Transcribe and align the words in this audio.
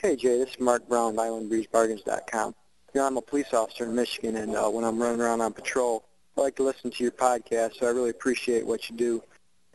Hey 0.00 0.14
Jay, 0.14 0.38
this 0.38 0.50
is 0.50 0.60
Mark 0.60 0.88
Brown 0.88 1.10
of 1.10 1.16
IslandBreezeBargains.com. 1.16 2.54
You 2.94 3.00
know, 3.00 3.06
I'm 3.08 3.16
a 3.16 3.20
police 3.20 3.52
officer 3.52 3.82
in 3.82 3.96
Michigan, 3.96 4.36
and 4.36 4.54
uh, 4.54 4.68
when 4.68 4.84
I'm 4.84 4.96
running 5.02 5.20
around 5.20 5.40
on 5.40 5.52
patrol, 5.52 6.04
I 6.36 6.42
like 6.42 6.54
to 6.54 6.62
listen 6.62 6.92
to 6.92 7.02
your 7.02 7.10
podcast, 7.10 7.80
so 7.80 7.86
I 7.88 7.90
really 7.90 8.10
appreciate 8.10 8.64
what 8.64 8.88
you 8.88 8.96
do. 8.96 9.20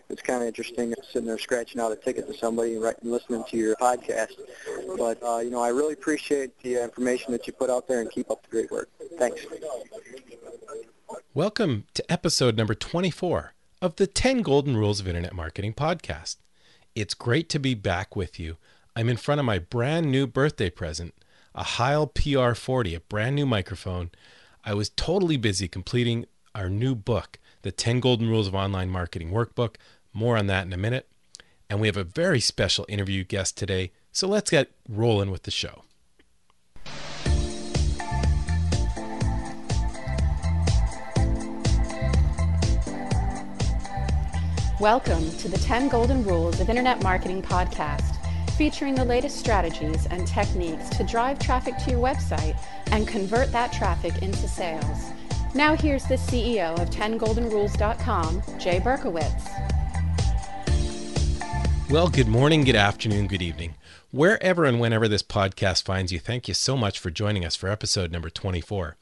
It's 0.09 0.21
kind 0.21 0.41
of 0.41 0.47
interesting 0.47 0.93
sitting 1.11 1.27
there 1.27 1.37
scratching 1.37 1.81
out 1.81 1.91
a 1.91 1.97
ticket 1.97 2.25
to 2.27 2.37
somebody 2.37 2.75
and, 2.75 2.95
listening 3.03 3.43
to 3.49 3.57
your 3.57 3.75
podcast. 3.75 4.31
But, 4.97 5.21
uh, 5.21 5.39
you 5.39 5.49
know, 5.49 5.61
I 5.61 5.67
really 5.67 5.91
appreciate 5.91 6.57
the 6.63 6.81
information 6.81 7.33
that 7.33 7.45
you 7.45 7.51
put 7.51 7.69
out 7.69 7.89
there 7.89 7.99
and 7.99 8.09
keep 8.09 8.31
up 8.31 8.43
the 8.43 8.49
great 8.49 8.71
work. 8.71 8.87
Thanks. 9.17 9.45
Welcome 11.33 11.83
to 11.95 12.09
episode 12.09 12.55
number 12.55 12.75
24 12.75 13.55
of 13.81 13.97
the 13.97 14.07
10 14.07 14.41
Golden 14.41 14.77
Rules 14.77 15.01
of 15.01 15.07
Internet 15.09 15.33
Marketing 15.33 15.73
podcast. 15.73 16.37
It's 16.95 17.13
great 17.13 17.49
to 17.49 17.59
be 17.59 17.73
back 17.73 18.15
with 18.15 18.39
you 18.39 18.55
I'm 18.95 19.09
in 19.09 19.17
front 19.17 19.39
of 19.39 19.45
my 19.45 19.57
brand 19.57 20.11
new 20.11 20.27
birthday 20.27 20.69
present, 20.69 21.15
a 21.55 21.63
Heil 21.63 22.05
PR40, 22.05 22.95
a 22.95 22.99
brand 22.99 23.35
new 23.35 23.47
microphone. 23.47 24.11
I 24.63 24.75
was 24.75 24.89
totally 24.89 25.35
busy 25.35 25.67
completing 25.67 26.27
our 26.53 26.69
new 26.69 26.93
book, 26.93 27.39
The 27.63 27.71
10 27.71 28.01
Golden 28.01 28.29
Rules 28.29 28.47
of 28.47 28.53
Online 28.53 28.91
Marketing 28.91 29.31
Workbook. 29.31 29.77
More 30.13 30.37
on 30.37 30.45
that 30.45 30.67
in 30.67 30.73
a 30.73 30.77
minute. 30.77 31.07
And 31.71 31.81
we 31.81 31.87
have 31.87 31.97
a 31.97 32.03
very 32.03 32.39
special 32.39 32.85
interview 32.87 33.23
guest 33.23 33.57
today, 33.57 33.93
so 34.11 34.27
let's 34.27 34.51
get 34.51 34.69
rolling 34.87 35.31
with 35.31 35.41
the 35.41 35.49
show. 35.49 35.85
Welcome 44.79 45.31
to 45.37 45.47
the 45.47 45.57
10 45.63 45.87
Golden 45.87 46.23
Rules 46.23 46.59
of 46.59 46.69
Internet 46.69 47.01
Marketing 47.01 47.41
podcast 47.41 48.22
featuring 48.53 48.95
the 48.95 49.05
latest 49.05 49.37
strategies 49.37 50.05
and 50.07 50.27
techniques 50.27 50.89
to 50.89 51.03
drive 51.03 51.39
traffic 51.39 51.77
to 51.77 51.91
your 51.91 51.99
website 51.99 52.57
and 52.91 53.07
convert 53.07 53.51
that 53.51 53.73
traffic 53.73 54.21
into 54.21 54.47
sales. 54.47 55.11
Now 55.55 55.75
here's 55.75 56.05
the 56.05 56.15
CEO 56.15 56.79
of 56.79 56.89
10goldenrules.com, 56.89 58.43
Jay 58.59 58.79
Berkowitz. 58.79 59.49
Well, 61.89 62.09
good 62.09 62.27
morning, 62.27 62.63
good 62.63 62.75
afternoon, 62.75 63.27
good 63.27 63.41
evening. 63.41 63.75
Wherever 64.11 64.65
and 64.65 64.79
whenever 64.79 65.07
this 65.07 65.23
podcast 65.23 65.83
finds 65.83 66.11
you, 66.11 66.19
thank 66.19 66.47
you 66.47 66.53
so 66.53 66.77
much 66.77 66.99
for 66.99 67.11
joining 67.11 67.45
us 67.45 67.55
for 67.55 67.69
episode 67.69 68.11
number 68.11 68.29
24. 68.29 68.95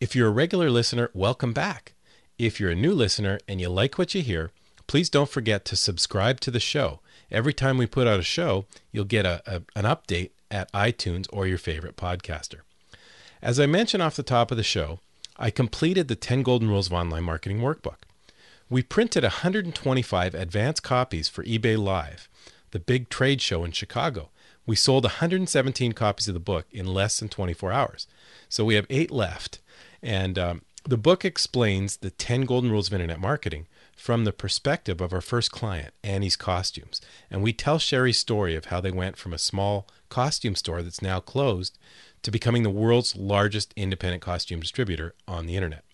If 0.00 0.14
you're 0.16 0.28
a 0.28 0.32
regular 0.32 0.70
listener, 0.70 1.10
welcome 1.12 1.52
back. 1.52 1.92
If 2.38 2.58
you're 2.58 2.70
a 2.70 2.76
new 2.76 2.92
listener 2.92 3.38
and 3.46 3.60
you 3.60 3.68
like 3.68 3.98
what 3.98 4.14
you 4.14 4.22
hear, 4.22 4.50
please 4.86 5.10
don't 5.10 5.28
forget 5.28 5.64
to 5.66 5.76
subscribe 5.76 6.40
to 6.40 6.50
the 6.50 6.60
show 6.60 7.00
Every 7.30 7.52
time 7.52 7.78
we 7.78 7.86
put 7.86 8.06
out 8.06 8.20
a 8.20 8.24
show, 8.24 8.66
you'll 8.92 9.04
get 9.04 9.24
a, 9.24 9.42
a, 9.46 9.62
an 9.76 9.84
update 9.84 10.30
at 10.50 10.72
iTunes 10.72 11.26
or 11.32 11.46
your 11.46 11.58
favorite 11.58 11.96
podcaster. 11.96 12.60
As 13.40 13.60
I 13.60 13.66
mentioned 13.66 14.02
off 14.02 14.16
the 14.16 14.22
top 14.22 14.50
of 14.50 14.56
the 14.56 14.62
show, 14.62 14.98
I 15.36 15.50
completed 15.50 16.08
the 16.08 16.16
10 16.16 16.42
Golden 16.42 16.68
Rules 16.68 16.88
of 16.88 16.92
Online 16.92 17.24
Marketing 17.24 17.60
Workbook. 17.60 17.96
We 18.68 18.82
printed 18.82 19.22
125 19.22 20.34
advanced 20.34 20.82
copies 20.82 21.28
for 21.28 21.42
eBay 21.44 21.78
Live, 21.78 22.28
the 22.72 22.78
big 22.78 23.08
trade 23.08 23.40
show 23.40 23.64
in 23.64 23.72
Chicago. 23.72 24.28
We 24.66 24.76
sold 24.76 25.04
117 25.04 25.92
copies 25.92 26.28
of 26.28 26.34
the 26.34 26.40
book 26.40 26.66
in 26.70 26.86
less 26.86 27.18
than 27.18 27.28
24 27.28 27.72
hours. 27.72 28.06
So 28.48 28.64
we 28.64 28.74
have 28.74 28.86
eight 28.90 29.10
left. 29.10 29.58
And 30.02 30.38
um, 30.38 30.62
the 30.84 30.96
book 30.96 31.24
explains 31.24 31.98
the 31.98 32.10
10 32.10 32.42
golden 32.42 32.70
rules 32.70 32.88
of 32.88 32.94
internet 32.94 33.20
marketing 33.20 33.66
from 33.94 34.24
the 34.24 34.32
perspective 34.32 35.00
of 35.00 35.12
our 35.12 35.20
first 35.20 35.52
client, 35.52 35.92
Annie's 36.02 36.36
Costumes. 36.36 37.00
And 37.30 37.42
we 37.42 37.52
tell 37.52 37.78
Sherry's 37.78 38.18
story 38.18 38.56
of 38.56 38.66
how 38.66 38.80
they 38.80 38.90
went 38.90 39.16
from 39.16 39.32
a 39.32 39.38
small 39.38 39.86
costume 40.08 40.54
store 40.54 40.82
that's 40.82 41.02
now 41.02 41.20
closed 41.20 41.78
to 42.22 42.30
becoming 42.30 42.62
the 42.62 42.70
world's 42.70 43.14
largest 43.16 43.72
independent 43.76 44.22
costume 44.22 44.60
distributor 44.60 45.14
on 45.28 45.46
the 45.46 45.56
internet. 45.56 45.84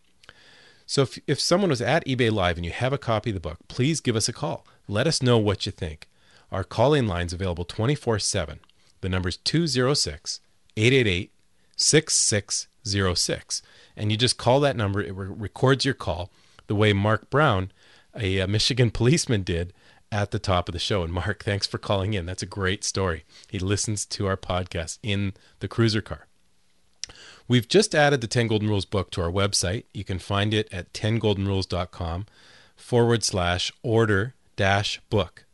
So 0.86 1.02
if, 1.02 1.18
if 1.26 1.40
someone 1.40 1.70
was 1.70 1.82
at 1.82 2.06
eBay 2.06 2.30
Live 2.30 2.56
and 2.56 2.64
you 2.64 2.70
have 2.70 2.92
a 2.92 2.98
copy 2.98 3.30
of 3.30 3.34
the 3.34 3.40
book, 3.40 3.58
please 3.66 4.00
give 4.00 4.14
us 4.14 4.28
a 4.28 4.32
call. 4.32 4.64
Let 4.86 5.08
us 5.08 5.20
know 5.20 5.36
what 5.36 5.66
you 5.66 5.72
think. 5.72 6.08
Our 6.52 6.62
call-in 6.62 7.08
line 7.08 7.26
is 7.26 7.32
available 7.32 7.64
24-7. 7.64 8.58
The 9.00 9.08
number 9.08 9.28
is 9.28 9.36
206 9.38 10.40
888 10.76 11.32
6606. 11.76 13.62
And 13.96 14.10
you 14.10 14.16
just 14.16 14.36
call 14.36 14.60
that 14.60 14.76
number, 14.76 15.00
it 15.00 15.14
re- 15.14 15.26
records 15.28 15.84
your 15.84 15.94
call 15.94 16.30
the 16.66 16.74
way 16.74 16.92
Mark 16.92 17.30
Brown 17.30 17.70
a, 18.18 18.38
a 18.38 18.46
Michigan 18.46 18.90
policeman 18.92 19.42
did 19.42 19.72
at 20.12 20.30
the 20.30 20.38
top 20.38 20.68
of 20.68 20.72
the 20.72 20.78
show. 20.78 21.02
And 21.02 21.12
Mark, 21.12 21.42
thanks 21.44 21.66
for 21.66 21.78
calling 21.78 22.14
in. 22.14 22.26
That's 22.26 22.42
a 22.42 22.46
great 22.46 22.84
story. 22.84 23.24
He 23.48 23.58
listens 23.58 24.04
to 24.06 24.26
our 24.26 24.36
podcast 24.36 24.98
in 25.02 25.34
the 25.60 25.68
cruiser 25.68 26.00
car. 26.00 26.26
We've 27.48 27.68
just 27.68 27.94
added 27.94 28.20
the 28.20 28.26
10 28.26 28.48
Golden 28.48 28.68
Rules 28.68 28.84
book 28.84 29.10
to 29.12 29.22
our 29.22 29.30
website. 29.30 29.84
You 29.94 30.04
can 30.04 30.18
find 30.18 30.52
it 30.52 30.68
at 30.72 30.92
10goldenrules.com 30.92 32.26
forward 32.74 33.22
slash 33.22 33.72
order 33.82 34.34
dash 34.56 35.00
book. 35.10 35.44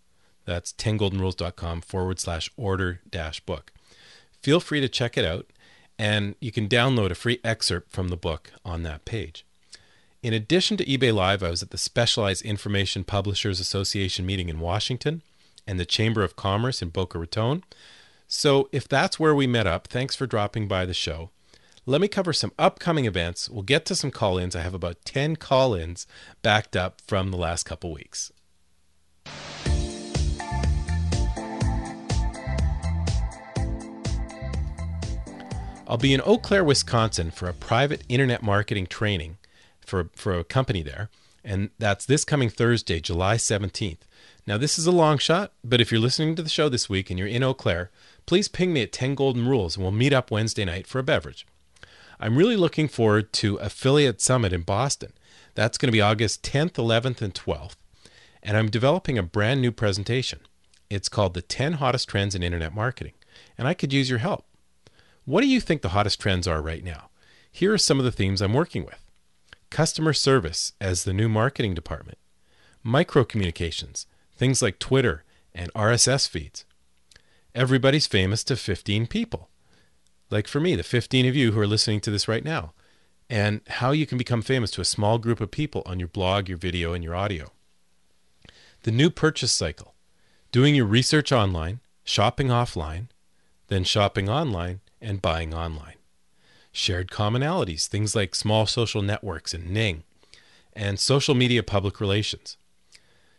That's 0.44 0.72
10goldenrules.com 0.72 1.82
forward 1.82 2.18
slash 2.18 2.50
order 2.56 3.00
dash 3.08 3.40
book. 3.40 3.72
Feel 4.42 4.58
free 4.58 4.80
to 4.80 4.88
check 4.88 5.16
it 5.16 5.24
out, 5.24 5.46
and 6.02 6.34
you 6.40 6.50
can 6.50 6.68
download 6.68 7.12
a 7.12 7.14
free 7.14 7.38
excerpt 7.44 7.92
from 7.92 8.08
the 8.08 8.16
book 8.16 8.50
on 8.64 8.82
that 8.82 9.04
page. 9.04 9.46
In 10.20 10.34
addition 10.34 10.76
to 10.78 10.84
eBay 10.84 11.14
Live, 11.14 11.44
I 11.44 11.50
was 11.50 11.62
at 11.62 11.70
the 11.70 11.78
Specialized 11.78 12.44
Information 12.44 13.04
Publishers 13.04 13.60
Association 13.60 14.26
meeting 14.26 14.48
in 14.48 14.58
Washington 14.58 15.22
and 15.64 15.78
the 15.78 15.86
Chamber 15.86 16.24
of 16.24 16.34
Commerce 16.34 16.82
in 16.82 16.88
Boca 16.88 17.20
Raton. 17.20 17.62
So, 18.26 18.68
if 18.72 18.88
that's 18.88 19.20
where 19.20 19.32
we 19.32 19.46
met 19.46 19.68
up, 19.68 19.86
thanks 19.86 20.16
for 20.16 20.26
dropping 20.26 20.66
by 20.66 20.86
the 20.86 20.94
show. 20.94 21.30
Let 21.86 22.00
me 22.00 22.08
cover 22.08 22.32
some 22.32 22.50
upcoming 22.58 23.04
events. 23.04 23.48
We'll 23.48 23.62
get 23.62 23.84
to 23.86 23.94
some 23.94 24.10
call 24.10 24.38
ins. 24.38 24.56
I 24.56 24.62
have 24.62 24.74
about 24.74 25.04
10 25.04 25.36
call 25.36 25.72
ins 25.72 26.08
backed 26.42 26.74
up 26.74 27.00
from 27.06 27.30
the 27.30 27.36
last 27.36 27.62
couple 27.62 27.92
weeks. 27.92 28.32
I'll 35.92 35.98
be 35.98 36.14
in 36.14 36.22
Eau 36.24 36.38
Claire, 36.38 36.64
Wisconsin 36.64 37.30
for 37.30 37.50
a 37.50 37.52
private 37.52 38.02
internet 38.08 38.42
marketing 38.42 38.86
training 38.86 39.36
for, 39.84 40.08
for 40.14 40.32
a 40.32 40.42
company 40.42 40.80
there. 40.80 41.10
And 41.44 41.68
that's 41.78 42.06
this 42.06 42.24
coming 42.24 42.48
Thursday, 42.48 42.98
July 42.98 43.36
17th. 43.36 43.98
Now, 44.46 44.56
this 44.56 44.78
is 44.78 44.86
a 44.86 44.90
long 44.90 45.18
shot, 45.18 45.52
but 45.62 45.82
if 45.82 45.92
you're 45.92 46.00
listening 46.00 46.34
to 46.36 46.42
the 46.42 46.48
show 46.48 46.70
this 46.70 46.88
week 46.88 47.10
and 47.10 47.18
you're 47.18 47.28
in 47.28 47.42
Eau 47.42 47.52
Claire, 47.52 47.90
please 48.24 48.48
ping 48.48 48.72
me 48.72 48.80
at 48.80 48.90
10 48.90 49.14
Golden 49.14 49.46
Rules 49.46 49.76
and 49.76 49.84
we'll 49.84 49.92
meet 49.92 50.14
up 50.14 50.30
Wednesday 50.30 50.64
night 50.64 50.86
for 50.86 50.98
a 50.98 51.02
beverage. 51.02 51.46
I'm 52.18 52.38
really 52.38 52.56
looking 52.56 52.88
forward 52.88 53.30
to 53.34 53.56
Affiliate 53.56 54.22
Summit 54.22 54.54
in 54.54 54.62
Boston. 54.62 55.12
That's 55.54 55.76
going 55.76 55.88
to 55.88 55.92
be 55.92 56.00
August 56.00 56.42
10th, 56.42 56.72
11th, 56.76 57.20
and 57.20 57.34
12th. 57.34 57.76
And 58.42 58.56
I'm 58.56 58.70
developing 58.70 59.18
a 59.18 59.22
brand 59.22 59.60
new 59.60 59.72
presentation. 59.72 60.38
It's 60.88 61.10
called 61.10 61.34
The 61.34 61.42
10 61.42 61.74
Hottest 61.74 62.08
Trends 62.08 62.34
in 62.34 62.42
Internet 62.42 62.74
Marketing. 62.74 63.12
And 63.58 63.68
I 63.68 63.74
could 63.74 63.92
use 63.92 64.08
your 64.08 64.20
help. 64.20 64.46
What 65.24 65.42
do 65.42 65.46
you 65.46 65.60
think 65.60 65.82
the 65.82 65.90
hottest 65.90 66.20
trends 66.20 66.48
are 66.48 66.60
right 66.60 66.82
now? 66.82 67.10
Here 67.50 67.72
are 67.72 67.78
some 67.78 67.98
of 67.98 68.04
the 68.04 68.12
themes 68.12 68.40
I'm 68.40 68.54
working 68.54 68.84
with 68.84 68.98
customer 69.70 70.12
service 70.12 70.74
as 70.82 71.04
the 71.04 71.14
new 71.14 71.30
marketing 71.30 71.72
department, 71.72 72.18
micro 72.82 73.24
communications, 73.24 74.06
things 74.36 74.60
like 74.60 74.78
Twitter 74.78 75.24
and 75.54 75.72
RSS 75.72 76.28
feeds. 76.28 76.66
Everybody's 77.54 78.06
famous 78.06 78.44
to 78.44 78.56
15 78.56 79.06
people. 79.06 79.48
Like 80.28 80.46
for 80.46 80.60
me, 80.60 80.76
the 80.76 80.82
15 80.82 81.24
of 81.24 81.34
you 81.34 81.52
who 81.52 81.60
are 81.60 81.66
listening 81.66 82.00
to 82.00 82.10
this 82.10 82.28
right 82.28 82.44
now, 82.44 82.74
and 83.30 83.62
how 83.66 83.92
you 83.92 84.04
can 84.04 84.18
become 84.18 84.42
famous 84.42 84.70
to 84.72 84.82
a 84.82 84.84
small 84.84 85.16
group 85.16 85.40
of 85.40 85.50
people 85.50 85.82
on 85.86 85.98
your 85.98 86.08
blog, 86.08 86.50
your 86.50 86.58
video, 86.58 86.92
and 86.92 87.02
your 87.02 87.14
audio. 87.14 87.50
The 88.82 88.92
new 88.92 89.08
purchase 89.08 89.52
cycle, 89.52 89.94
doing 90.50 90.74
your 90.74 90.84
research 90.84 91.32
online, 91.32 91.80
shopping 92.04 92.48
offline, 92.48 93.06
then 93.68 93.84
shopping 93.84 94.28
online, 94.28 94.80
and 95.02 95.20
buying 95.20 95.52
online 95.52 95.96
shared 96.72 97.10
commonalities, 97.10 97.86
things 97.86 98.16
like 98.16 98.34
small 98.34 98.66
social 98.66 99.02
networks 99.02 99.52
and 99.52 99.70
Ning, 99.70 100.02
and 100.72 100.98
social 100.98 101.34
media 101.34 101.62
public 101.62 102.00
relations. 102.00 102.56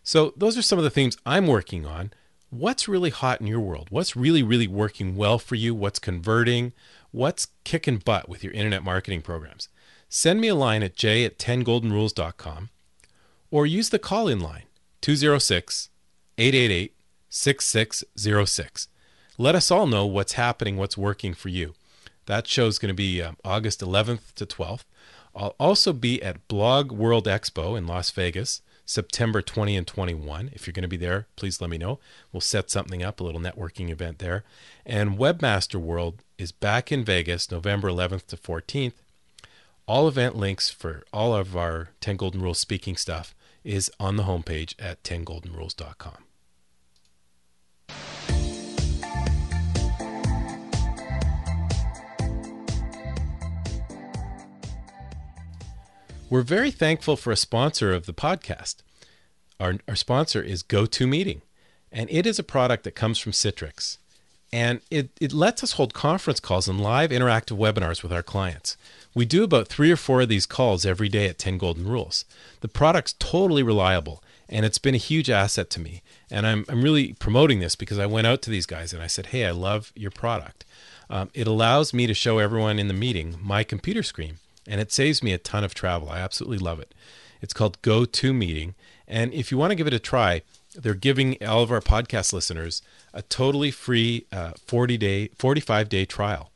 So, 0.04 0.34
those 0.38 0.58
are 0.58 0.62
some 0.62 0.78
of 0.78 0.84
the 0.84 0.90
themes 0.90 1.18
I'm 1.26 1.48
working 1.48 1.86
on. 1.86 2.12
What's 2.50 2.88
really 2.88 3.10
hot 3.10 3.42
in 3.42 3.48
your 3.48 3.60
world? 3.60 3.88
What's 3.90 4.16
really, 4.16 4.44
really 4.44 4.68
working 4.68 5.16
well 5.16 5.40
for 5.40 5.56
you? 5.56 5.74
What's 5.74 5.98
converting? 5.98 6.74
What's 7.12 7.48
kicking 7.64 7.98
butt 7.98 8.30
with 8.30 8.44
your 8.44 8.54
internet 8.54 8.84
marketing 8.84 9.24
programs? 9.24 9.70
Send 10.08 10.40
me 10.40 10.50
a 10.50 10.56
line 10.56 10.84
at 10.84 10.96
j 10.96 11.26
at 11.26 11.40
10goldenrules.com 11.40 12.70
or 13.50 13.66
use 13.66 13.90
the 13.90 13.98
call 13.98 14.28
in 14.28 14.40
line 14.40 14.64
206 15.02 15.90
888 16.38 16.96
6606. 17.30 18.88
Let 19.38 19.56
us 19.56 19.72
all 19.72 19.88
know 19.88 20.06
what's 20.06 20.34
happening, 20.34 20.78
what's 20.78 20.98
working 20.98 21.34
for 21.34 21.50
you. 21.50 21.74
That 22.28 22.46
show 22.46 22.68
is 22.68 22.78
going 22.78 22.90
to 22.90 22.94
be 22.94 23.24
August 23.44 23.82
11th 23.82 24.34
to 24.36 24.46
12th. 24.46 24.84
I'll 25.36 25.56
also 25.60 25.92
be 25.92 26.22
at 26.22 26.48
Blog 26.48 26.92
World 26.92 27.26
Expo 27.26 27.76
in 27.76 27.88
Las 27.88 28.12
Vegas, 28.12 28.62
September 28.86 29.42
20 29.42 29.76
and 29.76 29.88
21. 29.88 30.52
If 30.54 30.68
you're 30.68 30.72
going 30.74 30.84
to 30.84 30.88
be 30.88 30.98
there, 30.98 31.26
please 31.36 31.60
let 31.60 31.72
me 31.72 31.80
know. 31.80 32.00
We'll 32.32 32.42
set 32.42 32.70
something 32.70 33.02
up, 33.02 33.20
a 33.20 33.24
little 33.24 33.42
networking 33.42 33.90
event 33.90 34.20
there. 34.20 34.44
And 34.86 35.18
Webmaster 35.18 35.82
World 35.82 36.22
is 36.38 36.52
back 36.52 36.92
in 36.92 37.04
Vegas 37.04 37.50
November 37.50 37.90
11th 37.90 38.28
to 38.28 38.38
14th. 38.38 38.94
All 39.88 40.08
event 40.08 40.36
links 40.36 40.70
for 40.70 41.04
all 41.12 41.36
of 41.36 41.58
our 41.58 41.90
10 42.02 42.18
Golden 42.18 42.42
Rules 42.42 42.60
speaking 42.60 42.96
stuff 42.96 43.34
is 43.64 43.92
on 44.00 44.16
the 44.16 44.24
homepage 44.24 44.76
at 44.78 45.02
10goldenrules.com. 45.02 46.24
We're 56.34 56.42
very 56.42 56.72
thankful 56.72 57.16
for 57.16 57.30
a 57.30 57.38
sponsor 57.38 57.94
of 57.94 58.08
the 58.08 58.12
podcast. 58.12 58.78
Our, 59.60 59.76
our 59.88 59.96
sponsor 59.96 60.42
is 60.42 60.64
GoToMeeting, 60.64 61.42
and 61.92 62.10
it 62.10 62.26
is 62.26 62.40
a 62.40 62.44
product 62.44 62.86
that 62.86 62.96
comes 62.96 63.20
from 63.20 63.34
Citrix. 63.34 64.00
And 64.52 64.82
it, 64.90 65.12
it 65.22 65.32
lets 65.32 65.64
us 65.64 65.74
hold 65.74 65.94
conference 65.94 66.40
calls 66.40 66.68
and 66.68 66.82
live 66.82 67.12
interactive 67.12 67.60
webinars 67.60 68.02
with 68.02 68.12
our 68.12 68.24
clients. 68.24 68.78
We 69.14 69.26
do 69.26 69.44
about 69.44 69.68
three 69.68 69.92
or 69.92 69.96
four 69.96 70.22
of 70.22 70.28
these 70.28 70.48
calls 70.48 70.88
every 70.88 71.08
day 71.08 71.28
at 71.28 71.38
10 71.38 71.60
Golden 71.60 71.88
Rules. 71.88 72.26
The 72.62 72.68
product's 72.68 73.14
totally 73.20 73.62
reliable, 73.62 74.24
and 74.50 74.66
it's 74.66 74.80
been 74.80 74.96
a 74.96 74.98
huge 74.98 75.30
asset 75.30 75.70
to 75.70 75.80
me. 75.80 76.02
And 76.32 76.48
I'm, 76.48 76.66
I'm 76.68 76.82
really 76.82 77.14
promoting 77.14 77.60
this 77.60 77.76
because 77.76 78.00
I 78.00 78.08
went 78.08 78.26
out 78.26 78.42
to 78.42 78.50
these 78.50 78.66
guys 78.66 78.92
and 78.92 79.04
I 79.04 79.08
said, 79.08 79.28
Hey, 79.28 79.46
I 79.46 79.52
love 79.52 79.94
your 79.96 80.10
product. 80.10 80.66
Um, 81.12 81.30
it 81.36 81.46
allows 81.46 81.94
me 81.94 82.08
to 82.08 82.16
show 82.16 82.40
everyone 82.40 82.80
in 82.80 82.88
the 82.88 82.96
meeting 82.96 83.38
my 83.40 83.64
computer 83.64 84.02
screen 84.02 84.40
and 84.68 84.80
it 84.82 84.92
saves 84.92 85.24
me 85.24 85.34
a 85.34 85.38
ton 85.38 85.64
of 85.64 85.74
travel. 85.74 86.10
I 86.10 86.20
absolutely 86.20 86.60
love 86.60 86.80
it. 86.80 86.94
It's 87.42 87.54
called 87.54 87.82
Go 87.82 88.06
To 88.06 88.34
Meeting, 88.34 88.76
and 89.08 89.34
if 89.34 89.52
you 89.52 89.58
want 89.58 89.72
to 89.72 89.76
give 89.76 89.88
it 89.88 89.94
a 89.94 90.00
try, 90.00 90.42
they're 90.76 90.94
giving 90.94 91.38
all 91.46 91.62
of 91.62 91.72
our 91.72 91.82
podcast 91.82 92.34
listeners 92.34 92.82
a 93.14 93.22
totally 93.22 93.72
free 93.72 94.26
uh, 94.32 94.54
40 94.66 94.98
day, 94.98 95.28
45 95.38 95.90
day 95.90 96.06
trial. 96.06 96.52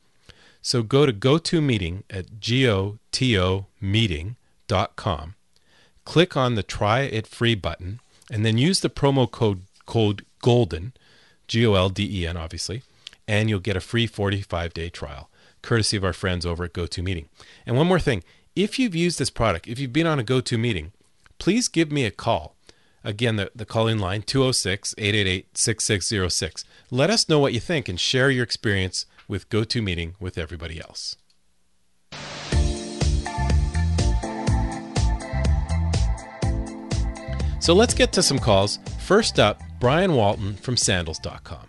So 0.60 0.82
go 0.82 1.06
to 1.06 1.12
GoToMeeting 1.12 2.02
at 2.10 2.40
G-O-T-O 2.40 3.66
meeting.com, 3.80 5.34
click 6.04 6.36
on 6.36 6.54
the 6.56 6.62
try 6.62 7.00
it 7.00 7.26
free 7.26 7.54
button, 7.54 8.00
and 8.30 8.44
then 8.44 8.58
use 8.58 8.80
the 8.80 8.90
promo 8.90 9.30
code 9.30 9.62
code 9.86 10.24
GOLDEN, 10.42 10.92
G 11.46 11.64
O 11.66 11.74
L 11.74 11.88
D 11.88 12.22
E 12.22 12.26
N 12.26 12.36
obviously, 12.36 12.82
and 13.26 13.48
you'll 13.48 13.60
get 13.60 13.76
a 13.76 13.80
free 13.80 14.06
45 14.06 14.74
day 14.74 14.90
trial 14.90 15.30
courtesy 15.68 15.98
of 15.98 16.04
our 16.04 16.14
friends 16.14 16.46
over 16.46 16.64
at 16.64 16.72
GoToMeeting. 16.72 17.26
And 17.66 17.76
one 17.76 17.86
more 17.86 18.00
thing 18.00 18.24
if 18.56 18.78
you've 18.78 18.94
used 18.94 19.18
this 19.18 19.28
product, 19.28 19.68
if 19.68 19.78
you've 19.78 19.92
been 19.92 20.06
on 20.06 20.18
a 20.18 20.24
GoToMeeting, 20.24 20.92
please 21.38 21.68
give 21.68 21.92
me 21.92 22.06
a 22.06 22.10
call. 22.10 22.56
Again, 23.04 23.36
the, 23.36 23.50
the 23.54 23.66
call 23.66 23.86
in 23.86 23.98
line 23.98 24.22
206 24.22 24.94
888 24.96 25.58
6606. 25.58 26.64
Let 26.90 27.10
us 27.10 27.28
know 27.28 27.38
what 27.38 27.52
you 27.52 27.60
think 27.60 27.86
and 27.86 28.00
share 28.00 28.30
your 28.30 28.44
experience 28.44 29.04
with 29.28 29.50
GoToMeeting 29.50 30.14
with 30.18 30.38
everybody 30.38 30.80
else. 30.80 31.16
So 37.60 37.74
let's 37.74 37.92
get 37.92 38.14
to 38.14 38.22
some 38.22 38.38
calls. 38.38 38.78
First 39.00 39.38
up, 39.38 39.60
Brian 39.80 40.14
Walton 40.14 40.54
from 40.54 40.78
sandals.com. 40.78 41.68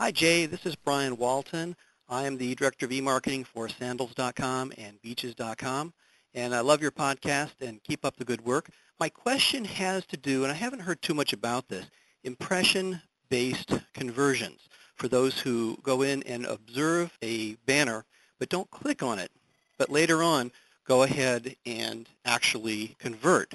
Hi, 0.00 0.10
Jay. 0.10 0.46
This 0.46 0.66
is 0.66 0.74
Brian 0.74 1.16
Walton. 1.16 1.76
I 2.12 2.24
am 2.24 2.36
the 2.36 2.54
Director 2.54 2.84
of 2.84 2.92
e-marketing 2.92 3.44
for 3.44 3.70
sandals.com 3.70 4.74
and 4.76 5.00
beaches.com. 5.00 5.94
And 6.34 6.54
I 6.54 6.60
love 6.60 6.82
your 6.82 6.90
podcast 6.90 7.52
and 7.62 7.82
keep 7.82 8.04
up 8.04 8.18
the 8.18 8.24
good 8.26 8.44
work. 8.44 8.68
My 9.00 9.08
question 9.08 9.64
has 9.64 10.04
to 10.08 10.18
do, 10.18 10.42
and 10.42 10.52
I 10.52 10.54
haven't 10.54 10.80
heard 10.80 11.00
too 11.00 11.14
much 11.14 11.32
about 11.32 11.68
this, 11.68 11.86
impression-based 12.22 13.80
conversions 13.94 14.60
for 14.94 15.08
those 15.08 15.40
who 15.40 15.78
go 15.82 16.02
in 16.02 16.22
and 16.24 16.44
observe 16.44 17.16
a 17.22 17.54
banner 17.64 18.04
but 18.38 18.50
don't 18.50 18.70
click 18.70 19.02
on 19.02 19.18
it, 19.18 19.30
but 19.78 19.88
later 19.88 20.22
on 20.22 20.52
go 20.86 21.04
ahead 21.04 21.56
and 21.64 22.10
actually 22.26 22.94
convert. 22.98 23.54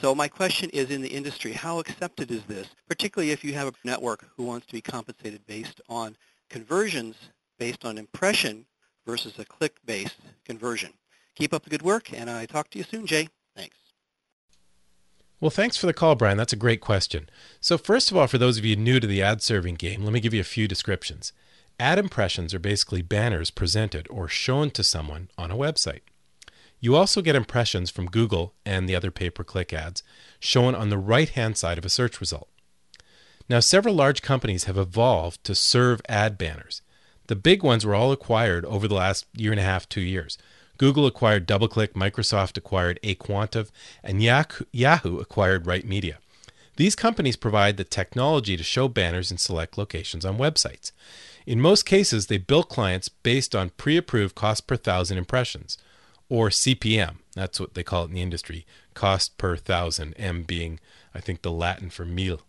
So 0.00 0.12
my 0.12 0.26
question 0.26 0.70
is 0.70 0.90
in 0.90 1.02
the 1.02 1.08
industry, 1.08 1.52
how 1.52 1.78
accepted 1.78 2.32
is 2.32 2.42
this, 2.48 2.66
particularly 2.88 3.30
if 3.30 3.44
you 3.44 3.52
have 3.52 3.68
a 3.68 3.74
network 3.84 4.26
who 4.36 4.42
wants 4.42 4.66
to 4.66 4.72
be 4.72 4.80
compensated 4.80 5.46
based 5.46 5.80
on 5.88 6.16
conversions 6.50 7.14
based 7.62 7.84
on 7.84 7.96
impression 7.96 8.66
versus 9.06 9.38
a 9.38 9.44
click-based 9.44 10.16
conversion. 10.44 10.92
Keep 11.36 11.54
up 11.54 11.62
the 11.62 11.70
good 11.70 11.82
work, 11.82 12.12
and 12.12 12.28
I 12.28 12.44
talk 12.44 12.68
to 12.70 12.78
you 12.78 12.82
soon, 12.82 13.06
Jay. 13.06 13.28
Thanks. 13.54 13.76
Well, 15.38 15.52
thanks 15.52 15.76
for 15.76 15.86
the 15.86 15.92
call, 15.92 16.16
Brian. 16.16 16.36
That's 16.36 16.52
a 16.52 16.56
great 16.56 16.80
question. 16.80 17.30
So, 17.60 17.78
first 17.78 18.10
of 18.10 18.16
all, 18.16 18.26
for 18.26 18.36
those 18.36 18.58
of 18.58 18.64
you 18.64 18.74
new 18.74 18.98
to 18.98 19.06
the 19.06 19.22
ad 19.22 19.42
serving 19.42 19.76
game, 19.76 20.02
let 20.02 20.12
me 20.12 20.18
give 20.18 20.34
you 20.34 20.40
a 20.40 20.44
few 20.56 20.66
descriptions. 20.66 21.32
Ad 21.78 22.00
impressions 22.00 22.52
are 22.52 22.58
basically 22.58 23.00
banners 23.00 23.52
presented 23.52 24.08
or 24.10 24.26
shown 24.26 24.72
to 24.72 24.82
someone 24.82 25.30
on 25.38 25.52
a 25.52 25.56
website. 25.56 26.00
You 26.80 26.96
also 26.96 27.22
get 27.22 27.36
impressions 27.36 27.90
from 27.90 28.10
Google 28.10 28.54
and 28.66 28.88
the 28.88 28.96
other 28.96 29.12
pay 29.12 29.30
per 29.30 29.44
click 29.44 29.72
ads 29.72 30.02
shown 30.40 30.74
on 30.74 30.88
the 30.88 30.98
right 30.98 31.28
hand 31.28 31.56
side 31.56 31.78
of 31.78 31.84
a 31.84 31.88
search 31.88 32.18
result. 32.18 32.48
Now, 33.48 33.60
several 33.60 33.94
large 33.94 34.20
companies 34.20 34.64
have 34.64 34.76
evolved 34.76 35.44
to 35.44 35.54
serve 35.54 36.02
ad 36.08 36.36
banners. 36.36 36.82
The 37.32 37.36
big 37.36 37.62
ones 37.62 37.86
were 37.86 37.94
all 37.94 38.12
acquired 38.12 38.66
over 38.66 38.86
the 38.86 38.94
last 38.94 39.24
year 39.34 39.52
and 39.52 39.58
a 39.58 39.62
half, 39.62 39.88
two 39.88 40.02
years. 40.02 40.36
Google 40.76 41.06
acquired 41.06 41.48
DoubleClick, 41.48 41.94
Microsoft 41.94 42.58
acquired 42.58 43.00
aQuantive, 43.02 43.70
and 44.04 44.22
Yahoo 44.22 45.18
acquired 45.18 45.66
Right 45.66 45.86
Media. 45.86 46.18
These 46.76 46.94
companies 46.94 47.36
provide 47.36 47.78
the 47.78 47.84
technology 47.84 48.54
to 48.58 48.62
show 48.62 48.86
banners 48.86 49.30
in 49.30 49.38
select 49.38 49.78
locations 49.78 50.26
on 50.26 50.36
websites. 50.36 50.92
In 51.46 51.58
most 51.58 51.86
cases, 51.86 52.26
they 52.26 52.36
bill 52.36 52.64
clients 52.64 53.08
based 53.08 53.56
on 53.56 53.70
pre 53.78 53.96
approved 53.96 54.34
cost 54.34 54.66
per 54.66 54.76
thousand 54.76 55.16
impressions, 55.16 55.78
or 56.28 56.50
CPM. 56.50 57.14
That's 57.34 57.58
what 57.58 57.72
they 57.72 57.82
call 57.82 58.02
it 58.02 58.08
in 58.08 58.12
the 58.12 58.20
industry 58.20 58.66
cost 58.92 59.38
per 59.38 59.56
thousand, 59.56 60.12
M 60.18 60.42
being, 60.42 60.80
I 61.14 61.20
think, 61.20 61.40
the 61.40 61.50
Latin 61.50 61.88
for 61.88 62.04
meal. 62.04 62.42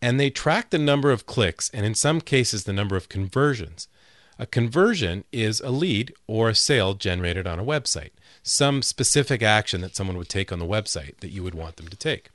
And 0.00 0.18
they 0.18 0.30
track 0.30 0.70
the 0.70 0.78
number 0.78 1.10
of 1.10 1.26
clicks 1.26 1.68
and, 1.74 1.84
in 1.84 1.94
some 1.94 2.22
cases, 2.22 2.64
the 2.64 2.72
number 2.72 2.96
of 2.96 3.10
conversions. 3.10 3.88
A 4.38 4.46
conversion 4.46 5.24
is 5.32 5.60
a 5.60 5.70
lead 5.70 6.12
or 6.26 6.50
a 6.50 6.54
sale 6.54 6.92
generated 6.92 7.46
on 7.46 7.58
a 7.58 7.64
website, 7.64 8.10
some 8.42 8.82
specific 8.82 9.42
action 9.42 9.80
that 9.80 9.96
someone 9.96 10.18
would 10.18 10.28
take 10.28 10.52
on 10.52 10.58
the 10.58 10.66
website 10.66 11.16
that 11.20 11.30
you 11.30 11.42
would 11.42 11.54
want 11.54 11.76
them 11.76 11.88
to 11.88 11.96
take. 11.96 12.30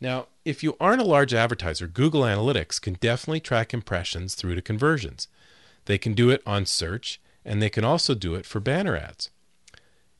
Now, 0.00 0.26
if 0.44 0.64
you 0.64 0.76
aren't 0.80 1.00
a 1.00 1.06
large 1.06 1.32
advertiser, 1.32 1.86
Google 1.86 2.22
Analytics 2.22 2.80
can 2.80 2.94
definitely 2.94 3.40
track 3.40 3.72
impressions 3.72 4.34
through 4.34 4.56
to 4.56 4.62
conversions. 4.62 5.28
They 5.84 5.98
can 5.98 6.14
do 6.14 6.30
it 6.30 6.42
on 6.44 6.66
search, 6.66 7.20
and 7.44 7.62
they 7.62 7.70
can 7.70 7.84
also 7.84 8.14
do 8.14 8.34
it 8.34 8.44
for 8.44 8.58
banner 8.58 8.96
ads. 8.96 9.30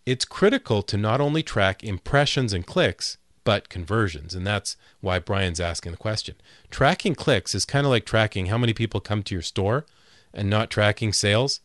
It's 0.07 0.25
critical 0.25 0.83
to 0.83 0.97
not 0.97 1.21
only 1.21 1.43
track 1.43 1.83
impressions 1.83 2.53
and 2.53 2.65
clicks, 2.65 3.19
but 3.43 3.69
conversions, 3.69 4.35
and 4.35 4.47
that's 4.47 4.77
why 5.01 5.19
Brian's 5.19 5.61
asking 5.61 5.93
the 5.93 5.99
question. 5.99 6.37
Tracking 6.71 7.15
clicks 7.15 7.55
is 7.55 7.65
kind 7.65 7.85
of 7.85 7.91
like 7.91 8.07
tracking 8.07 8.47
how 8.47 8.59
many 8.59 8.73
people 8.73 9.01
come 9.01 9.23
to 9.25 9.35
your 9.35 9.43
store 9.43 9.87
and 10.35 10.51
not 10.51 10.71
tracking 10.71 11.13
sales. 11.13 11.61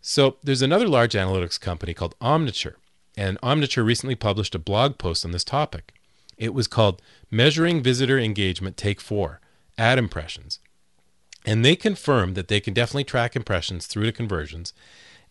So 0.00 0.36
there's 0.42 0.62
another 0.62 0.88
large 0.88 1.14
analytics 1.14 1.60
company 1.60 1.94
called 1.94 2.18
Omniture, 2.20 2.74
and 3.16 3.40
Omniture 3.40 3.84
recently 3.84 4.14
published 4.14 4.54
a 4.54 4.58
blog 4.58 4.98
post 4.98 5.24
on 5.24 5.30
this 5.30 5.44
topic. 5.44 5.94
It 6.36 6.52
was 6.52 6.66
called 6.66 7.00
Measuring 7.30 7.82
Visitor 7.82 8.18
Engagement 8.18 8.76
Take 8.76 9.00
4 9.00 9.40
Ad 9.78 9.98
Impressions. 9.98 10.58
And 11.46 11.64
they 11.64 11.76
confirmed 11.76 12.34
that 12.34 12.48
they 12.48 12.60
can 12.60 12.74
definitely 12.74 13.04
track 13.04 13.36
impressions 13.36 13.86
through 13.86 14.06
to 14.06 14.12
conversions. 14.12 14.72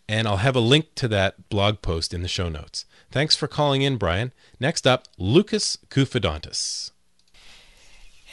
And 0.08 0.28
I'll 0.28 0.38
have 0.38 0.56
a 0.56 0.60
link 0.60 0.94
to 0.96 1.08
that 1.08 1.48
blog 1.48 1.82
post 1.82 2.14
in 2.14 2.22
the 2.22 2.28
show 2.28 2.48
notes. 2.48 2.84
Thanks 3.10 3.34
for 3.36 3.48
calling 3.48 3.82
in, 3.82 3.96
Brian. 3.96 4.32
Next 4.60 4.86
up, 4.86 5.08
Loukas 5.18 5.78
Koufodantes. 5.88 6.90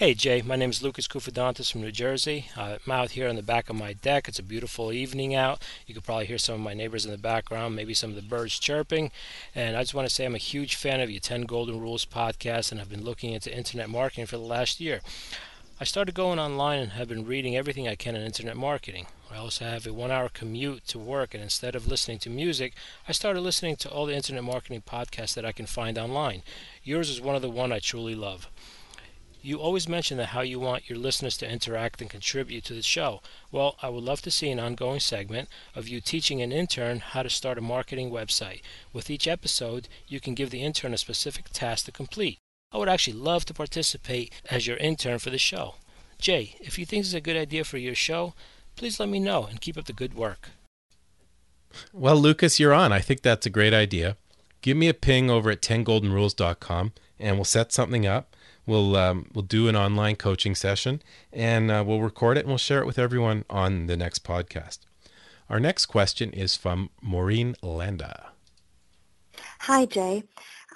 Hey 0.02 0.16
Jay, 0.16 0.42
my 0.42 0.56
name 0.56 0.72
is 0.72 0.80
Loukas 0.80 1.08
Koufodantes 1.08 1.72
from 1.72 1.82
New 1.82 1.92
Jersey. 1.92 2.48
Uh, 2.58 2.78
I'm 2.84 2.92
out 2.92 3.12
here 3.12 3.30
on 3.30 3.36
the 3.36 3.44
back 3.44 3.70
of 3.70 3.76
my 3.76 3.94
deck. 3.94 4.28
It's 4.28 4.40
a 4.40 4.42
beautiful 4.42 4.92
evening 4.92 5.36
out. 5.36 5.62
You 5.86 5.94
could 5.94 6.04
probably 6.04 6.26
hear 6.26 6.40
some 6.40 6.56
of 6.56 6.62
my 6.62 6.74
neighbors 6.74 7.06
in 7.06 7.12
the 7.12 7.20
background, 7.20 7.76
maybe 7.76 7.94
some 7.94 8.10
of 8.10 8.16
the 8.16 8.24
birds 8.24 8.58
chirping. 8.58 9.12
And 9.54 9.78
I 9.78 9.82
just 9.82 9.94
want 9.94 10.10
to 10.10 10.12
say 10.12 10.26
I'm 10.26 10.34
a 10.34 10.40
huge 10.40 10.74
fan 10.74 11.02
of 11.02 11.12
your 11.12 11.20
10 11.20 11.44
Golden 11.44 11.80
Rules 11.80 12.04
podcast 12.04 12.72
and 12.72 12.82
I've 12.82 12.90
been 12.90 13.04
looking 13.04 13.32
into 13.32 13.56
internet 13.56 13.92
marketing 13.92 14.26
for 14.26 14.38
the 14.38 14.44
last 14.44 14.80
year. 14.80 15.02
I 15.80 15.84
started 15.84 16.16
going 16.16 16.40
online 16.40 16.80
and 16.80 16.92
have 16.94 17.08
been 17.08 17.28
reading 17.28 17.56
everything 17.56 17.88
I 17.88 17.94
can 17.94 18.16
on 18.16 18.24
internet 18.24 18.58
marketing. 18.58 19.06
I 19.32 19.38
also 19.38 19.66
have 19.66 19.86
a 19.86 19.94
one 19.94 20.10
hour 20.10 20.30
commute 20.30 20.88
to 20.88 20.98
work, 20.98 21.36
and 21.36 21.44
instead 21.44 21.76
of 21.76 21.88
listening 21.88 22.18
to 22.20 22.30
music, 22.32 22.74
I 23.08 23.12
started 23.12 23.42
listening 23.42 23.76
to 23.78 23.90
all 23.90 24.08
the 24.08 24.16
internet 24.16 24.44
marketing 24.44 24.82
podcasts 24.82 25.36
that 25.36 25.46
I 25.46 25.52
can 25.52 25.68
find 25.68 26.00
online. 26.00 26.42
Yours 26.84 27.12
is 27.12 27.22
one 27.22 27.36
of 27.36 27.44
the 27.44 27.52
one 27.52 27.72
I 27.72 27.80
truly 27.80 28.16
love. 28.16 28.48
You 29.44 29.58
always 29.58 29.90
mention 29.90 30.18
that 30.18 30.28
how 30.28 30.42
you 30.42 30.60
want 30.60 30.88
your 30.88 31.00
listeners 31.00 31.36
to 31.38 31.52
interact 31.52 32.00
and 32.00 32.10
contribute 32.10 32.64
to 32.66 32.76
the 32.76 32.84
show. 32.84 33.22
Well, 33.52 33.76
I 33.82 33.90
would 33.90 34.04
love 34.04 34.22
to 34.24 34.32
see 34.32 34.52
an 34.52 34.60
ongoing 34.60 35.00
segment 35.00 35.50
of 35.76 35.88
you 35.88 36.00
teaching 36.00 36.42
an 36.42 36.52
intern 36.52 37.00
how 37.00 37.24
to 37.24 37.30
start 37.30 37.58
a 37.58 37.62
marketing 37.62 38.12
website. 38.12 38.62
With 38.94 39.10
each 39.10 39.28
episode, 39.28 39.88
you 40.08 40.20
can 40.20 40.36
give 40.36 40.52
the 40.52 40.62
intern 40.62 40.94
a 40.94 40.98
specific 40.98 41.50
task 41.50 41.86
to 41.86 41.92
complete. 41.92 42.38
I 42.72 42.78
would 42.78 42.88
actually 42.88 43.18
love 43.18 43.46
to 43.46 43.54
participate 43.54 44.32
as 44.50 44.68
your 44.68 44.78
intern 44.78 45.18
for 45.18 45.32
the 45.32 45.40
show. 45.40 45.76
Jay, 46.20 46.56
if 46.60 46.78
you 46.78 46.86
think 46.86 47.02
this 47.02 47.10
is 47.10 47.14
a 47.16 47.22
good 47.22 47.36
idea 47.36 47.64
for 47.64 47.80
your 47.80 47.96
show, 47.96 48.36
please 48.76 49.00
let 49.00 49.10
me 49.10 49.20
know 49.20 49.46
and 49.46 49.60
keep 49.60 49.76
up 49.76 49.86
the 49.86 49.94
good 49.94 50.14
work. 50.14 50.50
Well, 51.92 52.22
Loukas, 52.22 52.60
you're 52.60 52.74
on. 52.74 52.92
I 52.92 53.00
think 53.00 53.24
that's 53.24 53.48
a 53.48 53.50
great 53.50 53.74
idea. 53.74 54.18
Give 54.62 54.78
me 54.78 54.88
a 54.88 54.94
ping 54.94 55.32
over 55.32 55.50
at 55.50 55.62
10goldenrules.com 55.62 56.94
and 57.20 57.36
we'll 57.36 57.46
set 57.46 57.72
something 57.72 58.06
up. 58.06 58.36
We'll 58.66 58.96
um, 58.96 59.28
we'll 59.34 59.44
do 59.44 59.68
an 59.68 59.76
online 59.76 60.16
coaching 60.16 60.56
session 60.56 61.02
and 61.34 61.72
uh, 61.72 61.84
we'll 61.86 62.02
record 62.02 62.38
it 62.38 62.42
and 62.42 62.50
we'll 62.50 62.58
share 62.58 62.82
it 62.82 62.86
with 62.86 63.00
everyone 63.00 63.44
on 63.50 63.88
the 63.88 63.98
next 63.98 64.24
podcast. 64.24 64.80
Our 65.50 65.60
next 65.60 65.88
question 65.88 66.32
is 66.32 66.56
from 66.56 66.90
Maureen 67.02 67.56
Landa. 67.62 68.32
Hi, 69.62 69.86
Jay. 69.86 70.24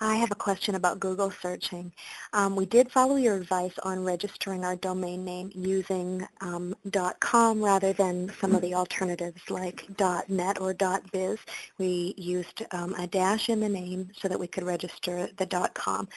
I 0.02 0.16
have 0.16 0.32
a 0.32 0.36
question 0.36 0.76
about 0.76 1.00
Google 1.00 1.32
searching. 1.32 1.94
Um, 2.34 2.58
we 2.58 2.66
did 2.66 2.92
follow 2.92 3.16
your 3.16 3.38
advice 3.38 3.72
on 3.84 4.04
registering 4.04 4.66
our 4.66 4.76
domain 4.76 5.24
name 5.24 5.52
using 5.56 6.28
um, 6.42 6.76
.com 7.22 7.64
rather 7.64 7.94
than 7.94 8.30
some 8.42 8.54
of 8.54 8.62
the 8.62 8.76
alternatives 8.76 9.42
like 9.50 9.86
.net 10.28 10.60
or 10.60 10.76
.biz. 11.14 11.40
We 11.78 12.14
used 12.18 12.64
um, 12.72 12.94
a 12.96 13.08
dash 13.08 13.48
in 13.48 13.62
the 13.62 13.70
name 13.70 14.10
so 14.20 14.28
that 14.28 14.40
we 14.40 14.48
could 14.48 14.66
register 14.66 15.30
the 15.38 15.70
.com. 15.74 16.10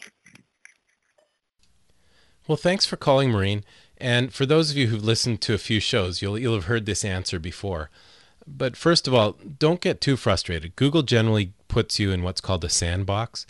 Well, 2.46 2.56
thanks 2.56 2.86
for 2.86 2.96
calling, 2.96 3.30
Maureen. 3.30 3.62
And 3.98 4.32
for 4.32 4.44
those 4.46 4.70
of 4.70 4.76
you 4.76 4.88
who've 4.88 5.04
listened 5.04 5.40
to 5.42 5.54
a 5.54 5.58
few 5.58 5.80
shows, 5.80 6.20
you'll, 6.20 6.38
you'll 6.38 6.54
have 6.54 6.64
heard 6.64 6.86
this 6.86 7.04
answer 7.04 7.38
before. 7.38 7.90
But 8.46 8.76
first 8.76 9.08
of 9.08 9.14
all, 9.14 9.36
don't 9.58 9.80
get 9.80 10.00
too 10.00 10.16
frustrated. 10.16 10.76
Google 10.76 11.02
generally 11.02 11.52
puts 11.68 11.98
you 11.98 12.10
in 12.10 12.22
what's 12.22 12.40
called 12.40 12.64
a 12.64 12.68
sandbox. 12.68 13.46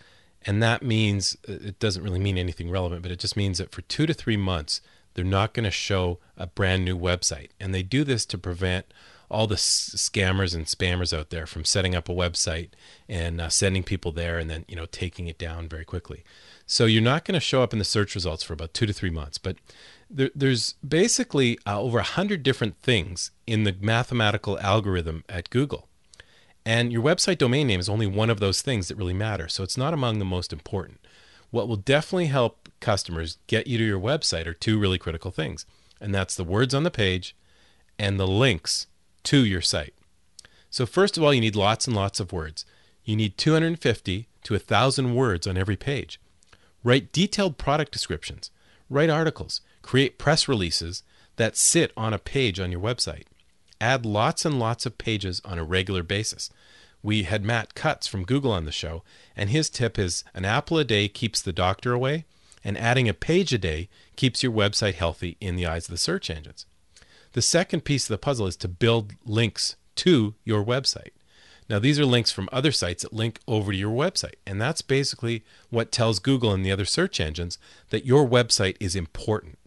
And 0.47 0.63
that 0.63 0.83
means 0.83 1.37
uh, 1.49 1.53
it 1.53 1.79
doesn't 1.79 2.03
really 2.03 2.19
mean 2.19 2.39
anything 2.39 2.71
relevant, 2.71 3.03
but 3.03 3.11
it 3.11 3.19
just 3.19 3.37
means 3.37 3.59
that 3.59 3.73
for 3.73 3.83
two 3.83 4.07
to 4.07 4.15
three 4.15 4.37
months, 4.37 4.81
they're 5.15 5.25
not 5.25 5.55
going 5.55 5.65
to 5.65 5.71
show 5.71 6.19
a 6.37 6.47
brand 6.47 6.85
new 6.85 6.99
website. 6.99 7.51
And 7.59 7.75
they 7.75 7.83
do 7.83 8.05
this 8.05 8.27
to 8.27 8.39
prevent 8.39 8.87
all 9.31 9.47
the 9.47 9.55
scammers 9.55 10.55
and 10.55 10.67
spammers 10.67 11.17
out 11.17 11.31
there 11.31 11.47
from 11.47 11.65
setting 11.65 11.95
up 11.95 12.09
a 12.09 12.15
website 12.15 12.71
and 13.09 13.41
uh, 13.41 13.49
sending 13.49 13.83
people 13.83 14.13
there 14.13 14.39
and 14.39 14.51
then 14.51 14.65
you 14.69 14.77
know 14.77 14.87
taking 14.87 15.27
it 15.27 15.39
down 15.39 15.69
very 15.69 15.85
quickly. 15.85 16.25
So 16.67 16.85
you're 16.85 17.03
not 17.03 17.25
going 17.25 17.35
to 17.35 17.41
show 17.41 17.63
up 17.63 17.73
in 17.73 17.79
the 17.79 17.85
search 17.85 18.15
results 18.15 18.43
for 18.43 18.53
about 18.53 18.75
two 18.75 18.87
to 18.87 18.93
three 18.93 19.11
months. 19.11 19.39
But 19.39 19.57
there, 20.11 20.31
there's 20.35 20.75
basically 20.87 21.59
uh, 21.67 21.81
over 21.81 21.99
100 21.99 22.43
different 22.43 22.77
things 22.81 23.31
in 23.47 23.65
the 23.65 23.77
mathematical 23.81 24.59
algorithm 24.61 25.25
at 25.29 25.51
Google. 25.51 25.89
And 26.67 26.93
your 26.93 27.03
website 27.03 27.39
domain 27.39 27.67
name 27.67 27.81
is 27.81 27.89
only 27.89 28.07
one 28.07 28.31
of 28.31 28.41
those 28.41 28.63
things 28.63 28.89
that 28.89 28.97
really 28.97 29.15
matter. 29.15 29.49
So 29.49 29.63
it's 29.63 29.77
not 29.77 29.93
among 29.93 30.19
the 30.19 30.25
most 30.25 30.53
important. 30.53 31.01
What 31.51 31.69
will 31.69 31.77
definitely 31.77 32.27
help 32.27 32.69
customers 32.81 33.39
get 33.47 33.67
you 33.67 33.79
to 33.79 33.85
your 33.85 34.01
website 34.01 34.47
are 34.47 34.55
two 34.55 34.79
really 34.79 34.99
critical 34.99 35.31
things. 35.31 35.67
And 36.01 36.15
that's 36.15 36.35
the 36.35 36.45
words 36.45 36.75
on 36.75 36.83
the 36.83 36.91
page 36.91 37.37
and 37.99 38.19
the 38.19 38.27
links 38.27 38.87
to 39.25 39.45
your 39.45 39.61
site. 39.61 39.95
So, 40.71 40.87
first 40.87 41.17
of 41.17 41.23
all, 41.23 41.33
you 41.33 41.41
need 41.41 41.55
lots 41.55 41.87
and 41.87 41.95
lots 41.95 42.19
of 42.19 42.33
words. 42.33 42.65
You 43.05 43.15
need 43.15 43.39
250 43.39 44.29
to 44.43 44.55
1,000 44.55 45.15
words 45.15 45.47
on 45.47 45.57
every 45.57 45.77
page. 45.77 46.21
Write 46.83 47.13
detailed 47.13 47.59
product 47.59 47.93
descriptions, 47.93 48.51
write 48.91 49.11
articles, 49.11 49.61
create 49.85 50.19
press 50.19 50.49
releases 50.49 51.03
that 51.37 51.57
sit 51.57 51.93
on 51.97 52.15
a 52.15 52.19
page 52.19 52.59
on 52.59 52.73
your 52.73 52.81
website. 52.81 53.25
Add 53.81 54.07
lots 54.07 54.45
and 54.45 54.59
lots 54.59 54.87
of 54.87 54.99
pages 54.99 55.43
on 55.45 55.59
a 55.59 55.65
regular 55.65 56.03
basis. 56.03 56.51
We 57.03 57.25
had 57.25 57.45
Matt 57.45 57.75
Cutts 57.75 58.07
from 58.07 58.25
Google 58.25 58.51
on 58.51 58.65
the 58.65 58.73
show, 58.73 59.03
and 59.37 59.51
his 59.51 59.69
tip 59.69 59.99
is 59.99 60.25
an 60.33 60.47
apple 60.47 60.79
a 60.79 60.85
day 60.85 61.07
keeps 61.07 61.43
the 61.43 61.53
doctor 61.53 61.93
away, 61.93 62.25
and 62.65 62.79
adding 62.79 63.09
a 63.09 63.15
page 63.15 63.53
a 63.53 63.59
day 63.59 63.91
keeps 64.17 64.43
your 64.43 64.53
website 64.53 64.95
healthy 64.95 65.37
in 65.39 65.55
the 65.55 65.67
eyes 65.67 65.87
of 65.87 65.91
the 65.91 65.99
search 65.99 66.31
engines. 66.31 66.65
The 67.33 67.43
second 67.43 67.83
piece 67.83 68.05
of 68.05 68.09
the 68.09 68.19
puzzle 68.19 68.47
is 68.47 68.57
to 68.57 68.69
build 68.69 69.13
links 69.27 69.77
to 69.97 70.35
your 70.45 70.65
website. 70.65 71.11
Now, 71.69 71.79
these 71.79 71.99
are 71.99 72.07
links 72.07 72.31
from 72.31 72.49
other 72.53 72.73
sites 72.73 73.03
that 73.03 73.13
link 73.13 73.41
over 73.49 73.73
to 73.73 73.79
your 73.79 73.95
website. 73.95 74.37
And 74.47 74.61
that's 74.61 74.83
basically 74.83 75.45
what 75.71 75.93
tells 75.93 76.19
Google 76.19 76.53
and 76.53 76.65
the 76.65 76.73
other 76.73 76.85
search 76.85 77.21
engines 77.21 77.59
that 77.91 78.07
your 78.07 78.27
website 78.27 78.77
is 78.81 78.95
important. 78.95 79.59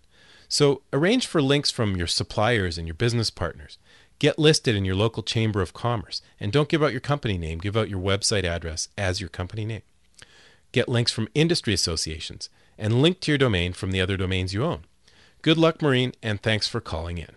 So, 0.50 0.82
arrange 0.94 1.28
for 1.28 1.42
links 1.42 1.72
from 1.72 1.96
your 1.96 2.08
suppliers 2.08 2.78
and 2.78 2.88
your 2.88 2.96
business 2.96 3.30
partners. 3.30 3.78
Get 4.20 4.40
listed 4.40 4.76
in 4.76 4.86
your 4.86 4.96
local 4.96 5.22
chamber 5.22 5.62
of 5.62 5.74
commerce. 5.74 6.22
And 6.40 6.52
don't 6.52 6.70
give 6.70 6.82
out 6.82 6.92
your 6.92 7.02
company 7.02 7.38
name, 7.38 7.60
give 7.60 7.78
out 7.78 7.90
your 7.90 8.00
website 8.00 8.44
address 8.44 8.90
as 8.98 9.20
your 9.20 9.30
company 9.30 9.66
name. 9.66 9.84
Get 10.72 10.90
links 10.90 11.12
from 11.12 11.30
industry 11.34 11.74
associations 11.74 12.50
and 12.78 13.02
link 13.02 13.20
to 13.22 13.32
your 13.32 13.38
domain 13.38 13.74
from 13.74 13.92
the 13.92 14.02
other 14.02 14.18
domains 14.18 14.54
you 14.54 14.64
own. 14.64 14.86
Good 15.42 15.58
luck, 15.58 15.82
Maureen, 15.82 16.14
and 16.24 16.42
thanks 16.42 16.68
for 16.68 16.82
calling 16.82 17.18
in. 17.18 17.36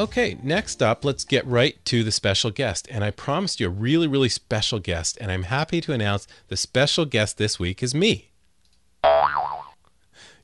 Okay, 0.00 0.38
next 0.42 0.82
up, 0.82 1.04
let's 1.04 1.24
get 1.24 1.46
right 1.46 1.76
to 1.84 2.02
the 2.02 2.10
special 2.10 2.50
guest. 2.50 2.88
And 2.90 3.04
I 3.04 3.10
promised 3.10 3.60
you 3.60 3.66
a 3.66 3.68
really, 3.68 4.06
really 4.06 4.30
special 4.30 4.78
guest, 4.78 5.18
and 5.20 5.30
I'm 5.30 5.42
happy 5.42 5.82
to 5.82 5.92
announce 5.92 6.26
the 6.48 6.56
special 6.56 7.04
guest 7.04 7.36
this 7.36 7.58
week 7.58 7.82
is 7.82 7.94
me. 7.94 8.30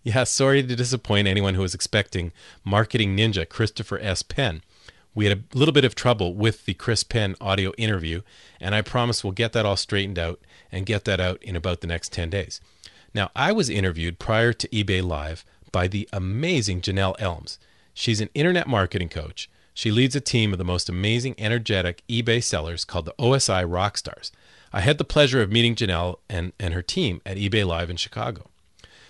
Yeah, 0.03 0.25
sorry 0.25 0.63
to 0.63 0.77
disappoint 0.77 1.27
anyone 1.27 1.55
who 1.55 1.63
was 1.63 1.75
expecting 1.75 2.33
marketing 2.65 3.17
ninja 3.17 3.49
Christopher 3.49 3.99
S. 3.99 4.23
Penn. 4.23 4.61
We 5.15 5.25
had 5.25 5.39
a 5.39 5.57
little 5.57 5.73
bit 5.73 5.87
of 5.87 5.95
trouble 5.95 6.35
with 6.35 6.67
the 6.67 6.75
Chris 6.75 7.03
Penn 7.03 7.35
audio 7.41 7.73
interview, 7.79 8.21
and 8.61 8.75
I 8.75 8.83
promise 8.83 9.25
we'll 9.25 9.33
get 9.33 9.55
that 9.55 9.65
all 9.65 9.79
straightened 9.79 10.19
out 10.19 10.39
and 10.71 10.85
get 10.85 11.07
that 11.07 11.19
out 11.19 11.43
in 11.43 11.57
about 11.57 11.81
the 11.81 11.87
next 11.87 12.13
10 12.13 12.29
days. 12.29 12.61
Now, 13.15 13.31
I 13.35 13.53
was 13.53 13.71
interviewed 13.71 14.19
prior 14.19 14.53
to 14.53 14.69
eBay 14.69 15.03
Live 15.03 15.47
by 15.73 15.89
the 15.89 16.07
amazing 16.13 16.83
Janelle 16.83 17.17
Elms. 17.19 17.59
She's 17.99 18.21
an 18.21 18.29
internet 18.35 18.67
marketing 18.67 19.09
coach. 19.09 19.49
She 19.73 19.91
leads 19.91 20.15
a 20.15 20.21
team 20.21 20.53
of 20.53 20.59
the 20.59 20.65
most 20.65 20.91
amazing, 20.91 21.35
energetic 21.39 22.03
eBay 22.11 22.45
sellers 22.45 22.85
called 22.85 23.07
the 23.07 23.15
OSI 23.19 23.67
Rockstars. 23.67 24.31
I 24.71 24.83
had 24.83 24.99
the 24.99 25.05
pleasure 25.05 25.41
of 25.41 25.51
meeting 25.51 25.75
Janelle 25.75 26.17
and, 26.29 26.53
and 26.61 26.75
her 26.75 26.83
team 26.83 27.23
at 27.25 27.39
eBay 27.39 27.67
Live 27.67 27.89
in 27.89 27.97
Chicago. 27.97 28.51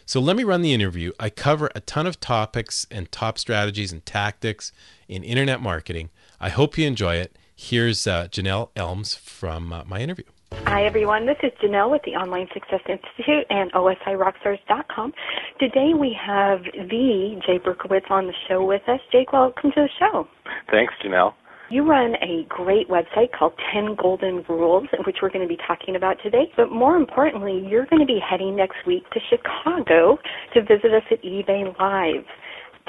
So 0.07 0.21
let 0.21 0.37
me 0.37 0.45
run 0.45 0.63
the 0.63 0.73
interview. 0.73 1.11
I 1.19 1.31
cover 1.31 1.69
a 1.75 1.81
ton 1.81 2.07
of 2.07 2.21
topics 2.21 2.87
and 2.89 3.11
top 3.11 3.41
strategies 3.41 3.91
and 3.91 4.07
tactics 4.07 4.71
in 5.09 5.25
internet 5.25 5.61
marketing. 5.61 6.11
I 6.41 6.51
hope 6.51 6.79
you 6.79 6.87
enjoy 6.87 7.17
it. 7.17 7.37
Here's 7.57 8.07
uh, 8.07 8.29
Janelle 8.29 8.69
Elms 8.77 9.17
from 9.17 9.73
uh, 9.73 9.83
my 9.85 9.99
interview. 9.99 10.27
Hi, 10.53 10.85
everyone. 10.85 11.27
This 11.27 11.39
is 11.43 11.51
Janelle 11.63 11.91
with 11.91 12.03
the 12.05 12.13
Online 12.13 12.47
Success 12.55 12.81
Institute 12.89 13.47
and 13.51 13.73
OSIRockstars.com. 13.73 15.13
Today 15.59 15.93
we 15.99 16.17
have 16.25 16.63
the 16.63 17.41
Jay 17.45 17.59
Berkowitz 17.59 18.11
on 18.11 18.27
the 18.29 18.33
show 18.49 18.65
with 18.65 18.83
us. 18.89 19.01
Jake, 19.11 19.33
welcome 19.33 19.73
to 19.73 19.83
the 19.83 19.89
show. 19.99 20.29
Thanks, 20.71 20.95
Janelle. 21.05 21.35
You 21.69 21.83
run 21.83 22.15
a 22.23 22.47
great 22.49 22.89
website 22.89 23.33
called 23.37 23.55
10 23.75 23.97
Golden 24.01 24.45
Rules, 24.49 24.87
which 25.05 25.17
we're 25.21 25.31
going 25.31 25.47
to 25.47 25.49
be 25.49 25.59
talking 25.67 25.97
about 25.97 26.17
today. 26.23 26.53
But 26.57 26.71
more 26.71 26.95
importantly, 26.97 27.67
you're 27.69 27.87
going 27.87 28.01
to 28.01 28.07
be 28.07 28.21
heading 28.21 28.55
next 28.55 28.87
week 28.87 29.03
to 29.11 29.21
Chicago 29.29 30.17
to 30.55 30.61
visit 30.63 30.95
us 30.95 31.03
at 31.11 31.23
eBay 31.25 31.77
Live. 31.81 32.25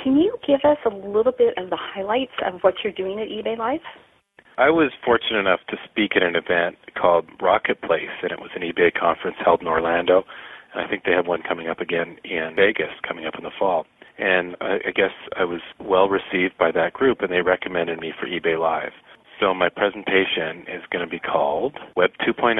Can 0.04 0.16
you 0.16 0.38
give 0.46 0.60
us 0.64 0.78
a 0.86 0.90
little 0.90 1.34
bit 1.36 1.58
of 1.58 1.72
the 1.72 1.78
highlights 1.80 2.34
of 2.46 2.62
what 2.62 2.76
you're 2.84 2.94
doing 2.94 3.20
at 3.20 3.30
eBay 3.30 3.58
Live? 3.58 3.80
I 4.60 4.72
was 4.72 4.92
fortunate 5.06 5.38
enough 5.40 5.60
to 5.70 5.78
speak 5.86 6.16
at 6.16 6.24
an 6.24 6.36
event 6.36 6.78
called 7.00 7.26
Rocket 7.40 7.80
Place, 7.84 8.10
and 8.24 8.32
it 8.32 8.40
was 8.40 8.50
an 8.56 8.64
eBay 8.64 8.92
conference 8.92 9.38
held 9.46 9.62
in 9.62 9.68
Orlando. 9.68 10.24
And 10.74 10.84
I 10.84 10.90
think 10.90 11.04
they 11.04 11.12
have 11.12 11.28
one 11.28 11.44
coming 11.44 11.68
up 11.68 11.80
again 11.80 12.18
in 12.24 12.54
Vegas 12.56 12.90
coming 13.08 13.28
up 13.28 13.36
in 13.38 13.44
the 13.44 13.52
fall. 13.60 13.86
And 14.18 14.56
I, 14.60 14.80
I 14.88 14.92
guess 14.96 15.14
I 15.38 15.44
was 15.44 15.62
well 15.80 16.10
received 16.10 16.58
by 16.58 16.72
that 16.72 16.94
group, 16.94 17.22
and 17.22 17.32
they 17.32 17.42
recommended 17.42 18.00
me 18.00 18.14
for 18.20 18.26
eBay 18.26 18.60
Live. 18.60 18.94
So 19.40 19.54
my 19.54 19.70
presentation 19.70 20.62
is 20.62 20.82
going 20.90 21.06
to 21.06 21.12
be 21.12 21.20
called 21.20 21.78
Web 21.96 22.10
2.0, 22.28 22.58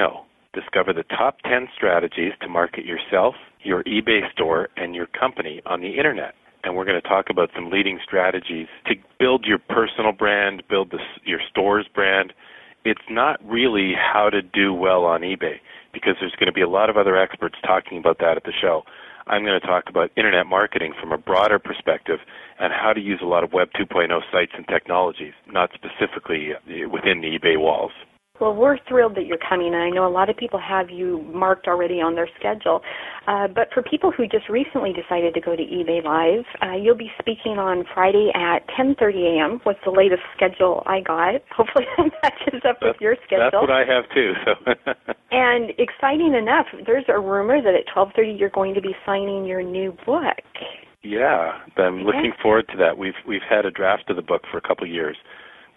discover 0.54 0.92
the 0.92 1.02
top 1.02 1.38
10 1.42 1.66
strategies 1.74 2.32
to 2.42 2.48
market 2.48 2.84
yourself, 2.84 3.34
your 3.64 3.82
eBay 3.82 4.20
store, 4.32 4.68
and 4.76 4.94
your 4.94 5.06
company 5.06 5.62
on 5.66 5.80
the 5.80 5.96
internet. 5.96 6.34
And 6.64 6.76
we're 6.76 6.84
going 6.84 7.00
to 7.00 7.08
talk 7.08 7.26
about 7.30 7.50
some 7.54 7.70
leading 7.70 7.98
strategies 8.02 8.66
to 8.86 8.94
build 9.18 9.44
your 9.44 9.58
personal 9.58 10.12
brand, 10.12 10.62
build 10.68 10.90
the, 10.90 10.98
your 11.24 11.40
store's 11.48 11.86
brand. 11.94 12.32
It's 12.84 13.00
not 13.08 13.40
really 13.48 13.92
how 13.94 14.30
to 14.30 14.42
do 14.42 14.72
well 14.74 15.04
on 15.04 15.22
eBay 15.22 15.56
because 15.92 16.16
there's 16.20 16.34
going 16.34 16.46
to 16.46 16.52
be 16.52 16.62
a 16.62 16.68
lot 16.68 16.90
of 16.90 16.96
other 16.96 17.16
experts 17.16 17.56
talking 17.64 17.98
about 17.98 18.18
that 18.18 18.36
at 18.36 18.44
the 18.44 18.52
show. 18.52 18.82
I'm 19.26 19.44
going 19.44 19.60
to 19.60 19.66
talk 19.66 19.84
about 19.88 20.10
internet 20.16 20.46
marketing 20.46 20.94
from 20.98 21.12
a 21.12 21.18
broader 21.18 21.58
perspective 21.58 22.20
and 22.58 22.72
how 22.72 22.92
to 22.92 23.00
use 23.00 23.20
a 23.22 23.26
lot 23.26 23.44
of 23.44 23.52
Web 23.52 23.68
2.0 23.78 24.08
sites 24.32 24.52
and 24.56 24.66
technologies, 24.66 25.34
not 25.46 25.70
specifically 25.74 26.52
uh, 26.54 26.88
within 26.88 27.20
the 27.20 27.38
eBay 27.38 27.58
walls. 27.58 27.92
Well, 28.40 28.54
we're 28.54 28.78
thrilled 28.88 29.16
that 29.16 29.26
you're 29.26 29.42
coming, 29.48 29.74
and 29.74 29.82
I 29.82 29.90
know 29.90 30.06
a 30.06 30.10
lot 30.10 30.30
of 30.30 30.36
people 30.36 30.60
have 30.60 30.90
you 30.90 31.22
marked 31.32 31.66
already 31.66 32.00
on 32.00 32.14
their 32.14 32.28
schedule. 32.38 32.80
Uh, 33.26 33.48
but 33.48 33.68
for 33.74 33.82
people 33.82 34.12
who 34.12 34.26
just 34.28 34.48
recently 34.48 34.92
decided 34.92 35.34
to 35.34 35.40
go 35.40 35.56
to 35.56 35.62
eBay 35.62 36.02
Live, 36.04 36.44
uh, 36.62 36.76
you'll 36.76 36.96
be 36.96 37.10
speaking 37.18 37.58
on 37.58 37.84
Friday 37.94 38.30
at 38.34 38.66
10:30 38.78 39.38
a.m. 39.38 39.60
What's 39.64 39.80
the 39.84 39.90
latest 39.90 40.22
schedule 40.36 40.82
I 40.86 41.00
got? 41.00 41.42
Hopefully 41.56 41.86
that 41.96 42.10
matches 42.22 42.62
up 42.68 42.78
with 42.80 42.96
your 43.00 43.16
schedule. 43.26 43.50
That's 43.50 43.60
what 43.60 43.70
I 43.70 43.84
have 43.84 44.04
too. 44.14 44.32
So. 44.44 45.12
and 45.32 45.70
exciting 45.78 46.34
enough, 46.34 46.66
there's 46.86 47.04
a 47.08 47.18
rumor 47.18 47.60
that 47.60 47.74
at 47.74 47.86
12:30 47.94 48.38
you're 48.38 48.50
going 48.50 48.74
to 48.74 48.80
be 48.80 48.94
signing 49.04 49.44
your 49.44 49.62
new 49.62 49.92
book. 50.06 50.46
Yeah, 51.02 51.58
I'm 51.76 52.02
looking 52.02 52.32
forward 52.42 52.66
to 52.70 52.76
that. 52.78 52.96
We've 52.98 53.18
we've 53.26 53.46
had 53.48 53.66
a 53.66 53.70
draft 53.70 54.10
of 54.10 54.16
the 54.16 54.22
book 54.22 54.42
for 54.50 54.58
a 54.58 54.62
couple 54.62 54.84
of 54.84 54.90
years 54.90 55.16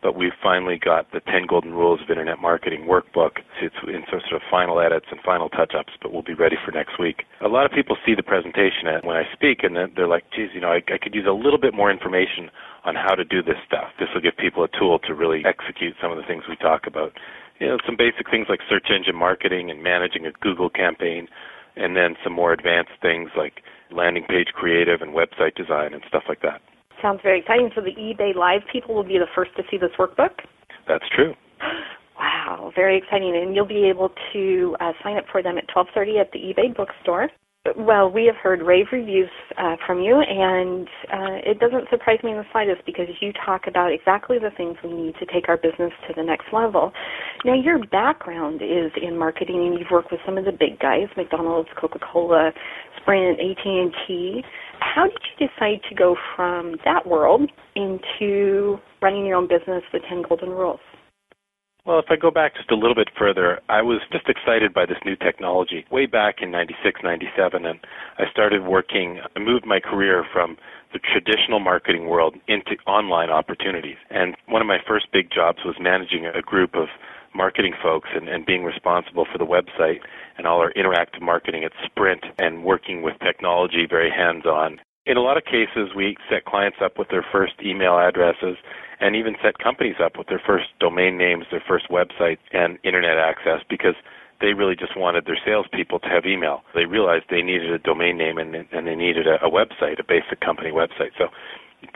but 0.01 0.15
we've 0.15 0.35
finally 0.41 0.77
got 0.77 1.11
the 1.11 1.21
10 1.21 1.45
Golden 1.47 1.73
Rules 1.73 2.01
of 2.01 2.09
Internet 2.09 2.39
Marketing 2.41 2.87
workbook. 2.89 3.41
It's 3.61 3.75
in 3.85 4.03
some 4.09 4.21
sort 4.27 4.41
of 4.41 4.47
final 4.49 4.79
edits 4.79 5.05
and 5.11 5.19
final 5.21 5.49
touch-ups, 5.49 5.93
but 6.01 6.11
we'll 6.11 6.23
be 6.23 6.33
ready 6.33 6.57
for 6.65 6.71
next 6.71 6.99
week. 6.99 7.23
A 7.41 7.47
lot 7.47 7.65
of 7.65 7.71
people 7.71 7.95
see 8.05 8.15
the 8.15 8.23
presentation 8.23 8.89
when 9.03 9.15
I 9.15 9.23
speak, 9.33 9.63
and 9.63 9.75
they're 9.75 10.07
like, 10.07 10.23
geez, 10.35 10.49
you 10.53 10.61
know, 10.61 10.71
I, 10.71 10.81
I 10.91 10.97
could 10.97 11.13
use 11.13 11.27
a 11.27 11.31
little 11.31 11.59
bit 11.59 11.73
more 11.73 11.91
information 11.91 12.49
on 12.83 12.95
how 12.95 13.13
to 13.13 13.23
do 13.23 13.43
this 13.43 13.61
stuff. 13.65 13.93
This 13.99 14.09
will 14.13 14.21
give 14.21 14.37
people 14.37 14.63
a 14.63 14.67
tool 14.67 14.97
to 15.05 15.13
really 15.13 15.43
execute 15.45 15.95
some 16.01 16.11
of 16.11 16.17
the 16.17 16.23
things 16.23 16.43
we 16.49 16.55
talk 16.55 16.87
about. 16.87 17.13
You 17.59 17.67
know, 17.67 17.77
some 17.85 17.95
basic 17.95 18.29
things 18.29 18.47
like 18.49 18.59
search 18.67 18.87
engine 18.89 19.15
marketing 19.15 19.69
and 19.69 19.83
managing 19.83 20.25
a 20.25 20.31
Google 20.41 20.69
campaign, 20.69 21.27
and 21.75 21.95
then 21.95 22.15
some 22.23 22.33
more 22.33 22.53
advanced 22.53 22.97
things 23.01 23.29
like 23.37 23.61
landing 23.91 24.23
page 24.23 24.47
creative 24.53 25.01
and 25.01 25.13
website 25.13 25.53
design 25.55 25.93
and 25.93 26.01
stuff 26.07 26.23
like 26.27 26.41
that. 26.41 26.61
Sounds 27.01 27.19
very 27.23 27.39
exciting. 27.39 27.69
So 27.75 27.81
the 27.81 27.95
eBay 27.99 28.35
Live 28.35 28.61
people 28.71 28.93
will 28.95 29.03
be 29.03 29.17
the 29.17 29.29
first 29.35 29.51
to 29.57 29.63
see 29.71 29.77
this 29.77 29.91
workbook? 29.97 30.31
That's 30.87 31.05
true. 31.15 31.33
Wow, 32.19 32.71
very 32.75 32.97
exciting. 32.97 33.35
And 33.35 33.55
you'll 33.55 33.65
be 33.65 33.85
able 33.89 34.09
to 34.33 34.75
uh, 34.79 34.91
sign 35.03 35.17
up 35.17 35.25
for 35.31 35.41
them 35.41 35.57
at 35.57 35.67
12:30 35.69 36.21
at 36.21 36.31
the 36.31 36.39
eBay 36.39 36.75
bookstore. 36.75 37.29
Well, 37.77 38.09
we 38.09 38.25
have 38.25 38.35
heard 38.37 38.63
rave 38.63 38.87
reviews 38.91 39.29
uh, 39.55 39.75
from 39.85 40.01
you, 40.01 40.19
and 40.19 40.87
uh, 41.13 41.51
it 41.51 41.59
doesn't 41.59 41.89
surprise 41.91 42.17
me 42.23 42.31
in 42.31 42.37
the 42.37 42.45
slightest 42.51 42.83
because 42.87 43.05
you 43.21 43.31
talk 43.45 43.67
about 43.67 43.93
exactly 43.93 44.39
the 44.39 44.49
things 44.57 44.77
we 44.83 44.91
need 44.91 45.13
to 45.19 45.27
take 45.27 45.47
our 45.47 45.57
business 45.57 45.91
to 46.07 46.13
the 46.15 46.23
next 46.23 46.45
level. 46.51 46.91
Now, 47.45 47.53
your 47.53 47.77
background 47.85 48.63
is 48.63 48.91
in 48.99 49.15
marketing, 49.15 49.67
and 49.67 49.77
you've 49.77 49.91
worked 49.91 50.11
with 50.11 50.21
some 50.25 50.39
of 50.39 50.45
the 50.45 50.51
big 50.51 50.79
guys: 50.79 51.05
McDonald's, 51.15 51.69
Coca-Cola, 51.79 52.51
Sprint, 52.99 53.39
AT&T. 53.39 54.43
How 54.81 55.03
did 55.05 55.19
you 55.39 55.47
decide 55.47 55.81
to 55.89 55.95
go 55.95 56.15
from 56.35 56.75
that 56.83 57.07
world 57.07 57.49
into 57.75 58.77
running 59.01 59.25
your 59.25 59.37
own 59.37 59.47
business, 59.47 59.83
the 59.93 59.99
10 60.09 60.23
Golden 60.27 60.49
Rules? 60.49 60.79
Well, 61.85 61.97
if 61.97 62.05
I 62.09 62.15
go 62.15 62.29
back 62.29 62.55
just 62.55 62.69
a 62.69 62.75
little 62.75 62.93
bit 62.93 63.09
further, 63.17 63.59
I 63.67 63.81
was 63.81 64.01
just 64.11 64.29
excited 64.29 64.71
by 64.71 64.85
this 64.85 64.99
new 65.03 65.15
technology 65.15 65.85
way 65.89 66.05
back 66.05 66.35
in 66.41 66.51
96, 66.51 67.01
97, 67.03 67.65
and 67.65 67.79
I 68.19 68.29
started 68.29 68.65
working, 68.65 69.19
I 69.35 69.39
moved 69.39 69.65
my 69.65 69.79
career 69.79 70.23
from 70.31 70.57
the 70.93 70.99
traditional 70.99 71.59
marketing 71.59 72.07
world 72.07 72.35
into 72.47 72.75
online 72.85 73.31
opportunities. 73.31 73.97
And 74.11 74.35
one 74.47 74.61
of 74.61 74.67
my 74.67 74.77
first 74.87 75.07
big 75.11 75.31
jobs 75.33 75.59
was 75.65 75.75
managing 75.79 76.27
a 76.27 76.41
group 76.41 76.75
of 76.75 76.87
marketing 77.33 77.73
folks 77.81 78.09
and, 78.13 78.29
and 78.29 78.45
being 78.45 78.63
responsible 78.63 79.25
for 79.31 79.37
the 79.39 79.45
website 79.45 80.01
and 80.37 80.47
all 80.47 80.59
our 80.59 80.73
interactive 80.73 81.21
marketing 81.21 81.63
at 81.63 81.71
Sprint 81.85 82.23
and 82.37 82.63
working 82.63 83.01
with 83.01 83.13
technology 83.19 83.85
very 83.89 84.09
hands 84.09 84.45
on. 84.45 84.79
In 85.05 85.17
a 85.17 85.21
lot 85.21 85.37
of 85.37 85.45
cases, 85.45 85.95
we 85.95 86.15
set 86.29 86.45
clients 86.45 86.77
up 86.83 86.97
with 86.99 87.09
their 87.09 87.25
first 87.31 87.53
email 87.63 87.97
addresses 87.97 88.57
and 88.99 89.15
even 89.15 89.35
set 89.43 89.57
companies 89.57 89.95
up 90.03 90.17
with 90.17 90.27
their 90.27 90.41
first 90.45 90.67
domain 90.79 91.17
names, 91.17 91.45
their 91.49 91.63
first 91.67 91.89
website, 91.89 92.37
and 92.53 92.77
internet 92.83 93.17
access 93.17 93.61
because 93.67 93.95
they 94.41 94.53
really 94.53 94.75
just 94.75 94.97
wanted 94.97 95.25
their 95.25 95.39
salespeople 95.43 95.99
to 95.99 96.07
have 96.07 96.25
email. 96.25 96.61
They 96.75 96.85
realized 96.85 97.25
they 97.29 97.41
needed 97.41 97.71
a 97.71 97.79
domain 97.79 98.17
name 98.17 98.37
and, 98.37 98.53
and 98.55 98.87
they 98.87 98.95
needed 98.95 99.27
a, 99.27 99.43
a 99.43 99.49
website, 99.49 99.99
a 99.99 100.03
basic 100.03 100.39
company 100.39 100.71
website. 100.71 101.11
So 101.17 101.27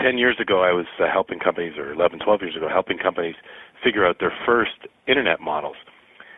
10 0.02 0.18
years 0.18 0.38
ago, 0.40 0.62
I 0.62 0.72
was 0.72 0.86
uh, 1.00 1.06
helping 1.12 1.40
companies, 1.40 1.78
or 1.78 1.94
11, 1.94 2.20
12 2.20 2.42
years 2.42 2.56
ago, 2.56 2.68
helping 2.70 2.98
companies 2.98 3.36
figure 3.84 4.06
out 4.06 4.18
their 4.20 4.34
first 4.46 4.88
internet 5.08 5.42
models. 5.42 5.76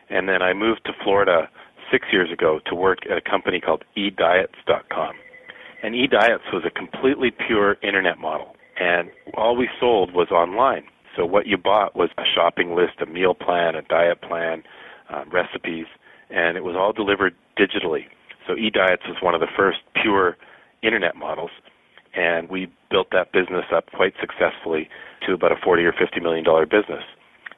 And 0.09 0.27
then 0.27 0.41
I 0.41 0.53
moved 0.53 0.81
to 0.85 0.93
Florida 1.03 1.49
six 1.91 2.07
years 2.11 2.31
ago 2.31 2.59
to 2.65 2.75
work 2.75 2.99
at 3.09 3.17
a 3.17 3.21
company 3.21 3.59
called 3.59 3.83
eDiets.com. 3.95 5.13
And 5.83 5.93
eDiets 5.95 6.51
was 6.51 6.63
a 6.65 6.69
completely 6.71 7.31
pure 7.31 7.77
internet 7.83 8.17
model. 8.17 8.55
And 8.79 9.09
all 9.35 9.55
we 9.55 9.69
sold 9.79 10.13
was 10.13 10.29
online. 10.31 10.83
So 11.15 11.25
what 11.25 11.47
you 11.47 11.57
bought 11.57 11.95
was 11.95 12.09
a 12.17 12.23
shopping 12.35 12.75
list, 12.75 13.01
a 13.01 13.05
meal 13.05 13.33
plan, 13.33 13.75
a 13.75 13.81
diet 13.81 14.21
plan, 14.21 14.63
uh, 15.09 15.23
recipes, 15.31 15.85
and 16.29 16.57
it 16.57 16.63
was 16.63 16.75
all 16.75 16.93
delivered 16.93 17.33
digitally. 17.57 18.05
So 18.45 18.53
eDiets 18.53 19.07
was 19.07 19.17
one 19.21 19.33
of 19.33 19.41
the 19.41 19.47
first 19.57 19.79
pure 20.01 20.37
internet 20.83 21.15
models, 21.15 21.51
and 22.15 22.49
we 22.49 22.71
built 22.91 23.07
that 23.11 23.31
business 23.31 23.65
up 23.75 23.91
quite 23.95 24.13
successfully 24.21 24.89
to 25.25 25.33
about 25.33 25.51
a 25.51 25.55
40 25.63 25.83
or 25.83 25.93
50 25.93 26.19
million 26.19 26.43
dollar 26.43 26.65
business. 26.65 27.03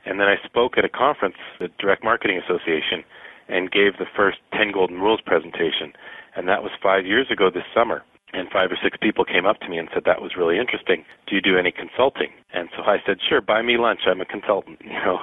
And 0.06 0.20
then 0.20 0.28
I 0.28 0.36
spoke 0.46 0.78
at 0.78 0.86
a 0.86 0.90
conference, 0.90 1.36
the 1.60 1.68
Direct 1.80 2.04
Marketing 2.04 2.40
Association, 2.40 3.04
and 3.50 3.72
gave 3.72 3.98
the 3.98 4.06
first 4.16 4.38
10 4.54 4.72
Golden 4.72 5.00
Rules 5.00 5.22
presentation. 5.26 5.94
And 6.36 6.48
that 6.48 6.64
was 6.64 6.72
five 6.82 7.06
years 7.06 7.28
ago 7.32 7.50
this 7.54 7.64
summer. 7.74 8.04
And 8.32 8.48
five 8.54 8.72
or 8.72 8.78
six 8.82 8.96
people 9.02 9.26
came 9.26 9.48
up 9.48 9.60
to 9.62 9.70
me 9.70 9.80
and 9.80 9.90
said 9.92 10.04
that 10.06 10.22
was 10.22 10.38
really 10.38 10.60
interesting. 10.60 11.04
Do 11.26 11.34
you 11.34 11.42
do 11.42 11.58
any 11.58 11.72
consulting? 11.72 12.30
And 12.54 12.70
so 12.78 12.84
I 12.84 12.98
said, 13.04 13.18
sure, 13.28 13.42
buy 13.42 13.64
me 13.64 13.78
lunch. 13.78 14.02
I'm 14.06 14.22
a 14.22 14.26
consultant, 14.26 14.80
you 14.84 14.94
know. 14.94 15.18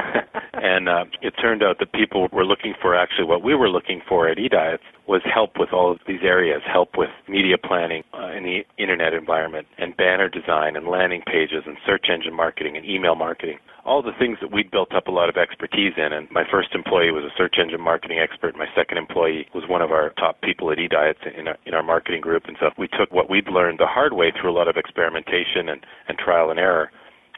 and 0.54 0.88
uh, 0.88 1.04
it 1.20 1.34
turned 1.40 1.62
out 1.62 1.78
that 1.80 1.92
people 1.92 2.28
were 2.32 2.46
looking 2.46 2.72
for 2.80 2.96
actually 2.96 3.26
what 3.26 3.42
we 3.42 3.54
were 3.54 3.68
looking 3.68 4.00
for 4.08 4.28
at 4.28 4.38
eDiets 4.38 4.88
was 5.08 5.22
help 5.24 5.58
with 5.58 5.72
all 5.72 5.90
of 5.90 5.98
these 6.06 6.20
areas, 6.22 6.60
help 6.70 6.90
with 6.96 7.08
media 7.26 7.56
planning 7.56 8.04
uh, 8.12 8.30
in 8.36 8.44
the 8.44 8.60
internet 8.76 9.14
environment, 9.14 9.66
and 9.78 9.96
banner 9.96 10.28
design, 10.28 10.76
and 10.76 10.86
landing 10.86 11.22
pages, 11.26 11.64
and 11.66 11.78
search 11.86 12.06
engine 12.12 12.34
marketing, 12.34 12.76
and 12.76 12.84
email 12.84 13.14
marketing. 13.14 13.58
All 13.86 14.02
the 14.02 14.12
things 14.18 14.36
that 14.42 14.52
we'd 14.52 14.70
built 14.70 14.94
up 14.94 15.06
a 15.06 15.10
lot 15.10 15.30
of 15.30 15.38
expertise 15.38 15.94
in. 15.96 16.12
And 16.12 16.30
my 16.30 16.44
first 16.50 16.74
employee 16.74 17.10
was 17.10 17.24
a 17.24 17.32
search 17.38 17.56
engine 17.58 17.80
marketing 17.80 18.18
expert. 18.18 18.54
My 18.54 18.68
second 18.76 18.98
employee 18.98 19.48
was 19.54 19.64
one 19.66 19.80
of 19.80 19.92
our 19.92 20.10
top 20.18 20.42
people 20.42 20.70
at 20.70 20.76
eDiets 20.76 21.24
in 21.38 21.48
our, 21.48 21.56
in 21.64 21.72
our 21.72 21.82
marketing 21.82 22.20
group. 22.20 22.44
And 22.46 22.58
so 22.60 22.68
we 22.76 22.86
took 22.88 23.10
what 23.10 23.30
we'd 23.30 23.48
learned 23.48 23.78
the 23.78 23.86
hard 23.86 24.12
way 24.12 24.30
through 24.30 24.50
a 24.50 24.56
lot 24.58 24.68
of 24.68 24.76
experimentation 24.76 25.70
and, 25.70 25.80
and 26.06 26.18
trial 26.18 26.50
and 26.50 26.60
error 26.60 26.90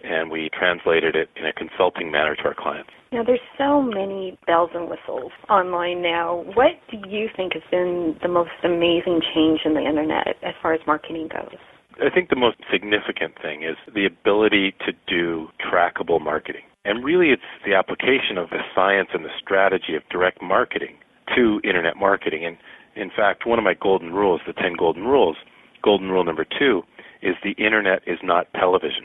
and 0.04 0.30
we 0.30 0.50
translated 0.56 1.16
it 1.16 1.28
in 1.36 1.46
a 1.46 1.52
consulting 1.52 2.10
manner 2.10 2.34
to 2.36 2.42
our 2.44 2.54
clients. 2.54 2.90
Now, 3.12 3.24
there's 3.24 3.40
so 3.58 3.82
many 3.82 4.38
bells 4.46 4.70
and 4.72 4.88
whistles 4.88 5.32
online 5.48 6.00
now. 6.00 6.44
What 6.54 6.78
do 6.90 6.98
you 7.08 7.28
think 7.36 7.54
has 7.54 7.62
been 7.70 8.16
the 8.22 8.28
most 8.28 8.50
amazing 8.62 9.20
change 9.34 9.60
in 9.64 9.74
the 9.74 9.80
internet 9.80 10.36
as 10.42 10.54
far 10.62 10.74
as 10.74 10.80
marketing 10.86 11.28
goes? 11.28 11.58
I 12.00 12.08
think 12.08 12.30
the 12.30 12.36
most 12.36 12.56
significant 12.72 13.34
thing 13.42 13.62
is 13.62 13.76
the 13.92 14.06
ability 14.06 14.74
to 14.86 14.92
do 15.06 15.48
trackable 15.60 16.20
marketing. 16.20 16.62
And 16.84 17.04
really, 17.04 17.30
it's 17.30 17.42
the 17.66 17.74
application 17.74 18.38
of 18.38 18.48
the 18.50 18.60
science 18.74 19.08
and 19.12 19.24
the 19.24 19.34
strategy 19.42 19.96
of 19.96 20.02
direct 20.08 20.40
marketing 20.40 20.96
to 21.36 21.60
internet 21.62 21.96
marketing. 21.96 22.46
And 22.46 22.56
in 22.96 23.10
fact, 23.10 23.46
one 23.46 23.58
of 23.58 23.64
my 23.64 23.74
golden 23.74 24.12
rules, 24.12 24.40
the 24.46 24.54
10 24.54 24.74
golden 24.78 25.04
rules, 25.04 25.36
golden 25.82 26.08
rule 26.08 26.24
number 26.24 26.46
two, 26.58 26.82
is 27.22 27.34
the 27.42 27.52
internet 27.62 28.02
is 28.06 28.18
not 28.22 28.46
television. 28.54 29.04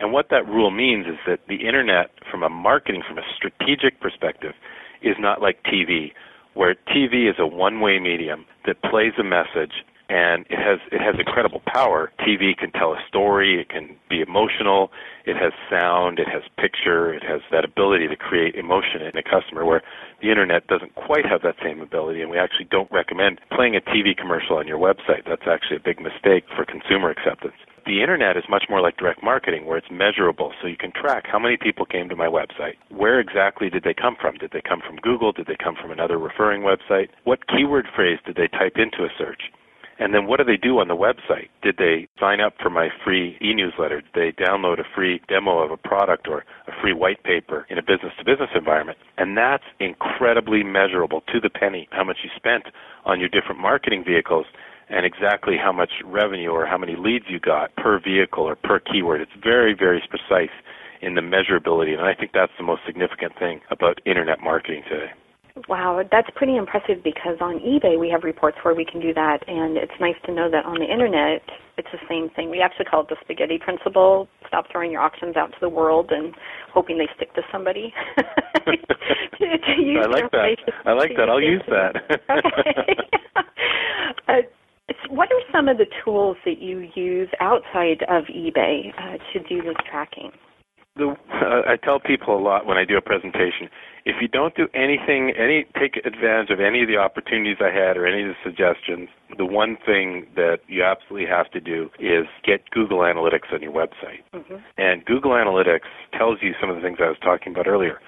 And 0.00 0.12
what 0.12 0.30
that 0.30 0.48
rule 0.48 0.70
means 0.70 1.06
is 1.06 1.18
that 1.26 1.40
the 1.46 1.66
internet, 1.66 2.10
from 2.30 2.42
a 2.42 2.48
marketing, 2.48 3.02
from 3.06 3.18
a 3.18 3.22
strategic 3.36 4.00
perspective, 4.00 4.54
is 5.02 5.16
not 5.18 5.42
like 5.42 5.62
TV, 5.64 6.12
where 6.54 6.74
TV 6.88 7.28
is 7.28 7.36
a 7.38 7.46
one-way 7.46 7.98
medium 8.00 8.46
that 8.66 8.82
plays 8.82 9.12
a 9.18 9.24
message 9.24 9.84
and 10.10 10.44
it 10.50 10.58
has 10.58 10.80
it 10.90 11.00
has 11.00 11.14
incredible 11.20 11.62
power. 11.72 12.10
TV 12.18 12.56
can 12.56 12.72
tell 12.72 12.92
a 12.92 12.98
story, 13.06 13.60
it 13.60 13.68
can 13.68 13.94
be 14.08 14.20
emotional, 14.20 14.90
it 15.24 15.36
has 15.36 15.52
sound, 15.70 16.18
it 16.18 16.26
has 16.26 16.42
picture, 16.58 17.14
it 17.14 17.22
has 17.22 17.40
that 17.52 17.64
ability 17.64 18.08
to 18.08 18.16
create 18.16 18.56
emotion 18.56 19.02
in 19.02 19.16
a 19.16 19.22
customer 19.22 19.64
where 19.64 19.82
the 20.20 20.28
internet 20.28 20.66
doesn't 20.66 20.96
quite 20.96 21.24
have 21.24 21.42
that 21.42 21.54
same 21.62 21.80
ability 21.80 22.22
and 22.22 22.30
we 22.30 22.38
actually 22.38 22.66
don't 22.72 22.90
recommend 22.90 23.40
playing 23.54 23.76
a 23.76 23.80
TV 23.80 24.16
commercial 24.16 24.56
on 24.56 24.66
your 24.66 24.78
website. 24.78 25.22
That's 25.28 25.46
actually 25.46 25.76
a 25.76 25.84
big 25.84 26.00
mistake 26.00 26.44
for 26.56 26.64
consumer 26.64 27.10
acceptance. 27.10 27.54
The 27.86 28.00
internet 28.00 28.36
is 28.36 28.44
much 28.48 28.64
more 28.68 28.80
like 28.80 28.96
direct 28.96 29.22
marketing 29.22 29.66
where 29.66 29.78
it's 29.78 29.90
measurable. 29.90 30.52
So 30.60 30.68
you 30.68 30.76
can 30.76 30.92
track 30.92 31.24
how 31.30 31.38
many 31.38 31.56
people 31.56 31.86
came 31.86 32.08
to 32.08 32.16
my 32.16 32.26
website. 32.26 32.74
Where 32.90 33.20
exactly 33.20 33.70
did 33.70 33.84
they 33.84 33.94
come 33.94 34.16
from? 34.20 34.36
Did 34.36 34.50
they 34.52 34.60
come 34.60 34.80
from 34.86 34.96
Google? 34.96 35.32
Did 35.32 35.46
they 35.46 35.56
come 35.56 35.76
from 35.80 35.90
another 35.90 36.18
referring 36.18 36.62
website? 36.62 37.08
What 37.24 37.46
keyword 37.48 37.86
phrase 37.94 38.18
did 38.26 38.36
they 38.36 38.48
type 38.48 38.76
into 38.76 39.04
a 39.04 39.08
search? 39.16 39.42
And 40.00 40.14
then 40.14 40.26
what 40.26 40.38
do 40.38 40.44
they 40.44 40.56
do 40.56 40.78
on 40.78 40.88
the 40.88 40.96
website? 40.96 41.48
Did 41.62 41.76
they 41.76 42.08
sign 42.18 42.40
up 42.40 42.54
for 42.60 42.70
my 42.70 42.88
free 43.04 43.36
e-newsletter? 43.42 44.00
Did 44.00 44.14
they 44.14 44.44
download 44.44 44.80
a 44.80 44.84
free 44.94 45.20
demo 45.28 45.58
of 45.58 45.70
a 45.70 45.76
product 45.76 46.26
or 46.26 46.44
a 46.66 46.72
free 46.80 46.94
white 46.94 47.22
paper 47.22 47.66
in 47.68 47.76
a 47.76 47.82
business 47.82 48.14
to 48.18 48.24
business 48.24 48.48
environment? 48.54 48.96
And 49.18 49.36
that's 49.36 49.64
incredibly 49.78 50.62
measurable 50.62 51.20
to 51.32 51.38
the 51.38 51.50
penny 51.50 51.86
how 51.92 52.04
much 52.04 52.18
you 52.24 52.30
spent 52.34 52.64
on 53.04 53.20
your 53.20 53.28
different 53.28 53.60
marketing 53.60 54.02
vehicles 54.06 54.46
and 54.90 55.06
exactly 55.06 55.56
how 55.56 55.72
much 55.72 55.90
revenue 56.04 56.50
or 56.50 56.66
how 56.66 56.76
many 56.76 56.96
leads 56.96 57.24
you 57.28 57.40
got 57.40 57.74
per 57.76 58.00
vehicle 58.00 58.44
or 58.44 58.56
per 58.56 58.80
keyword. 58.80 59.20
It's 59.20 59.30
very, 59.42 59.74
very 59.74 60.02
precise 60.08 60.52
in 61.00 61.14
the 61.14 61.22
measurability, 61.22 61.96
and 61.96 62.02
I 62.02 62.14
think 62.14 62.32
that's 62.34 62.52
the 62.58 62.64
most 62.64 62.82
significant 62.86 63.32
thing 63.38 63.60
about 63.70 64.00
internet 64.04 64.40
marketing 64.42 64.82
today. 64.88 65.12
Wow, 65.68 66.02
that's 66.10 66.28
pretty 66.36 66.56
impressive 66.56 67.02
because 67.02 67.36
on 67.40 67.58
eBay 67.58 67.98
we 67.98 68.08
have 68.10 68.22
reports 68.22 68.58
where 68.62 68.74
we 68.74 68.84
can 68.84 69.00
do 69.00 69.12
that, 69.14 69.38
and 69.46 69.76
it's 69.76 69.92
nice 70.00 70.14
to 70.26 70.32
know 70.32 70.50
that 70.50 70.64
on 70.64 70.78
the 70.78 70.86
internet 70.86 71.42
it's 71.76 71.88
the 71.92 71.98
same 72.08 72.28
thing. 72.36 72.50
We 72.50 72.60
actually 72.60 72.84
call 72.84 73.02
it 73.02 73.08
the 73.08 73.16
spaghetti 73.22 73.58
principle. 73.58 74.28
Stop 74.46 74.66
throwing 74.70 74.92
your 74.92 75.00
auctions 75.00 75.36
out 75.36 75.50
to 75.52 75.56
the 75.60 75.68
world 75.68 76.10
and 76.10 76.34
hoping 76.72 76.98
they 76.98 77.08
stick 77.16 77.32
to 77.34 77.42
somebody. 77.50 77.92
to, 78.16 78.76
to 79.38 80.00
I 80.02 80.06
like 80.06 80.30
that. 80.30 80.56
I 80.84 80.92
like 80.92 81.12
that. 81.16 81.28
I'll 81.30 81.40
use 81.40 81.62
that. 81.68 81.96
okay. 82.28 82.96
uh, 84.28 84.32
what 85.08 85.28
are 85.32 85.40
some 85.52 85.68
of 85.68 85.78
the 85.78 85.86
tools 86.04 86.36
that 86.44 86.60
you 86.60 86.88
use 86.94 87.28
outside 87.40 88.02
of 88.08 88.24
eBay 88.24 88.92
uh, 88.98 89.16
to 89.32 89.40
do 89.48 89.62
this 89.62 89.76
tracking? 89.90 90.30
The, 90.96 91.14
uh, 91.32 91.62
I 91.70 91.76
tell 91.82 92.00
people 92.00 92.36
a 92.36 92.42
lot 92.42 92.66
when 92.66 92.76
I 92.76 92.84
do 92.84 92.96
a 92.96 93.00
presentation 93.00 93.68
if 94.04 94.16
you 94.20 94.28
don't 94.28 94.54
do 94.54 94.66
anything, 94.74 95.32
any 95.36 95.66
take 95.78 95.96
advantage 96.04 96.50
of 96.50 96.60
any 96.60 96.82
of 96.82 96.88
the 96.88 96.96
opportunities 96.96 97.58
I 97.60 97.70
had 97.70 97.96
or 97.96 98.06
any 98.06 98.22
of 98.22 98.28
the 98.28 98.40
suggestions, 98.42 99.08
the 99.36 99.44
one 99.44 99.76
thing 99.84 100.26
that 100.36 100.58
you 100.68 100.82
absolutely 100.82 101.28
have 101.28 101.50
to 101.52 101.60
do 101.60 101.90
is 101.98 102.26
get 102.44 102.68
Google 102.70 103.00
Analytics 103.00 103.52
on 103.52 103.62
your 103.62 103.72
website. 103.72 104.24
Mm-hmm. 104.34 104.56
And 104.78 105.04
Google 105.04 105.32
Analytics 105.32 105.90
tells 106.16 106.38
you 106.40 106.52
some 106.60 106.70
of 106.70 106.76
the 106.76 106.82
things 106.82 106.98
I 107.00 107.08
was 107.08 107.18
talking 107.22 107.52
about 107.52 107.66
earlier. 107.66 108.00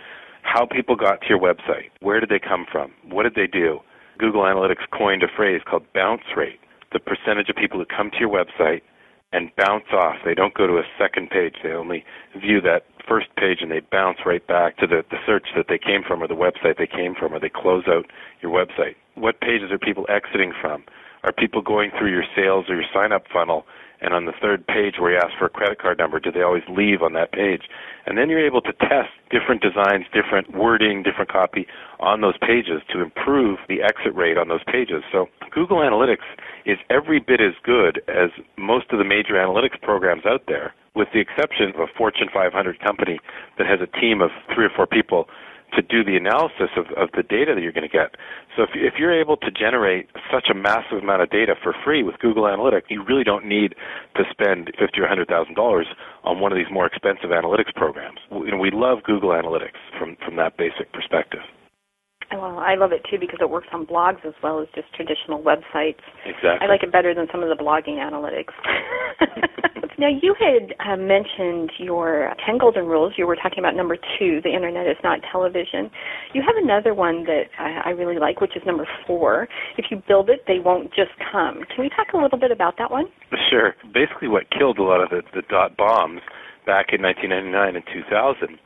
How 0.43 0.67
people 0.67 0.97
got 0.97 1.21
to 1.21 1.29
your 1.29 1.39
website, 1.39 1.91
where 2.01 2.19
did 2.21 2.29
they 2.29 2.41
come 2.41 2.67
from, 2.71 2.93
what 3.09 3.23
did 3.25 3.35
they 3.35 3.47
do? 3.47 3.79
Google 4.19 4.43
Analytics 4.43 4.89
coined 4.97 5.23
a 5.23 5.29
phrase 5.37 5.61
called 5.69 5.85
bounce 5.95 6.23
rate. 6.37 6.59
The 6.93 7.01
percentage 7.01 7.49
of 7.49 7.57
people 7.57 7.79
who 7.79 7.87
come 7.87 8.11
to 8.11 8.19
your 8.19 8.31
website 8.31 8.83
and 9.33 9.51
bounce 9.57 9.87
off. 9.93 10.17
They 10.25 10.35
don't 10.35 10.55
go 10.55 10.67
to 10.67 10.75
a 10.75 10.85
second 10.99 11.31
page. 11.31 11.57
They 11.63 11.73
only 11.73 12.05
view 12.39 12.61
that 12.61 12.85
first 13.09 13.29
page 13.37 13.59
and 13.63 13.71
they 13.71 13.81
bounce 13.81 14.19
right 14.27 14.47
back 14.47 14.77
to 14.79 14.87
the, 14.87 15.05
the 15.11 15.17
search 15.27 15.49
that 15.57 15.67
they 15.69 15.79
came 15.79 16.03
from 16.07 16.23
or 16.23 16.29
the 16.29 16.35
website 16.35 16.79
they 16.79 16.87
came 16.87 17.15
from 17.15 17.33
or 17.33 17.41
they 17.41 17.49
close 17.49 17.85
out 17.89 18.07
your 18.43 18.53
website. 18.53 18.95
What 19.15 19.41
pages 19.41 19.71
are 19.71 19.79
people 19.79 20.07
exiting 20.09 20.53
from? 20.61 20.85
Are 21.25 21.33
people 21.33 21.63
going 21.63 21.91
through 21.99 22.11
your 22.11 22.25
sales 22.37 22.67
or 22.69 22.77
your 22.77 22.85
sign 22.93 23.13
up 23.13 23.25
funnel 23.33 23.65
and 24.03 24.13
on 24.13 24.27
the 24.27 24.33
third 24.43 24.67
page 24.67 24.97
where 24.99 25.13
you 25.13 25.19
ask 25.19 25.39
for 25.39 25.47
a 25.47 25.51
credit 25.51 25.79
card 25.79 25.99
number, 25.99 26.19
do 26.19 26.33
they 26.33 26.43
always 26.43 26.65
leave 26.69 27.03
on 27.03 27.13
that 27.15 27.33
page? 27.33 27.63
And 28.05 28.19
then 28.19 28.29
you're 28.29 28.45
able 28.45 28.61
to 28.63 28.73
test 28.73 29.15
different 29.31 29.63
designs, 29.63 30.07
different 30.13 30.53
wording, 30.53 31.03
different 31.03 31.31
copy 31.31 31.67
on 32.01 32.21
those 32.21 32.37
pages 32.37 32.83
to 32.93 33.01
improve 33.01 33.59
the 33.69 33.81
exit 33.81 34.15
rate 34.15 34.37
on 34.37 34.49
those 34.49 34.65
pages. 34.67 35.05
So 35.13 35.27
Google 35.55 35.79
Analytics 35.79 36.27
is 36.67 36.79
every 36.91 37.21
bit 37.21 37.41
as 37.41 37.55
good 37.63 38.03
as 38.09 38.31
most 38.59 38.91
of 38.91 38.99
the 38.99 39.05
major 39.05 39.35
analytics 39.35 39.81
programs 39.81 40.27
out 40.27 40.43
there, 40.49 40.75
with 40.95 41.09
the 41.15 41.21
exception 41.21 41.71
of 41.71 41.81
a 41.81 41.87
Fortune 41.97 42.29
500 42.35 42.81
company 42.81 43.21
that 43.57 43.67
has 43.67 43.79
a 43.81 44.01
team 44.01 44.21
of 44.21 44.31
three 44.53 44.67
or 44.67 44.71
four 44.75 44.87
people 44.87 45.29
to 45.75 45.83
do 45.83 46.05
the 46.05 46.17
analysis 46.17 46.71
of, 46.77 46.87
of 46.97 47.09
the 47.17 47.23
data 47.23 47.55
that 47.55 47.63
you're 47.63 47.73
going 47.73 47.89
to 47.89 47.93
get. 47.93 48.17
So 48.57 48.63
if, 48.63 48.71
if 48.75 48.95
you're 48.99 49.13
able 49.13 49.37
to 49.39 49.51
generate 49.51 50.09
such 50.33 50.49
a 50.51 50.55
massive 50.55 50.99
amount 51.03 51.23
of 51.23 51.31
data 51.31 51.55
for 51.63 51.75
free 51.85 52.03
with 52.03 52.19
Google 52.19 52.45
Analytics, 52.45 52.91
you 52.91 53.05
really 53.05 53.25
don't 53.25 53.47
need 53.47 53.75
to 54.17 54.23
spend 54.31 54.71
fifty 54.79 55.01
or 55.01 55.09
hundred 55.09 55.29
thousand 55.29 55.55
dollars 55.55 55.87
on 56.25 56.41
one 56.41 56.53
of 56.53 56.57
these 56.57 56.71
more 56.71 56.87
expensive 56.87 57.31
analytics 57.31 57.75
programs. 57.75 58.19
We, 58.31 58.47
you 58.47 58.53
know, 58.53 58.59
we 58.59 58.71
love 58.71 59.03
Google 59.05 59.31
Analytics 59.31 59.81
from 59.99 60.17
from 60.25 60.37
that 60.37 60.57
basic 60.57 60.93
perspective. 60.93 61.41
Well, 62.33 62.59
I 62.59 62.77
love 62.77 62.93
it 62.93 63.03
too 63.11 63.19
because 63.19 63.39
it 63.41 63.51
works 63.51 63.69
on 63.73 63.85
blogs 63.85 64.25
as 64.25 64.33
well 64.43 64.61
as 64.61 64.69
just 64.75 64.93
traditional 64.95 65.43
websites. 65.43 66.01
Exactly. 66.25 66.61
I 66.61 66.67
like 66.67 66.83
it 66.83 66.91
better 66.91 67.15
than 67.15 67.27
some 67.31 67.43
of 67.43 67.49
the 67.49 67.63
blogging 67.63 68.01
analytics. 68.01 68.53
now, 69.99 70.09
you 70.09 70.35
had 70.39 70.75
uh, 70.81 70.97
mentioned 70.97 71.71
your 71.79 72.33
10 72.47 72.59
golden 72.59 72.87
rules. 72.87 73.15
You 73.17 73.27
were 73.27 73.37
talking 73.37 73.59
about 73.59 73.75
number 73.77 73.97
two, 73.97 74.41
the 74.43 74.55
internet 74.55 74.87
is 74.87 74.97
not 75.05 75.21
television. 75.31 75.91
You 76.33 76.43
have 76.43 76.57
another 76.63 76.95
one 76.95 77.25
that 77.25 77.45
I, 77.59 77.89
I 77.89 77.91
really 77.91 78.19
like, 78.19 78.41
which 78.41 78.57
is 78.57 78.63
number 78.67 78.87
four. 79.07 79.49
If 79.77 79.87
you 79.91 80.03
build 80.09 80.31
it, 80.31 80.45
they 80.47 80.59
won't 80.59 80.89
just 80.95 81.13
come. 81.31 81.65
Can 81.75 81.85
we 81.85 81.91
talk 81.91 82.15
a 82.15 82.17
little 82.17 82.39
bit 82.39 82.51
about 82.51 82.75
that 82.79 82.91
one? 82.91 83.07
Sure. 83.51 83.75
Basically, 83.93 84.29
what 84.29 84.45
killed 84.51 84.79
a 84.79 84.83
lot 84.83 85.03
of 85.03 85.11
the, 85.11 85.23
the 85.35 85.43
dot 85.49 85.77
bombs 85.77 86.21
back 86.65 86.87
in 86.93 87.03
1999 87.03 87.77
and 87.77 87.85
2000 87.93 88.59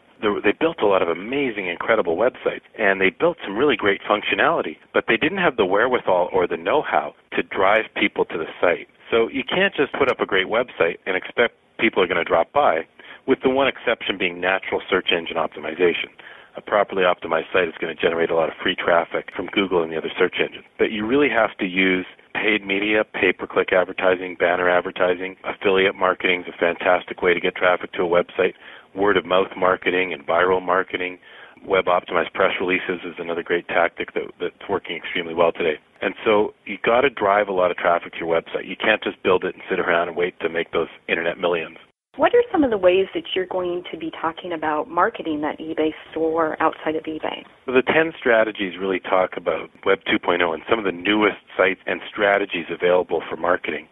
they 0.42 0.52
built 0.58 0.80
a 0.82 0.86
lot 0.86 1.02
of 1.02 1.08
amazing, 1.08 1.68
incredible 1.68 2.16
websites, 2.16 2.64
and 2.78 2.98
they 2.98 3.10
built 3.10 3.36
some 3.44 3.56
really 3.56 3.76
great 3.76 4.00
functionality, 4.08 4.76
but 4.94 5.04
they 5.08 5.18
didn't 5.18 5.38
have 5.38 5.56
the 5.56 5.66
wherewithal 5.66 6.30
or 6.32 6.46
the 6.46 6.56
know-how 6.56 7.14
to 7.32 7.42
drive 7.42 7.84
people 8.00 8.24
to 8.24 8.38
the 8.38 8.46
site. 8.58 8.88
So 9.10 9.28
you 9.28 9.44
can't 9.44 9.74
just 9.74 9.92
put 9.92 10.10
up 10.10 10.20
a 10.20 10.26
great 10.26 10.46
website 10.46 10.98
and 11.06 11.16
expect 11.16 11.54
people 11.78 12.02
are 12.02 12.06
going 12.06 12.22
to 12.22 12.24
drop 12.24 12.52
by, 12.52 12.86
with 13.26 13.38
the 13.42 13.50
one 13.50 13.68
exception 13.68 14.18
being 14.18 14.40
natural 14.40 14.80
search 14.88 15.08
engine 15.12 15.36
optimization. 15.36 16.10
A 16.56 16.60
properly 16.62 17.02
optimized 17.02 17.52
site 17.52 17.68
is 17.68 17.74
going 17.78 17.94
to 17.94 18.00
generate 18.00 18.30
a 18.30 18.34
lot 18.34 18.48
of 18.48 18.54
free 18.62 18.74
traffic 18.74 19.28
from 19.36 19.46
Google 19.52 19.82
and 19.82 19.92
the 19.92 19.98
other 19.98 20.10
search 20.18 20.36
engines. 20.40 20.64
But 20.78 20.90
you 20.90 21.06
really 21.06 21.28
have 21.28 21.56
to 21.58 21.66
use 21.66 22.06
paid 22.34 22.66
media, 22.66 23.04
pay-per-click 23.04 23.72
advertising, 23.72 24.36
banner 24.38 24.68
advertising. 24.70 25.36
Affiliate 25.44 25.94
marketing 25.94 26.42
is 26.42 26.54
a 26.54 26.58
fantastic 26.58 27.20
way 27.20 27.34
to 27.34 27.40
get 27.40 27.56
traffic 27.56 27.92
to 27.92 28.02
a 28.02 28.08
website 28.08 28.54
word 28.94 29.18
of 29.18 29.26
mouth 29.26 29.50
marketing 29.56 30.14
and 30.14 30.26
viral 30.26 30.64
marketing. 30.64 31.18
Web 31.64 31.86
optimized 31.86 32.32
press 32.32 32.52
releases 32.60 33.00
is 33.04 33.14
another 33.18 33.42
great 33.42 33.68
tactic 33.68 34.14
that, 34.14 34.30
that's 34.40 34.68
working 34.68 34.96
extremely 34.96 35.34
well 35.34 35.52
today. 35.52 35.78
And 36.00 36.14
so 36.24 36.54
you 36.64 36.78
got 36.84 37.02
to 37.02 37.10
drive 37.10 37.48
a 37.48 37.52
lot 37.52 37.70
of 37.70 37.76
traffic 37.76 38.12
to 38.12 38.18
your 38.18 38.28
website. 38.28 38.68
You 38.68 38.76
can't 38.76 39.02
just 39.02 39.22
build 39.22 39.44
it 39.44 39.54
and 39.54 39.62
sit 39.68 39.80
around 39.80 40.08
and 40.08 40.16
wait 40.16 40.38
to 40.40 40.48
make 40.48 40.72
those 40.72 40.88
internet 41.08 41.38
millions. 41.38 41.78
What 42.16 42.34
are 42.34 42.42
some 42.50 42.64
of 42.64 42.70
the 42.70 42.78
ways 42.78 43.06
that 43.14 43.24
you're 43.34 43.46
going 43.46 43.84
to 43.92 43.98
be 43.98 44.10
talking 44.10 44.52
about 44.52 44.88
marketing 44.88 45.42
that 45.42 45.58
eBay 45.58 45.90
store 46.10 46.56
outside 46.62 46.96
of 46.96 47.04
eBay? 47.04 47.44
the 47.66 47.82
10 47.82 48.12
strategies 48.18 48.78
really 48.80 49.00
talk 49.00 49.36
about 49.36 49.68
Web 49.84 49.98
2.0 50.08 50.40
and 50.54 50.62
some 50.68 50.78
of 50.78 50.86
the 50.86 50.92
newest 50.92 51.36
sites 51.58 51.80
and 51.86 52.00
strategies 52.08 52.64
available 52.70 53.22
for 53.28 53.36
marketing. 53.36 53.86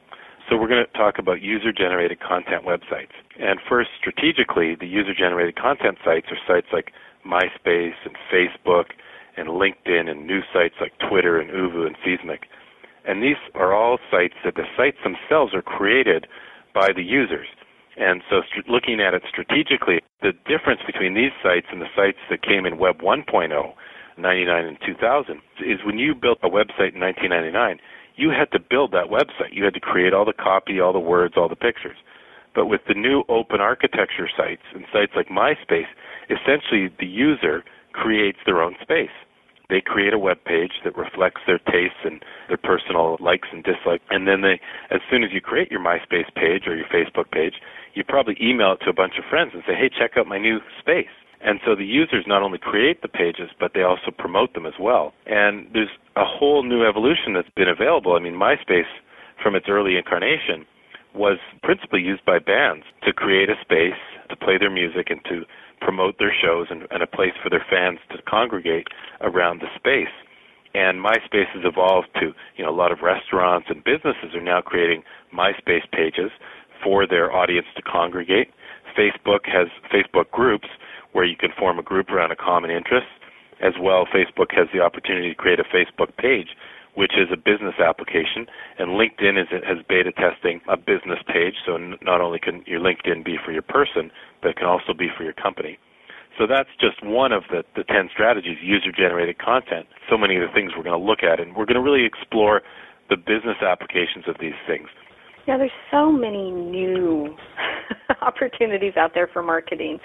So 0.48 0.56
we're 0.56 0.68
going 0.68 0.84
to 0.84 0.98
talk 0.98 1.18
about 1.18 1.42
user-generated 1.42 2.20
content 2.20 2.64
websites. 2.64 3.12
And 3.38 3.58
first, 3.68 3.90
strategically, 3.98 4.74
the 4.74 4.86
user-generated 4.86 5.56
content 5.56 5.98
sites 6.04 6.26
are 6.30 6.38
sites 6.46 6.68
like 6.72 6.92
MySpace 7.26 7.98
and 8.04 8.16
Facebook 8.32 8.86
and 9.36 9.48
LinkedIn 9.48 10.08
and 10.08 10.26
news 10.26 10.44
sites 10.52 10.74
like 10.80 10.92
Twitter 11.08 11.38
and 11.38 11.50
ooVoo 11.50 11.86
and 11.86 11.96
Seesmic. 12.04 12.42
And 13.06 13.22
these 13.22 13.36
are 13.54 13.74
all 13.74 13.98
sites 14.10 14.34
that 14.44 14.54
the 14.54 14.64
sites 14.76 14.96
themselves 15.02 15.54
are 15.54 15.62
created 15.62 16.26
by 16.74 16.88
the 16.94 17.02
users. 17.02 17.46
And 17.96 18.22
so 18.28 18.42
st- 18.50 18.68
looking 18.68 19.00
at 19.00 19.14
it 19.14 19.22
strategically, 19.28 20.00
the 20.22 20.32
difference 20.46 20.80
between 20.86 21.14
these 21.14 21.32
sites 21.42 21.66
and 21.70 21.80
the 21.80 21.92
sites 21.94 22.18
that 22.30 22.42
came 22.42 22.66
in 22.66 22.78
Web 22.78 23.00
1.0, 23.00 23.72
99 24.16 24.64
and 24.64 24.78
2000, 24.84 25.40
is 25.64 25.78
when 25.84 25.98
you 25.98 26.14
built 26.14 26.38
a 26.42 26.48
website 26.48 26.94
in 26.94 27.00
1999, 27.00 27.78
you 28.16 28.30
had 28.30 28.50
to 28.52 28.58
build 28.58 28.92
that 28.92 29.10
website. 29.10 29.52
You 29.52 29.64
had 29.64 29.74
to 29.74 29.80
create 29.80 30.14
all 30.14 30.24
the 30.24 30.32
copy, 30.32 30.80
all 30.80 30.92
the 30.92 30.98
words, 30.98 31.34
all 31.36 31.48
the 31.48 31.56
pictures. 31.56 31.96
But 32.54 32.66
with 32.66 32.82
the 32.86 32.94
new 32.94 33.24
open 33.28 33.60
architecture 33.60 34.30
sites 34.36 34.62
and 34.74 34.84
sites 34.92 35.12
like 35.16 35.28
MySpace, 35.28 35.90
essentially 36.30 36.90
the 36.98 37.06
user 37.06 37.64
creates 37.92 38.38
their 38.46 38.62
own 38.62 38.74
space. 38.82 39.14
They 39.70 39.80
create 39.80 40.12
a 40.12 40.18
web 40.18 40.44
page 40.44 40.72
that 40.84 40.96
reflects 40.96 41.40
their 41.46 41.58
tastes 41.58 42.04
and 42.04 42.22
their 42.48 42.58
personal 42.58 43.16
likes 43.18 43.48
and 43.50 43.64
dislikes. 43.64 44.04
And 44.10 44.28
then 44.28 44.42
they, 44.42 44.60
as 44.90 45.00
soon 45.10 45.24
as 45.24 45.30
you 45.32 45.40
create 45.40 45.70
your 45.70 45.80
MySpace 45.80 46.28
page 46.34 46.66
or 46.66 46.76
your 46.76 46.86
Facebook 46.92 47.30
page, 47.30 47.54
you 47.94 48.04
probably 48.04 48.36
email 48.40 48.72
it 48.72 48.84
to 48.84 48.90
a 48.90 48.92
bunch 48.92 49.14
of 49.18 49.24
friends 49.30 49.52
and 49.54 49.62
say, 49.66 49.74
hey, 49.74 49.88
check 49.88 50.18
out 50.18 50.26
my 50.26 50.38
new 50.38 50.58
space. 50.78 51.12
And 51.40 51.60
so 51.64 51.74
the 51.74 51.84
users 51.84 52.24
not 52.26 52.42
only 52.42 52.58
create 52.58 53.02
the 53.02 53.08
pages, 53.08 53.50
but 53.58 53.72
they 53.74 53.82
also 53.82 54.10
promote 54.16 54.54
them 54.54 54.66
as 54.66 54.74
well. 54.80 55.12
And 55.26 55.66
there's 55.72 55.92
a 56.16 56.24
whole 56.24 56.62
new 56.62 56.84
evolution 56.84 57.32
that's 57.34 57.52
been 57.56 57.68
available. 57.68 58.14
I 58.14 58.20
mean, 58.20 58.34
MySpace, 58.34 58.88
from 59.42 59.54
its 59.54 59.66
early 59.68 59.96
incarnation, 59.96 60.64
was 61.14 61.38
principally 61.62 62.00
used 62.00 62.24
by 62.24 62.38
bands 62.38 62.84
to 63.04 63.12
create 63.12 63.48
a 63.48 63.54
space 63.60 64.00
to 64.28 64.36
play 64.36 64.58
their 64.58 64.70
music 64.70 65.08
and 65.10 65.20
to 65.24 65.44
promote 65.80 66.18
their 66.18 66.32
shows 66.32 66.66
and, 66.70 66.86
and 66.90 67.02
a 67.02 67.06
place 67.06 67.32
for 67.42 67.50
their 67.50 67.64
fans 67.70 67.98
to 68.10 68.22
congregate 68.22 68.88
around 69.20 69.60
the 69.60 69.68
space. 69.76 70.12
And 70.74 70.98
MySpace 70.98 71.48
has 71.54 71.62
evolved 71.64 72.08
to, 72.20 72.32
you 72.56 72.64
know, 72.64 72.70
a 72.70 72.74
lot 72.74 72.90
of 72.90 72.98
restaurants 73.02 73.68
and 73.70 73.84
businesses 73.84 74.34
are 74.34 74.42
now 74.42 74.60
creating 74.60 75.02
MySpace 75.32 75.88
pages 75.92 76.30
for 76.82 77.06
their 77.06 77.32
audience 77.32 77.66
to 77.76 77.82
congregate. 77.82 78.48
Facebook 78.98 79.46
has 79.46 79.68
Facebook 79.92 80.30
groups 80.30 80.68
where 81.12 81.24
you 81.24 81.36
can 81.36 81.50
form 81.58 81.78
a 81.78 81.82
group 81.82 82.10
around 82.10 82.32
a 82.32 82.36
common 82.36 82.70
interest. 82.70 83.06
As 83.60 83.74
well, 83.80 84.04
Facebook 84.06 84.50
has 84.50 84.66
the 84.74 84.80
opportunity 84.80 85.28
to 85.28 85.34
create 85.34 85.60
a 85.60 85.64
Facebook 85.64 86.16
page, 86.18 86.48
which 86.94 87.12
is 87.16 87.28
a 87.32 87.36
business 87.36 87.74
application, 87.78 88.46
and 88.78 88.90
LinkedIn 88.90 89.40
is, 89.40 89.48
has 89.50 89.78
beta 89.88 90.12
testing 90.12 90.60
a 90.68 90.76
business 90.76 91.18
page. 91.26 91.54
So 91.66 91.76
not 91.76 92.20
only 92.20 92.38
can 92.38 92.62
your 92.66 92.80
LinkedIn 92.80 93.24
be 93.24 93.36
for 93.44 93.52
your 93.52 93.62
person, 93.62 94.10
but 94.42 94.50
it 94.50 94.56
can 94.56 94.66
also 94.66 94.94
be 94.96 95.08
for 95.16 95.24
your 95.24 95.34
company. 95.34 95.78
So 96.38 96.46
that's 96.46 96.68
just 96.80 97.02
one 97.04 97.32
of 97.32 97.44
the, 97.50 97.62
the 97.76 97.84
10 97.84 98.10
strategies, 98.12 98.58
user-generated 98.60 99.38
content. 99.38 99.86
So 100.10 100.18
many 100.18 100.34
of 100.36 100.42
the 100.42 100.52
things 100.52 100.72
we're 100.76 100.82
going 100.82 100.98
to 100.98 101.06
look 101.06 101.22
at, 101.22 101.38
and 101.38 101.54
we're 101.54 101.66
going 101.66 101.78
to 101.78 101.82
really 101.82 102.04
explore 102.04 102.62
the 103.08 103.16
business 103.16 103.58
applications 103.62 104.26
of 104.26 104.36
these 104.40 104.58
things. 104.66 104.88
Yeah, 105.46 105.58
there's 105.58 105.70
so 105.90 106.10
many 106.10 106.50
new 106.50 107.36
opportunities 108.22 108.94
out 108.96 109.12
there 109.14 109.28
for 109.32 109.42
marketing. 109.42 109.98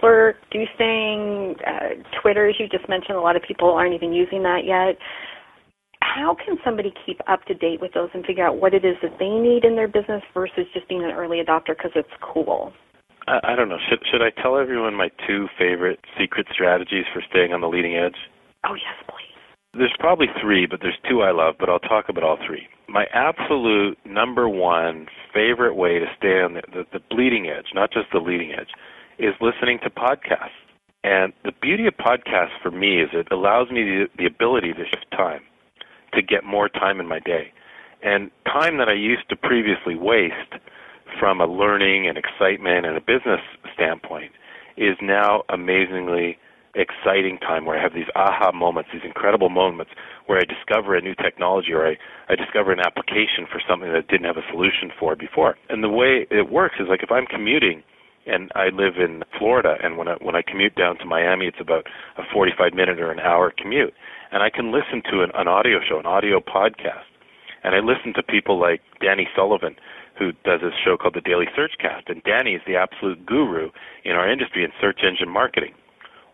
Plurk, 0.00 0.36
Doosting, 0.50 1.54
uh, 1.66 2.20
Twitter, 2.20 2.48
as 2.48 2.56
you 2.58 2.68
just 2.68 2.88
mentioned, 2.88 3.16
a 3.16 3.20
lot 3.20 3.36
of 3.36 3.42
people 3.46 3.70
aren't 3.70 3.94
even 3.94 4.12
using 4.12 4.42
that 4.42 4.64
yet. 4.64 4.98
How 6.04 6.36
can 6.36 6.58
somebody 6.62 6.92
keep 7.06 7.20
up 7.26 7.44
to 7.46 7.54
date 7.54 7.80
with 7.80 7.94
those 7.94 8.10
and 8.12 8.24
figure 8.24 8.46
out 8.46 8.60
what 8.60 8.74
it 8.74 8.84
is 8.84 8.96
that 9.02 9.18
they 9.18 9.30
need 9.30 9.64
in 9.64 9.74
their 9.74 9.88
business 9.88 10.22
versus 10.34 10.66
just 10.74 10.86
being 10.88 11.02
an 11.02 11.10
early 11.10 11.38
adopter 11.42 11.74
because 11.76 11.92
it's 11.96 12.12
cool? 12.20 12.72
I, 13.26 13.40
I 13.42 13.56
don't 13.56 13.70
know. 13.70 13.78
Should 13.88 14.00
should 14.10 14.22
I 14.22 14.30
tell 14.42 14.58
everyone 14.58 14.94
my 14.94 15.08
two 15.26 15.48
favorite 15.58 15.98
secret 16.18 16.46
strategies 16.52 17.04
for 17.12 17.22
staying 17.30 17.52
on 17.52 17.62
the 17.62 17.68
leading 17.68 17.96
edge? 17.96 18.16
Oh 18.68 18.74
yes, 18.74 18.94
please. 19.08 19.32
There's 19.72 19.94
probably 19.98 20.26
three, 20.40 20.66
but 20.66 20.80
there's 20.82 20.98
two 21.08 21.22
I 21.22 21.32
love, 21.32 21.54
but 21.58 21.68
I'll 21.68 21.80
talk 21.80 22.08
about 22.08 22.22
all 22.22 22.38
three. 22.46 22.68
My 22.86 23.06
absolute 23.12 23.98
number 24.04 24.48
one 24.48 25.06
favorite 25.32 25.74
way 25.74 25.98
to 25.98 26.06
stay 26.16 26.40
on 26.42 26.54
the, 26.54 26.62
the, 26.70 26.84
the 26.92 27.00
bleeding 27.10 27.48
edge, 27.48 27.72
not 27.74 27.90
just 27.92 28.06
the 28.12 28.20
leading 28.20 28.52
edge, 28.52 28.68
is 29.18 29.34
listening 29.40 29.78
to 29.82 29.90
podcasts. 29.90 30.60
And 31.02 31.32
the 31.44 31.52
beauty 31.60 31.86
of 31.86 31.94
podcasts 31.94 32.56
for 32.62 32.70
me 32.70 33.00
is 33.02 33.08
it 33.12 33.28
allows 33.32 33.70
me 33.70 33.82
the, 33.82 34.06
the 34.16 34.26
ability 34.26 34.72
to 34.74 34.84
shift 34.84 35.10
time, 35.10 35.40
to 36.14 36.22
get 36.22 36.44
more 36.44 36.68
time 36.68 37.00
in 37.00 37.08
my 37.08 37.20
day. 37.20 37.52
And 38.02 38.30
time 38.44 38.78
that 38.78 38.88
I 38.88 38.94
used 38.94 39.28
to 39.30 39.36
previously 39.36 39.94
waste 39.96 40.60
from 41.18 41.40
a 41.40 41.46
learning 41.46 42.08
and 42.08 42.18
excitement 42.18 42.86
and 42.86 42.96
a 42.96 43.00
business 43.00 43.40
standpoint 43.74 44.32
is 44.76 44.96
now 45.00 45.44
amazingly 45.48 46.38
exciting 46.74 47.38
time 47.38 47.64
where 47.64 47.78
I 47.78 47.82
have 47.82 47.94
these 47.94 48.10
aha 48.16 48.50
moments, 48.52 48.90
these 48.92 49.04
incredible 49.04 49.48
moments 49.48 49.92
where 50.26 50.38
I 50.38 50.44
discover 50.44 50.96
a 50.96 51.00
new 51.00 51.14
technology 51.14 51.72
or 51.72 51.86
I, 51.86 51.96
I 52.28 52.34
discover 52.34 52.72
an 52.72 52.80
application 52.80 53.46
for 53.50 53.62
something 53.68 53.88
that 53.88 53.98
I 53.98 54.10
didn't 54.10 54.26
have 54.26 54.36
a 54.36 54.50
solution 54.50 54.90
for 54.98 55.14
before. 55.14 55.56
And 55.68 55.84
the 55.84 55.88
way 55.88 56.26
it 56.30 56.50
works 56.50 56.76
is 56.80 56.86
like 56.88 57.02
if 57.02 57.12
I'm 57.12 57.26
commuting 57.26 57.82
and 58.26 58.50
I 58.54 58.66
live 58.72 58.94
in 58.98 59.22
Florida 59.38 59.76
and 59.82 59.98
when 59.98 60.08
I 60.08 60.14
when 60.20 60.34
I 60.34 60.42
commute 60.42 60.74
down 60.74 60.98
to 60.98 61.04
Miami 61.04 61.46
it's 61.46 61.60
about 61.60 61.86
a 62.16 62.22
45 62.32 62.72
minute 62.72 62.98
or 62.98 63.10
an 63.10 63.20
hour 63.20 63.52
commute 63.56 63.92
and 64.34 64.42
I 64.42 64.50
can 64.50 64.72
listen 64.72 65.00
to 65.10 65.22
an, 65.22 65.30
an 65.34 65.46
audio 65.46 65.78
show, 65.88 66.00
an 66.00 66.06
audio 66.06 66.40
podcast. 66.40 67.06
And 67.62 67.74
I 67.74 67.78
listen 67.78 68.12
to 68.14 68.22
people 68.22 68.60
like 68.60 68.82
Danny 69.00 69.28
Sullivan 69.34 69.76
who 70.18 70.32
does 70.44 70.60
this 70.60 70.74
show 70.84 70.96
called 70.96 71.14
the 71.14 71.20
Daily 71.20 71.46
Search 71.56 71.72
Cast 71.80 72.08
and 72.08 72.22
Danny 72.24 72.54
is 72.54 72.62
the 72.66 72.76
absolute 72.76 73.24
guru 73.24 73.70
in 74.04 74.12
our 74.12 74.30
industry 74.30 74.62
in 74.62 74.70
search 74.80 75.00
engine 75.02 75.30
marketing 75.30 75.72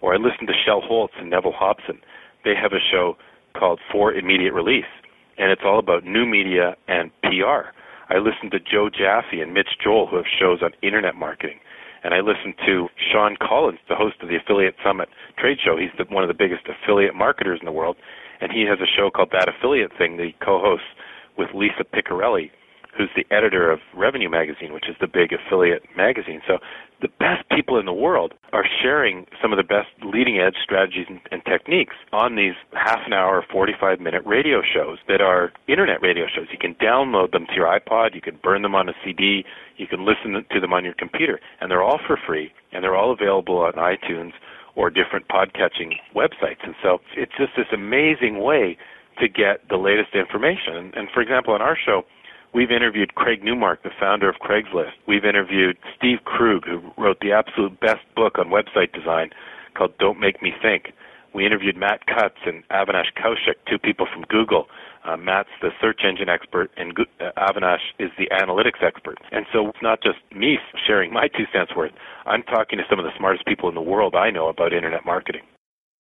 or 0.00 0.14
I 0.14 0.16
listen 0.16 0.46
to 0.46 0.52
Shel 0.64 0.80
Holtz 0.80 1.14
and 1.18 1.30
Neville 1.30 1.52
Hobson. 1.52 2.00
They 2.44 2.54
have 2.60 2.72
a 2.72 2.80
show 2.90 3.16
called 3.56 3.80
For 3.92 4.12
Immediate 4.12 4.54
Release, 4.54 4.90
and 5.38 5.50
it's 5.50 5.62
all 5.64 5.78
about 5.78 6.04
new 6.04 6.24
media 6.24 6.76
and 6.88 7.10
PR. 7.22 7.72
I 8.08 8.18
listen 8.18 8.50
to 8.52 8.58
Joe 8.58 8.88
Jaffe 8.88 9.40
and 9.40 9.52
Mitch 9.52 9.78
Joel, 9.82 10.06
who 10.06 10.16
have 10.16 10.24
shows 10.26 10.62
on 10.62 10.72
internet 10.82 11.14
marketing. 11.14 11.60
And 12.02 12.14
I 12.14 12.20
listen 12.20 12.54
to 12.66 12.88
Shawn 13.12 13.36
Collins, 13.40 13.78
the 13.88 13.94
host 13.94 14.16
of 14.22 14.28
the 14.28 14.36
Affiliate 14.36 14.74
Summit 14.84 15.08
trade 15.38 15.58
show. 15.62 15.76
He's 15.76 15.92
the, 15.98 16.04
one 16.12 16.24
of 16.24 16.28
the 16.28 16.34
biggest 16.34 16.62
affiliate 16.66 17.14
marketers 17.14 17.58
in 17.60 17.66
the 17.66 17.72
world. 17.72 17.96
And 18.40 18.50
he 18.50 18.62
has 18.62 18.78
a 18.80 18.88
show 18.88 19.10
called 19.10 19.30
That 19.32 19.48
Affiliate 19.48 19.92
Thing 19.98 20.16
that 20.16 20.24
he 20.24 20.34
co 20.40 20.60
hosts 20.60 20.86
with 21.36 21.48
Lisa 21.54 21.84
Picarille 21.84 22.50
who's 22.96 23.10
the 23.16 23.24
editor 23.34 23.70
of 23.70 23.80
Revenue 23.96 24.28
Magazine, 24.28 24.72
which 24.72 24.88
is 24.88 24.96
the 25.00 25.06
big 25.06 25.32
affiliate 25.32 25.82
magazine. 25.96 26.40
So 26.46 26.58
the 27.00 27.08
best 27.08 27.48
people 27.54 27.78
in 27.78 27.86
the 27.86 27.92
world 27.92 28.34
are 28.52 28.64
sharing 28.82 29.26
some 29.40 29.52
of 29.52 29.56
the 29.56 29.64
best 29.64 29.88
leading 30.04 30.38
edge 30.38 30.56
strategies 30.62 31.06
and, 31.08 31.20
and, 31.30 31.42
techniques 31.44 31.96
on 32.12 32.36
these 32.36 32.54
half 32.74 33.00
an 33.06 33.12
hour, 33.12 33.44
45 33.50 34.00
minute 34.00 34.22
radio 34.26 34.60
shows 34.62 34.98
that 35.08 35.20
are 35.20 35.52
internet 35.66 36.02
radio 36.02 36.26
shows. 36.26 36.46
You 36.52 36.58
can 36.58 36.74
download 36.74 37.32
them 37.32 37.46
to 37.46 37.54
your 37.54 37.66
iPod, 37.66 38.14
you 38.14 38.20
can 38.20 38.38
burn 38.42 38.62
them 38.62 38.74
on 38.74 38.88
a 38.88 38.92
CD, 39.04 39.44
you 39.76 39.86
can 39.86 40.04
listen 40.04 40.44
to 40.50 40.60
them 40.60 40.72
on 40.72 40.84
your 40.84 40.94
computer, 40.94 41.40
and 41.60 41.70
they're 41.70 41.82
all 41.82 41.98
for 42.06 42.18
free, 42.26 42.52
and 42.72 42.84
they're 42.84 42.96
all 42.96 43.12
available 43.12 43.58
on 43.58 43.72
iTunes 43.74 44.32
or 44.76 44.90
different 44.90 45.26
podcatching 45.28 45.94
websites. 46.14 46.62
And 46.62 46.74
so 46.82 46.98
it's 47.16 47.32
just 47.36 47.52
this 47.56 47.66
amazing 47.72 48.40
way 48.40 48.76
to 49.18 49.28
get 49.28 49.68
the 49.68 49.76
latest 49.76 50.14
information. 50.14 50.76
And, 50.76 50.94
and 50.94 51.08
for 51.12 51.20
example, 51.20 51.54
on 51.54 51.62
our 51.62 51.76
show, 51.76 52.02
We've 52.52 52.72
interviewed 52.72 53.14
Craig 53.14 53.44
Newmark, 53.44 53.84
the 53.84 53.90
founder 53.98 54.28
of 54.28 54.36
Craigslist. 54.36 54.98
We've 55.06 55.24
interviewed 55.24 55.78
Steve 55.96 56.18
Krug, 56.24 56.64
who 56.66 56.80
wrote 56.98 57.18
the 57.20 57.32
absolute 57.32 57.78
best 57.78 58.02
book 58.16 58.38
on 58.38 58.48
website 58.48 58.92
design 58.92 59.30
called 59.76 59.96
Don't 59.98 60.18
Make 60.18 60.42
Me 60.42 60.52
Think. 60.60 60.92
We 61.32 61.46
interviewed 61.46 61.76
Matt 61.76 62.06
Cutts 62.06 62.42
and 62.44 62.66
Avinash 62.70 63.14
Kaushik, 63.16 63.54
two 63.68 63.78
people 63.78 64.06
from 64.12 64.22
Google. 64.22 64.66
Uh, 65.04 65.16
Matt's 65.16 65.48
the 65.62 65.70
search 65.80 66.00
engine 66.04 66.28
expert, 66.28 66.72
and 66.76 66.92
uh, 66.98 67.30
Avinash 67.38 67.94
is 68.00 68.10
the 68.18 68.28
analytics 68.34 68.82
expert. 68.82 69.18
And 69.30 69.46
so 69.52 69.68
it's 69.68 69.78
not 69.80 70.02
just 70.02 70.18
me 70.34 70.58
sharing 70.86 71.12
my 71.12 71.28
two 71.28 71.44
cents 71.52 71.70
worth. 71.76 71.92
I'm 72.26 72.42
talking 72.42 72.78
to 72.78 72.84
some 72.90 72.98
of 72.98 73.04
the 73.04 73.16
smartest 73.16 73.46
people 73.46 73.68
in 73.68 73.76
the 73.76 73.80
world 73.80 74.16
I 74.16 74.30
know 74.30 74.48
about 74.48 74.72
internet 74.72 75.06
marketing. 75.06 75.42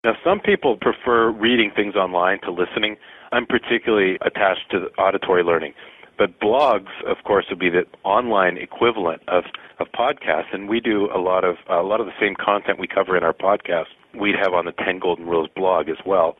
Now, 0.02 0.14
some 0.24 0.40
people 0.40 0.76
prefer 0.80 1.30
reading 1.30 1.70
things 1.76 1.94
online 1.94 2.40
to 2.40 2.50
listening. 2.50 2.96
I'm 3.32 3.46
particularly 3.46 4.18
attached 4.22 4.70
to 4.72 4.88
auditory 4.98 5.44
learning. 5.44 5.74
But 6.20 6.38
blogs, 6.38 6.90
of 7.08 7.16
course, 7.24 7.46
would 7.48 7.58
be 7.58 7.70
the 7.70 7.86
online 8.04 8.58
equivalent 8.58 9.22
of, 9.26 9.44
of 9.78 9.86
podcasts, 9.98 10.52
and 10.52 10.68
we 10.68 10.78
do 10.78 11.08
a 11.14 11.18
lot 11.18 11.44
of 11.44 11.56
a 11.66 11.80
lot 11.80 11.98
of 11.98 12.04
the 12.04 12.12
same 12.20 12.34
content 12.34 12.78
we 12.78 12.86
cover 12.86 13.16
in 13.16 13.24
our 13.24 13.32
podcast. 13.32 13.86
We'd 14.14 14.34
have 14.34 14.52
on 14.52 14.66
the 14.66 14.72
10 14.72 14.98
Golden 14.98 15.24
Rules 15.24 15.48
blog 15.56 15.88
as 15.88 15.96
well. 16.04 16.36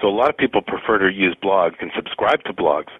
So 0.00 0.06
a 0.06 0.14
lot 0.14 0.30
of 0.30 0.36
people 0.36 0.62
prefer 0.62 0.98
to 0.98 1.12
use 1.12 1.34
blogs 1.42 1.74
and 1.80 1.90
subscribe 1.96 2.44
to 2.44 2.52
blogs. 2.52 2.92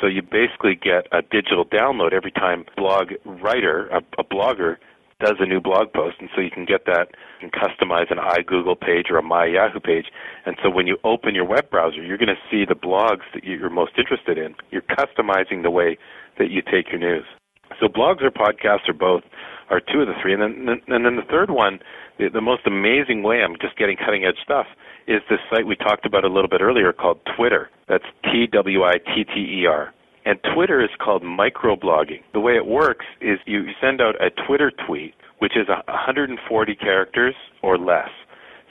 So 0.00 0.06
you 0.06 0.22
basically 0.22 0.76
get 0.76 1.08
a 1.12 1.20
digital 1.20 1.66
download 1.66 2.14
every 2.14 2.32
time 2.32 2.64
blog 2.74 3.12
writer, 3.26 3.88
a, 3.88 3.98
a 4.18 4.24
blogger, 4.24 4.78
does 5.22 5.36
a 5.38 5.46
new 5.46 5.60
blog 5.60 5.92
post, 5.92 6.16
and 6.20 6.28
so 6.34 6.40
you 6.40 6.50
can 6.50 6.64
get 6.64 6.84
that 6.86 7.08
and 7.40 7.52
customize 7.52 8.10
an 8.10 8.18
iGoogle 8.18 8.78
page 8.78 9.06
or 9.10 9.18
a 9.18 9.22
My 9.22 9.46
Yahoo 9.46 9.80
page. 9.80 10.06
And 10.44 10.56
so 10.62 10.68
when 10.70 10.86
you 10.86 10.98
open 11.04 11.34
your 11.34 11.44
web 11.44 11.70
browser, 11.70 12.02
you're 12.02 12.18
going 12.18 12.28
to 12.28 12.42
see 12.50 12.64
the 12.66 12.74
blogs 12.74 13.22
that 13.34 13.44
you're 13.44 13.70
most 13.70 13.92
interested 13.96 14.36
in. 14.38 14.54
You're 14.70 14.82
customizing 14.82 15.62
the 15.62 15.70
way 15.70 15.96
that 16.38 16.50
you 16.50 16.62
take 16.62 16.90
your 16.90 16.98
news. 16.98 17.24
So 17.80 17.86
blogs 17.88 18.22
or 18.22 18.30
podcasts 18.30 18.88
or 18.88 18.94
both 18.94 19.22
are 19.70 19.80
two 19.80 20.00
of 20.00 20.06
the 20.06 20.14
three. 20.20 20.34
And 20.34 20.42
then, 20.42 20.80
and 20.88 21.04
then 21.04 21.16
the 21.16 21.28
third 21.30 21.50
one, 21.50 21.78
the, 22.18 22.28
the 22.28 22.40
most 22.40 22.66
amazing 22.66 23.22
way 23.22 23.42
I'm 23.42 23.56
just 23.60 23.78
getting 23.78 23.96
cutting 23.96 24.24
edge 24.24 24.36
stuff 24.42 24.66
is 25.06 25.20
this 25.30 25.40
site 25.50 25.66
we 25.66 25.76
talked 25.76 26.06
about 26.06 26.24
a 26.24 26.28
little 26.28 26.48
bit 26.48 26.60
earlier 26.60 26.92
called 26.92 27.20
Twitter. 27.36 27.70
That's 27.88 28.04
T 28.24 28.46
W 28.52 28.84
I 28.84 28.98
T 28.98 29.24
T 29.24 29.62
E 29.62 29.66
R. 29.66 29.92
And 30.24 30.38
Twitter 30.54 30.82
is 30.82 30.90
called 31.02 31.22
microblogging. 31.22 32.22
The 32.32 32.40
way 32.40 32.52
it 32.52 32.66
works 32.66 33.06
is 33.20 33.38
you 33.46 33.64
send 33.80 34.00
out 34.00 34.14
a 34.20 34.30
Twitter 34.46 34.70
tweet, 34.86 35.14
which 35.38 35.56
is 35.56 35.68
140 35.68 36.74
characters 36.76 37.34
or 37.62 37.76
less. 37.76 38.10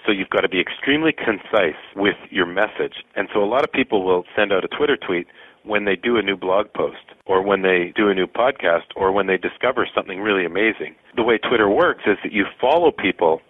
So 0.05 0.11
you've 0.11 0.29
got 0.29 0.41
to 0.41 0.49
be 0.49 0.59
extremely 0.59 1.11
concise 1.11 1.79
with 1.95 2.15
your 2.29 2.45
message. 2.45 3.03
And 3.15 3.27
so 3.33 3.43
a 3.43 3.45
lot 3.45 3.63
of 3.63 3.71
people 3.71 4.03
will 4.03 4.23
send 4.35 4.51
out 4.51 4.63
a 4.63 4.67
Twitter 4.67 4.97
tweet 4.97 5.27
when 5.63 5.85
they 5.85 5.95
do 5.95 6.17
a 6.17 6.21
new 6.21 6.35
blog 6.35 6.73
post 6.73 7.05
or 7.25 7.41
when 7.43 7.61
they 7.61 7.93
do 7.95 8.09
a 8.09 8.15
new 8.15 8.25
podcast 8.25 8.89
or 8.95 9.11
when 9.11 9.27
they 9.27 9.37
discover 9.37 9.87
something 9.93 10.19
really 10.19 10.45
amazing. 10.45 10.95
The 11.15 11.23
way 11.23 11.37
Twitter 11.37 11.69
works 11.69 12.03
is 12.07 12.17
that 12.23 12.31
you 12.31 12.45
follow 12.59 12.91
people 12.91 13.41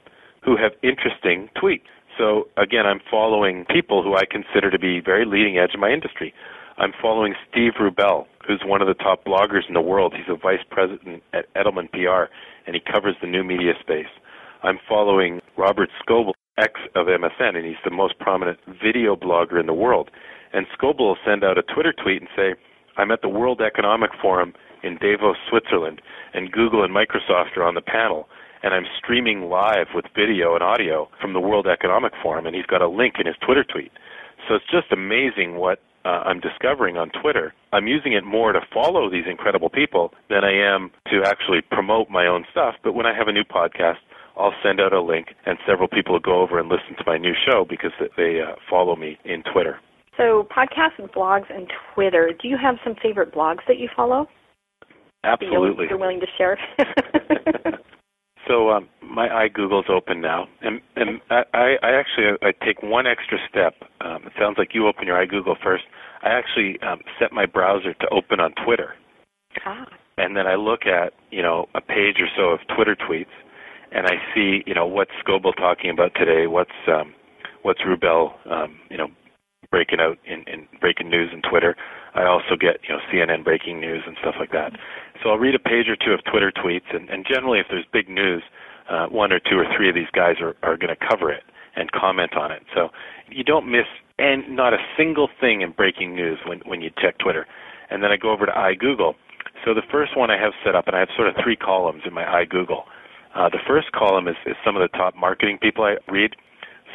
who 0.43 0.57
have 0.57 0.71
interesting 0.83 1.49
tweets. 1.55 1.87
So 2.17 2.49
again, 2.57 2.85
I'm 2.85 2.99
following 3.09 3.65
people 3.65 4.03
who 4.03 4.15
I 4.15 4.25
consider 4.29 4.69
to 4.71 4.79
be 4.79 4.99
very 4.99 5.25
leading 5.25 5.57
edge 5.57 5.71
in 5.73 5.79
my 5.79 5.91
industry. 5.91 6.33
I'm 6.77 6.93
following 7.01 7.35
Steve 7.49 7.73
Rubel, 7.79 8.25
who's 8.47 8.61
one 8.65 8.81
of 8.81 8.87
the 8.87 8.93
top 8.93 9.25
bloggers 9.25 9.67
in 9.67 9.73
the 9.73 9.81
world. 9.81 10.13
He's 10.15 10.33
a 10.33 10.37
vice 10.37 10.63
president 10.69 11.21
at 11.33 11.53
Edelman 11.53 11.91
PR, 11.91 12.31
and 12.65 12.75
he 12.75 12.81
covers 12.81 13.15
the 13.21 13.27
new 13.27 13.43
media 13.43 13.73
space. 13.79 14.11
I'm 14.63 14.79
following 14.87 15.41
Robert 15.57 15.89
Scoble, 16.01 16.33
ex 16.57 16.73
of 16.95 17.07
MSN, 17.07 17.55
and 17.55 17.65
he's 17.65 17.81
the 17.83 17.91
most 17.91 18.17
prominent 18.19 18.59
video 18.81 19.15
blogger 19.15 19.59
in 19.59 19.65
the 19.65 19.73
world. 19.73 20.11
And 20.53 20.65
Scoble 20.77 20.99
will 20.99 21.17
send 21.25 21.43
out 21.43 21.57
a 21.57 21.63
Twitter 21.63 21.93
tweet 21.93 22.21
and 22.21 22.29
say, 22.35 22.53
I'm 22.97 23.11
at 23.11 23.21
the 23.21 23.29
World 23.29 23.61
Economic 23.61 24.11
Forum 24.21 24.53
in 24.83 24.97
Davos, 24.97 25.37
Switzerland, 25.49 26.01
and 26.33 26.51
Google 26.51 26.83
and 26.83 26.95
Microsoft 26.95 27.57
are 27.57 27.63
on 27.63 27.75
the 27.75 27.81
panel. 27.81 28.27
And 28.63 28.73
I'm 28.73 28.85
streaming 28.97 29.49
live 29.49 29.87
with 29.95 30.05
video 30.15 30.53
and 30.53 30.63
audio 30.63 31.09
from 31.19 31.33
the 31.33 31.39
World 31.39 31.67
Economic 31.67 32.13
Forum, 32.21 32.45
and 32.45 32.55
he's 32.55 32.65
got 32.65 32.81
a 32.81 32.87
link 32.87 33.15
in 33.19 33.25
his 33.25 33.35
Twitter 33.43 33.63
tweet. 33.63 33.91
So 34.51 34.55
it's 34.55 34.65
just 34.69 34.91
amazing 34.91 35.55
what 35.55 35.79
uh, 36.03 36.27
I'm 36.27 36.41
discovering 36.41 36.97
on 36.97 37.09
Twitter. 37.21 37.53
I'm 37.71 37.87
using 37.87 38.11
it 38.11 38.25
more 38.25 38.51
to 38.51 38.59
follow 38.73 39.09
these 39.09 39.23
incredible 39.25 39.69
people 39.69 40.13
than 40.29 40.43
I 40.43 40.51
am 40.51 40.91
to 41.09 41.23
actually 41.25 41.61
promote 41.61 42.09
my 42.09 42.27
own 42.27 42.43
stuff. 42.51 42.75
But 42.83 42.91
when 42.91 43.05
I 43.05 43.15
have 43.15 43.29
a 43.29 43.31
new 43.31 43.45
podcast, 43.45 44.03
I'll 44.35 44.53
send 44.61 44.81
out 44.81 44.91
a 44.91 45.01
link, 45.01 45.27
and 45.45 45.57
several 45.65 45.87
people 45.87 46.11
will 46.11 46.19
go 46.19 46.41
over 46.41 46.59
and 46.59 46.67
listen 46.67 46.97
to 46.97 47.03
my 47.07 47.17
new 47.17 47.31
show 47.49 47.63
because 47.63 47.91
they 48.17 48.41
uh, 48.41 48.55
follow 48.69 48.97
me 48.97 49.17
in 49.23 49.41
Twitter. 49.53 49.79
So, 50.17 50.45
podcasts, 50.53 50.99
and 50.99 51.09
blogs, 51.13 51.49
and 51.49 51.71
Twitter. 51.95 52.33
Do 52.41 52.49
you 52.49 52.57
have 52.61 52.75
some 52.83 52.95
favorite 53.01 53.33
blogs 53.33 53.59
that 53.69 53.79
you 53.79 53.87
follow? 53.95 54.27
Absolutely. 55.23 55.85
You're 55.87 55.97
willing 55.97 56.19
to 56.19 56.27
share? 56.37 56.59
so 58.51 58.69
um, 58.69 58.89
my 59.01 59.27
iGoogle's 59.27 59.89
open 59.89 60.21
now, 60.21 60.47
and 60.61 60.81
and 60.95 61.21
I, 61.29 61.75
I 61.81 61.91
actually 61.91 62.37
I 62.41 62.51
take 62.65 62.83
one 62.83 63.07
extra 63.07 63.37
step. 63.49 63.75
Um, 64.01 64.23
it 64.25 64.33
sounds 64.37 64.57
like 64.57 64.69
you 64.73 64.87
open 64.87 65.07
your 65.07 65.25
iGoogle 65.25 65.55
first. 65.63 65.83
I 66.21 66.29
actually 66.29 66.77
um, 66.81 66.99
set 67.19 67.31
my 67.31 67.45
browser 67.45 67.93
to 67.93 68.07
open 68.11 68.39
on 68.39 68.53
Twitter, 68.65 68.95
ah. 69.65 69.85
and 70.17 70.35
then 70.35 70.47
I 70.47 70.55
look 70.55 70.81
at 70.85 71.13
you 71.31 71.41
know 71.41 71.67
a 71.75 71.81
page 71.81 72.17
or 72.19 72.27
so 72.35 72.49
of 72.49 72.59
Twitter 72.75 72.95
tweets, 72.95 73.33
and 73.91 74.05
I 74.05 74.15
see 74.35 74.63
you 74.65 74.73
know 74.73 74.85
what's 74.85 75.11
Scoble 75.25 75.55
talking 75.55 75.89
about 75.89 76.11
today, 76.15 76.47
what's 76.47 76.71
um, 76.87 77.13
what's 77.61 77.79
Rubel 77.81 78.33
um, 78.51 78.77
you 78.89 78.97
know 78.97 79.07
breaking 79.71 79.99
out 80.01 80.17
in, 80.25 80.43
in 80.51 80.67
breaking 80.81 81.09
news 81.09 81.29
in 81.33 81.41
Twitter. 81.49 81.75
I 82.13 82.25
also 82.25 82.55
get 82.59 82.81
you 82.83 82.93
know 82.93 83.01
CNN 83.11 83.43
breaking 83.43 83.79
news 83.79 84.03
and 84.05 84.17
stuff 84.21 84.35
like 84.37 84.51
that. 84.51 84.73
So 85.21 85.29
I'll 85.29 85.37
read 85.37 85.55
a 85.55 85.59
page 85.59 85.87
or 85.87 85.95
two 85.95 86.11
of 86.11 86.23
Twitter 86.23 86.51
tweets, 86.51 86.93
and, 86.93 87.09
and 87.09 87.25
generally, 87.27 87.59
if 87.59 87.67
there's 87.69 87.85
big 87.93 88.09
news, 88.09 88.43
uh, 88.89 89.07
one 89.07 89.31
or 89.31 89.39
two 89.39 89.57
or 89.57 89.65
three 89.75 89.87
of 89.87 89.95
these 89.95 90.09
guys 90.13 90.35
are, 90.41 90.55
are 90.63 90.77
going 90.77 90.93
to 90.93 91.07
cover 91.09 91.31
it 91.31 91.43
and 91.75 91.91
comment 91.91 92.35
on 92.35 92.51
it. 92.51 92.63
So 92.73 92.89
you 93.29 93.43
don't 93.43 93.69
miss 93.69 93.85
and 94.19 94.55
not 94.55 94.73
a 94.73 94.77
single 94.97 95.29
thing 95.39 95.61
in 95.61 95.71
breaking 95.71 96.15
news 96.15 96.37
when 96.45 96.59
when 96.65 96.81
you 96.81 96.91
check 97.01 97.17
Twitter. 97.17 97.47
And 97.89 98.03
then 98.03 98.11
I 98.11 98.17
go 98.17 98.31
over 98.31 98.45
to 98.45 98.51
iGoogle. 98.51 99.15
So 99.65 99.73
the 99.73 99.81
first 99.91 100.17
one 100.17 100.31
I 100.31 100.37
have 100.37 100.53
set 100.63 100.75
up, 100.75 100.87
and 100.87 100.95
I 100.95 100.99
have 100.99 101.09
sort 101.15 101.27
of 101.27 101.35
three 101.43 101.55
columns 101.55 102.03
in 102.05 102.13
my 102.13 102.23
iGoogle. 102.23 102.83
Uh, 103.35 103.49
the 103.49 103.59
first 103.67 103.91
column 103.91 104.27
is, 104.27 104.35
is 104.45 104.55
some 104.65 104.75
of 104.75 104.81
the 104.81 104.97
top 104.97 105.15
marketing 105.15 105.57
people 105.61 105.83
I 105.83 105.95
read. 106.11 106.35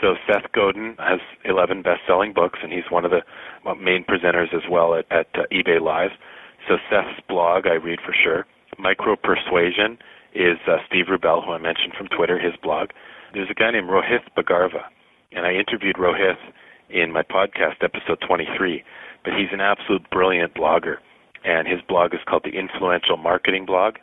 So 0.00 0.14
Seth 0.26 0.52
Godin 0.52 0.96
has 0.98 1.20
11 1.44 1.82
best-selling 1.82 2.34
books, 2.34 2.58
and 2.62 2.72
he's 2.72 2.84
one 2.90 3.04
of 3.04 3.10
the 3.10 3.22
main 3.80 4.04
presenters 4.04 4.52
as 4.52 4.62
well 4.70 4.94
at, 4.94 5.06
at 5.10 5.26
uh, 5.34 5.44
eBay 5.52 5.80
Live. 5.80 6.10
So 6.68 6.78
Seth's 6.90 7.20
blog 7.28 7.66
I 7.66 7.74
read 7.74 8.00
for 8.04 8.12
sure. 8.12 8.46
Micro 8.78 9.16
Persuasion 9.16 9.98
is 10.34 10.58
uh, 10.66 10.78
Steve 10.86 11.06
Rubel, 11.06 11.44
who 11.44 11.52
I 11.52 11.58
mentioned 11.58 11.94
from 11.96 12.08
Twitter, 12.08 12.38
his 12.38 12.54
blog. 12.62 12.90
There's 13.32 13.50
a 13.50 13.54
guy 13.54 13.70
named 13.70 13.88
Rohit 13.88 14.20
Bhargava, 14.36 14.82
and 15.32 15.46
I 15.46 15.52
interviewed 15.52 15.96
Rohit 15.96 16.36
in 16.90 17.12
my 17.12 17.22
podcast, 17.22 17.82
episode 17.82 18.20
23. 18.26 18.82
But 19.24 19.34
he's 19.34 19.52
an 19.52 19.60
absolute 19.60 20.08
brilliant 20.10 20.54
blogger, 20.54 20.96
and 21.44 21.68
his 21.68 21.80
blog 21.88 22.14
is 22.14 22.20
called 22.26 22.44
the 22.44 22.58
Influential 22.58 23.16
Marketing 23.16 23.64
Blog. 23.64 23.94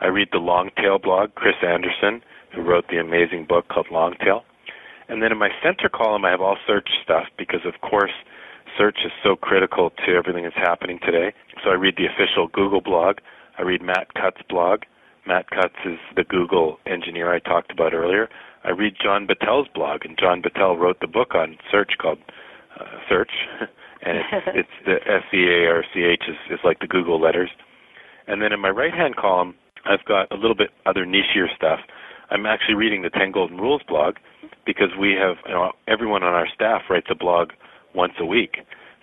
I 0.00 0.06
read 0.06 0.28
the 0.32 0.38
Longtail 0.38 0.98
blog, 0.98 1.34
Chris 1.34 1.54
Anderson, 1.62 2.22
who 2.54 2.62
wrote 2.62 2.86
the 2.88 2.98
amazing 2.98 3.46
book 3.48 3.68
called 3.68 3.86
Longtail. 3.90 4.44
And 5.08 5.22
then 5.22 5.30
in 5.32 5.38
my 5.38 5.50
center 5.62 5.88
column, 5.88 6.24
I 6.24 6.30
have 6.30 6.40
all 6.40 6.56
search 6.66 6.88
stuff 7.04 7.26
because, 7.38 7.60
of 7.64 7.80
course, 7.88 8.12
search 8.76 8.98
is 9.04 9.12
so 9.22 9.36
critical 9.36 9.90
to 10.04 10.14
everything 10.14 10.44
that's 10.44 10.56
happening 10.56 10.98
today. 11.04 11.32
So 11.64 11.70
I 11.70 11.74
read 11.74 11.94
the 11.96 12.06
official 12.06 12.48
Google 12.48 12.80
blog. 12.80 13.18
I 13.58 13.62
read 13.62 13.82
Matt 13.82 14.14
Cutts' 14.14 14.42
blog. 14.48 14.82
Matt 15.26 15.50
Cutts 15.50 15.76
is 15.84 15.98
the 16.16 16.24
Google 16.24 16.78
engineer 16.86 17.32
I 17.32 17.38
talked 17.38 17.70
about 17.70 17.94
earlier. 17.94 18.28
I 18.64 18.70
read 18.70 18.94
John 19.02 19.26
Battelle's 19.26 19.68
blog, 19.74 20.04
and 20.04 20.18
John 20.18 20.42
Battelle 20.42 20.78
wrote 20.78 21.00
the 21.00 21.06
book 21.06 21.34
on 21.34 21.56
search 21.70 21.92
called 22.00 22.18
uh, 22.78 22.84
Search, 23.08 23.30
and 24.02 24.18
it's, 24.18 24.46
it's 24.54 24.76
the 24.86 24.96
S 25.06 25.24
E 25.32 25.44
A 25.46 25.68
R 25.68 25.84
C 25.92 26.02
H 26.02 26.22
is, 26.28 26.36
is 26.50 26.60
like 26.64 26.80
the 26.80 26.86
Google 26.86 27.20
letters. 27.20 27.50
And 28.26 28.40
then 28.40 28.52
in 28.52 28.60
my 28.60 28.70
right 28.70 28.94
hand 28.94 29.16
column, 29.16 29.54
I've 29.84 30.04
got 30.04 30.30
a 30.30 30.36
little 30.36 30.54
bit 30.54 30.70
other 30.86 31.04
nichier 31.04 31.54
stuff. 31.56 31.80
I'm 32.30 32.46
actually 32.46 32.76
reading 32.76 33.02
the 33.02 33.10
10 33.10 33.32
Golden 33.32 33.58
Rules 33.58 33.82
blog 33.86 34.14
because 34.64 34.88
we 34.98 35.12
have, 35.20 35.36
you 35.46 35.52
know, 35.52 35.72
everyone 35.88 36.22
on 36.22 36.32
our 36.32 36.46
staff 36.54 36.82
writes 36.88 37.08
a 37.10 37.14
blog 37.14 37.50
once 37.94 38.14
a 38.20 38.26
week. 38.26 38.58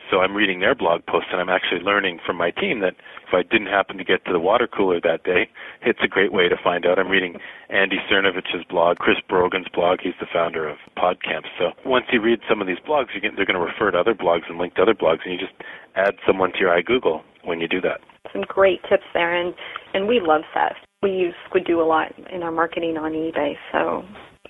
So 0.10 0.22
I'm 0.22 0.36
reading 0.36 0.60
their 0.60 0.74
blog 0.74 1.06
posts 1.06 1.30
and 1.32 1.40
I'm 1.40 1.50
actually 1.50 1.82
learning 1.82 2.20
from 2.26 2.36
my 2.36 2.50
team 2.50 2.80
that 2.80 2.96
if 3.28 3.34
I 3.34 3.44
didn't 3.44 3.68
happen 3.68 3.98
to 3.98 4.04
get 4.04 4.26
to 4.26 4.34
the 4.34 4.40
water 4.40 4.68
cooler 4.68 5.00
that 5.02 5.24
day, 5.24 5.50
it's 5.86 6.00
a 6.04 6.08
great 6.08 6.34
way 6.34 6.50
to 6.50 6.56
find 6.64 6.86
out. 6.86 6.98
I'm 6.98 7.10
reading 7.10 7.36
Andy 7.70 7.98
Sernovitz's 8.12 8.66
blog, 8.70 8.98
Chris 8.98 9.18
Brogan's 9.30 9.68
blog. 9.74 10.00
He's 10.02 10.18
the 10.20 10.26
founder 10.34 10.68
of 10.68 10.78
PodCamp. 10.98 11.46
So 11.60 11.72
once 11.86 12.06
you 12.12 12.22
read 12.22 12.40
some 12.50 12.60
of 12.60 12.68
these 12.68 12.80
blogs, 12.88 13.14
you 13.14 13.22
get, 13.22 13.36
they're 13.36 13.46
going 13.46 13.60
to 13.60 13.66
refer 13.66 13.92
to 13.92 14.00
other 14.00 14.16
blogs 14.16 14.50
and 14.50 14.58
link 14.58 14.74
to 14.76 14.82
other 14.82 14.96
blogs, 14.96 15.20
and 15.26 15.34
you 15.34 15.40
just 15.40 15.54
add 15.96 16.16
someone 16.26 16.52
to 16.54 16.60
your 16.60 16.82
iGoogle 16.82 17.22
when 17.44 17.60
you 17.60 17.68
do 17.68 17.82
that. 17.82 18.02
Some 18.34 18.44
great 18.48 18.82
tips 18.90 19.06
there, 19.14 19.34
and 19.34 19.54
and 19.94 20.08
we 20.08 20.20
love 20.22 20.42
Seth. 20.54 20.78
We 21.02 21.12
use 21.12 21.34
Squidoo 21.50 21.82
a 21.82 21.88
lot 21.88 22.12
in 22.32 22.44
our 22.44 22.52
marketing 22.52 22.98
on 22.98 23.14
eBay, 23.14 23.54
so 23.72 24.04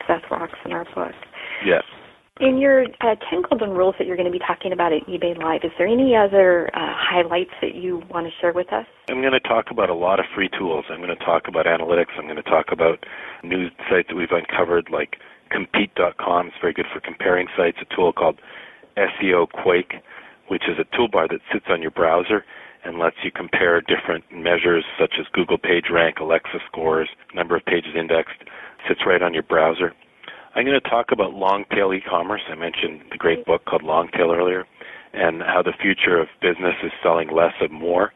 Seth 0.08 0.24
rocks 0.32 0.58
in 0.66 0.72
our 0.72 0.86
book. 0.96 1.14
Yes. 1.66 1.84
In 2.40 2.58
your 2.58 2.86
uh, 3.02 3.16
10 3.30 3.44
golden 3.50 3.72
rules 3.72 3.96
that 4.00 4.08
you're 4.08 4.16
going 4.16 4.32
to 4.32 4.32
be 4.32 4.40
talking 4.40 4.72
about 4.72 4.94
at 4.94 5.06
eBay 5.08 5.38
Live, 5.38 5.60
is 5.66 5.72
there 5.78 5.88
any 5.88 6.16
other 6.16 6.70
uh, 6.74 6.96
highlights 6.96 7.52
that 7.62 7.76
you 7.76 8.02
want 8.10 8.28
to 8.28 8.32
share 8.40 8.54
with 8.54 8.72
us? 8.72 8.86
I'm 9.10 9.20
going 9.20 9.34
to 9.34 9.42
talk 9.42 9.72
about 9.72 9.90
a 9.90 9.94
lot 9.94 10.22
of 10.22 10.26
free 10.34 10.50
tools. 10.58 10.86
I'm 10.90 11.04
going 11.04 11.16
to 11.16 11.26
talk 11.26 11.50
about 11.50 11.66
analytics. 11.66 12.16
I'm 12.18 12.24
going 12.24 12.38
to 12.38 12.44
talk 12.44 12.68
about 12.72 13.04
new 13.44 13.68
sites 13.90 14.08
that 14.08 14.16
we've 14.16 14.32
uncovered 14.32 14.88
like 14.90 15.18
Compete.com. 15.52 16.48
It's 16.48 16.56
very 16.62 16.72
good 16.72 16.86
for 16.94 17.02
comparing 17.02 17.48
sites. 17.58 17.78
A 17.82 17.96
tool 17.96 18.14
called 18.14 18.40
SEO 18.96 19.50
Quake, 19.52 19.96
which 20.48 20.64
is 20.64 20.80
a 20.80 20.88
toolbar 20.96 21.28
that 21.28 21.42
sits 21.52 21.66
on 21.68 21.82
your 21.82 21.92
browser 21.92 22.46
and 22.86 23.00
lets 23.00 23.18
you 23.22 23.32
compare 23.32 23.82
different 23.82 24.24
measures 24.32 24.86
such 24.98 25.16
as 25.20 25.26
Google 25.34 25.58
PageRank, 25.58 26.22
Alexa 26.22 26.60
scores, 26.72 27.10
number 27.36 27.58
of 27.58 27.66
pages 27.66 27.96
indexed. 28.00 28.40
Sits 28.88 29.02
right 29.06 29.22
on 29.22 29.34
your 29.34 29.44
browser. 29.44 29.92
I'm 30.60 30.66
going 30.66 30.76
to 30.78 30.90
talk 30.90 31.14
about 31.14 31.32
long 31.36 31.64
tail 31.72 31.94
e-commerce. 31.94 32.42
I 32.52 32.56
mentioned 32.56 33.04
the 33.12 33.18
great 33.18 33.46
book 33.46 33.64
called 33.64 33.82
Long 33.82 34.10
Tail 34.12 34.34
earlier, 34.34 34.68
and 35.14 35.42
how 35.42 35.62
the 35.64 35.72
future 35.72 36.20
of 36.20 36.28
business 36.42 36.76
is 36.84 36.92
selling 37.02 37.32
less 37.32 37.54
of 37.62 37.72
more. 37.72 38.12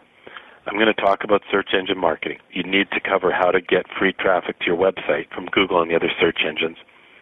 I'm 0.68 0.76
going 0.76 0.92
to 0.94 1.02
talk 1.02 1.24
about 1.24 1.44
search 1.50 1.70
engine 1.72 1.98
marketing. 1.98 2.40
You 2.52 2.64
need 2.64 2.92
to 2.92 3.00
cover 3.00 3.32
how 3.32 3.52
to 3.52 3.62
get 3.62 3.86
free 3.98 4.12
traffic 4.12 4.60
to 4.60 4.66
your 4.66 4.76
website 4.76 5.32
from 5.34 5.46
Google 5.54 5.82
and 5.82 5.90
the 5.90 5.96
other 5.96 6.12
search 6.20 6.40
engines. 6.46 6.76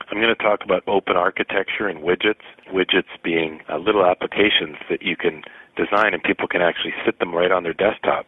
I'm 0.09 0.17
going 0.17 0.33
to 0.35 0.43
talk 0.43 0.61
about 0.63 0.81
open 0.87 1.15
architecture 1.15 1.85
and 1.85 2.01
widgets, 2.01 2.41
widgets 2.73 3.13
being 3.23 3.61
uh, 3.69 3.77
little 3.77 4.03
applications 4.03 4.77
that 4.89 5.03
you 5.03 5.15
can 5.15 5.43
design 5.77 6.15
and 6.15 6.23
people 6.23 6.47
can 6.47 6.63
actually 6.63 6.97
sit 7.05 7.19
them 7.19 7.31
right 7.31 7.51
on 7.51 7.61
their 7.61 7.77
desktop. 7.77 8.25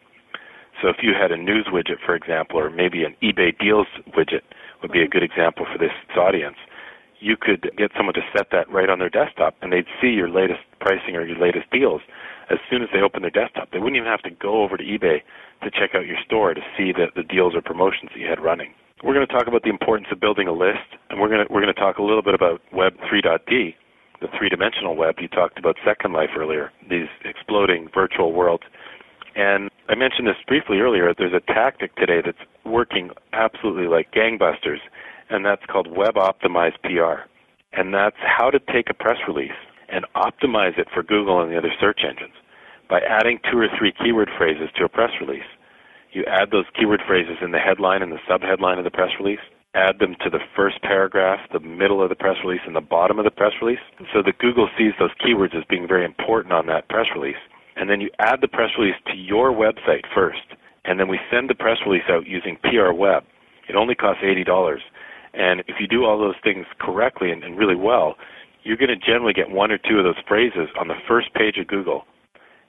So 0.80 0.90
if 0.90 1.02
you 1.02 1.10
had 1.20 1.32
a 1.32 1.36
news 1.36 1.66
widget, 1.72 1.98
for 2.06 2.14
example, 2.14 2.60
or 2.60 2.70
maybe 2.70 3.02
an 3.02 3.16
eBay 3.20 3.50
deals 3.58 3.88
widget 4.16 4.46
would 4.80 4.92
be 4.92 5.02
a 5.02 5.08
good 5.08 5.24
example 5.24 5.66
for 5.66 5.76
this 5.76 5.90
audience 6.16 6.54
you 7.24 7.36
could 7.40 7.72
get 7.76 7.90
someone 7.96 8.12
to 8.14 8.20
set 8.36 8.48
that 8.52 8.68
right 8.70 8.90
on 8.90 8.98
their 8.98 9.08
desktop 9.08 9.56
and 9.62 9.72
they'd 9.72 9.88
see 10.00 10.08
your 10.08 10.28
latest 10.28 10.60
pricing 10.78 11.16
or 11.16 11.24
your 11.24 11.38
latest 11.38 11.70
deals 11.72 12.02
as 12.50 12.58
soon 12.68 12.82
as 12.82 12.88
they 12.92 13.00
open 13.00 13.22
their 13.22 13.32
desktop. 13.32 13.70
They 13.72 13.78
wouldn't 13.78 13.96
even 13.96 14.08
have 14.08 14.20
to 14.22 14.30
go 14.30 14.62
over 14.62 14.76
to 14.76 14.84
eBay 14.84 15.24
to 15.64 15.70
check 15.70 15.96
out 15.96 16.04
your 16.04 16.20
store 16.24 16.52
to 16.52 16.60
see 16.76 16.92
the, 16.92 17.08
the 17.16 17.22
deals 17.22 17.54
or 17.56 17.62
promotions 17.62 18.10
that 18.12 18.20
you 18.20 18.28
had 18.28 18.44
running. 18.44 18.74
We're 19.02 19.14
going 19.14 19.26
to 19.26 19.32
talk 19.32 19.48
about 19.48 19.62
the 19.62 19.70
importance 19.70 20.08
of 20.12 20.20
building 20.20 20.48
a 20.48 20.52
list, 20.52 21.00
and 21.08 21.20
we're 21.20 21.28
going 21.28 21.46
to, 21.46 21.52
we're 21.52 21.62
going 21.62 21.72
to 21.72 21.80
talk 21.80 21.96
a 21.96 22.02
little 22.02 22.22
bit 22.22 22.34
about 22.34 22.60
Web 22.72 22.94
3.d, 23.08 23.74
the 24.20 24.28
three-dimensional 24.38 24.94
web. 24.94 25.16
You 25.18 25.28
talked 25.28 25.58
about 25.58 25.76
Second 25.84 26.12
Life 26.12 26.30
earlier, 26.36 26.72
these 26.88 27.08
exploding 27.24 27.88
virtual 27.92 28.32
worlds. 28.32 28.64
And 29.34 29.70
I 29.88 29.94
mentioned 29.94 30.28
this 30.28 30.36
briefly 30.46 30.78
earlier. 30.78 31.12
There's 31.16 31.34
a 31.34 31.40
tactic 31.40 31.96
today 31.96 32.20
that's 32.24 32.38
working 32.64 33.10
absolutely 33.32 33.88
like 33.88 34.12
gangbusters 34.12 34.78
and 35.30 35.44
that's 35.44 35.64
called 35.66 35.88
Web 35.88 36.14
Optimized 36.14 36.80
PR. 36.82 37.28
And 37.72 37.92
that's 37.92 38.16
how 38.22 38.50
to 38.50 38.58
take 38.72 38.88
a 38.90 38.94
press 38.94 39.18
release 39.26 39.58
and 39.88 40.04
optimize 40.14 40.78
it 40.78 40.88
for 40.92 41.02
Google 41.02 41.40
and 41.40 41.50
the 41.50 41.58
other 41.58 41.72
search 41.80 42.00
engines 42.08 42.34
by 42.88 43.00
adding 43.00 43.38
two 43.50 43.58
or 43.58 43.68
three 43.78 43.92
keyword 43.92 44.30
phrases 44.36 44.68
to 44.76 44.84
a 44.84 44.88
press 44.88 45.10
release. 45.20 45.48
You 46.12 46.24
add 46.26 46.50
those 46.50 46.66
keyword 46.78 47.02
phrases 47.06 47.38
in 47.42 47.50
the 47.50 47.58
headline 47.58 48.02
and 48.02 48.12
the 48.12 48.22
subheadline 48.28 48.78
of 48.78 48.84
the 48.84 48.90
press 48.90 49.10
release, 49.18 49.42
add 49.74 49.98
them 49.98 50.14
to 50.22 50.30
the 50.30 50.38
first 50.54 50.80
paragraph, 50.82 51.40
the 51.52 51.60
middle 51.60 52.02
of 52.02 52.08
the 52.08 52.14
press 52.14 52.36
release, 52.44 52.60
and 52.66 52.76
the 52.76 52.80
bottom 52.80 53.18
of 53.18 53.24
the 53.24 53.30
press 53.30 53.52
release, 53.60 53.82
so 54.12 54.22
that 54.22 54.38
Google 54.38 54.68
sees 54.78 54.92
those 54.98 55.10
keywords 55.24 55.56
as 55.56 55.64
being 55.68 55.88
very 55.88 56.04
important 56.04 56.52
on 56.52 56.66
that 56.66 56.88
press 56.88 57.06
release. 57.14 57.40
And 57.76 57.90
then 57.90 58.00
you 58.00 58.10
add 58.20 58.40
the 58.40 58.48
press 58.48 58.70
release 58.78 58.94
to 59.08 59.16
your 59.16 59.50
website 59.50 60.04
first, 60.14 60.54
and 60.84 61.00
then 61.00 61.08
we 61.08 61.18
send 61.30 61.50
the 61.50 61.56
press 61.56 61.78
release 61.84 62.06
out 62.08 62.26
using 62.26 62.56
PR 62.62 62.92
Web. 62.92 63.24
It 63.68 63.74
only 63.74 63.96
costs 63.96 64.22
$80 64.22 64.78
and 65.36 65.60
if 65.60 65.76
you 65.80 65.86
do 65.86 66.04
all 66.04 66.18
those 66.18 66.36
things 66.42 66.66
correctly 66.80 67.30
and, 67.30 67.42
and 67.42 67.58
really 67.58 67.76
well, 67.76 68.16
you're 68.62 68.76
going 68.76 68.88
to 68.88 68.96
generally 68.96 69.32
get 69.32 69.50
one 69.50 69.70
or 69.70 69.78
two 69.78 69.98
of 69.98 70.04
those 70.04 70.22
phrases 70.26 70.68
on 70.78 70.88
the 70.88 70.94
first 71.06 71.32
page 71.34 71.58
of 71.58 71.66
Google, 71.66 72.04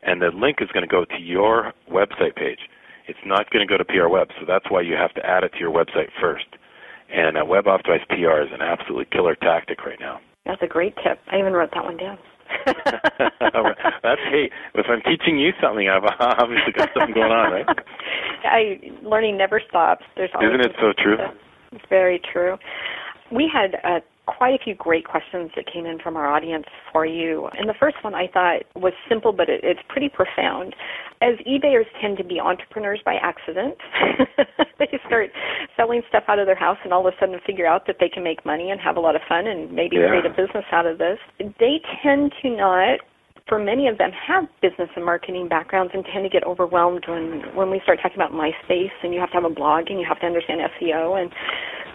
and 0.04 0.22
the 0.22 0.30
link 0.34 0.58
is 0.62 0.70
going 0.74 0.84
to 0.84 0.92
go 0.92 1.06
to 1.06 1.20
your 1.22 1.74
website 1.90 2.36
page. 2.36 2.60
It's 3.08 3.20
not 3.26 3.50
going 3.52 3.66
to 3.66 3.72
go 3.72 3.78
to 3.78 3.86
PR 3.86 4.08
Web, 4.10 4.30
so 4.40 4.46
that's 4.48 4.70
why 4.70 4.82
you 4.82 4.96
have 4.96 5.14
to 5.14 5.26
add 5.26 5.44
it 5.44 5.54
to 5.54 5.60
your 5.60 5.72
website 5.72 6.10
first. 6.20 6.48
And 7.14 7.38
uh, 7.38 7.46
Web 7.46 7.66
Optimized 7.66 8.08
PR 8.10 8.42
is 8.42 8.50
an 8.52 8.62
absolutely 8.62 9.06
killer 9.12 9.36
tactic 9.36 9.86
right 9.86 10.00
now. 10.00 10.20
That's 10.46 10.62
a 10.62 10.68
great 10.68 10.96
tip. 10.98 11.20
I 11.32 11.40
even 11.40 11.54
wrote 11.54 11.70
that 11.74 11.84
one 11.84 11.98
down. 11.98 12.18
That's 12.66 14.22
hey. 14.30 14.50
If 14.76 14.86
I'm 14.90 15.02
teaching 15.02 15.40
you 15.40 15.52
something, 15.62 15.90
I've 15.90 16.04
obviously 16.20 16.74
got 16.74 16.90
something 16.94 17.14
going 17.14 17.32
on, 17.32 17.52
right? 17.52 17.66
I 18.44 18.80
learning 19.04 19.38
never 19.38 19.62
stops. 19.68 20.06
There's 20.16 20.30
Isn't 20.42 20.62
it 20.62 20.74
so 20.80 20.94
true? 21.02 21.18
It's 21.76 21.86
very 21.90 22.20
true. 22.32 22.58
We 23.32 23.50
had 23.52 23.76
uh, 23.84 24.00
quite 24.28 24.54
a 24.60 24.64
few 24.64 24.76
great 24.76 25.06
questions 25.06 25.52
that 25.56 25.66
came 25.72 25.86
in 25.86 26.00
from 26.00 26.16
our 26.16 26.28
audience 26.28 26.66
for 26.92 27.06
you. 27.06 27.48
And 27.58 27.68
the 27.70 27.74
first 27.80 27.98
one 28.04 28.14
I 28.14 28.28
thought 28.28 28.64
was 28.76 28.94
simple, 29.10 29.32
but 29.32 29.50
it, 29.50 29.62
it's 29.64 29.80
pretty 29.90 30.10
profound. 30.10 30.76
As 31.22 31.36
eBayers 31.48 31.86
tend 32.02 32.18
to 32.18 32.24
be 32.24 32.40
entrepreneurs 32.40 33.00
by 33.06 33.16
accident, 33.16 33.76
they 34.80 35.00
start 35.08 35.30
selling 35.78 36.02
stuff 36.10 36.24
out 36.28 36.40
of 36.40 36.46
their 36.46 36.56
house 36.58 36.78
and 36.84 36.94
all 36.94 37.08
of 37.08 37.14
a 37.14 37.18
sudden 37.20 37.40
figure 37.46 37.66
out 37.66 37.88
that 37.88 37.98
they 38.00 38.10
can 38.10 38.24
make 38.24 38.46
money 38.46 38.72
and 38.72 38.80
have 38.82 38.98
a 38.98 39.00
lot 39.00 39.16
of 39.16 39.22
fun 39.28 39.48
and 39.48 39.72
maybe 39.72 39.96
Yeah. 39.98 40.10
create 40.10 40.26
a 40.26 40.30
business 40.30 40.66
out 40.72 40.86
of 40.86 40.98
this. 40.98 41.18
They 41.40 41.82
tend 42.04 42.32
to 42.42 42.50
not 42.56 43.00
for 43.48 43.60
many 43.60 43.88
of 43.88 43.98
them 43.98 44.12
have 44.12 44.46
business 44.62 44.90
and 44.96 45.06
marketing 45.06 45.48
backgrounds 45.48 45.92
and 45.94 46.04
tend 46.12 46.24
to 46.24 46.30
get 46.30 46.44
overwhelmed 46.44 47.06
when 47.08 47.44
when 47.56 47.70
we 47.70 47.80
start 47.84 48.00
talking 48.02 48.18
about 48.18 48.32
MySpace 48.32 48.96
and 49.04 49.14
you 49.14 49.20
have 49.20 49.30
to 49.30 49.36
have 49.36 49.46
a 49.46 49.54
blog 49.54 49.90
and 49.90 50.00
you 50.00 50.06
have 50.08 50.20
to 50.20 50.26
understand 50.26 50.62
SEO 50.82 51.22
and 51.22 51.32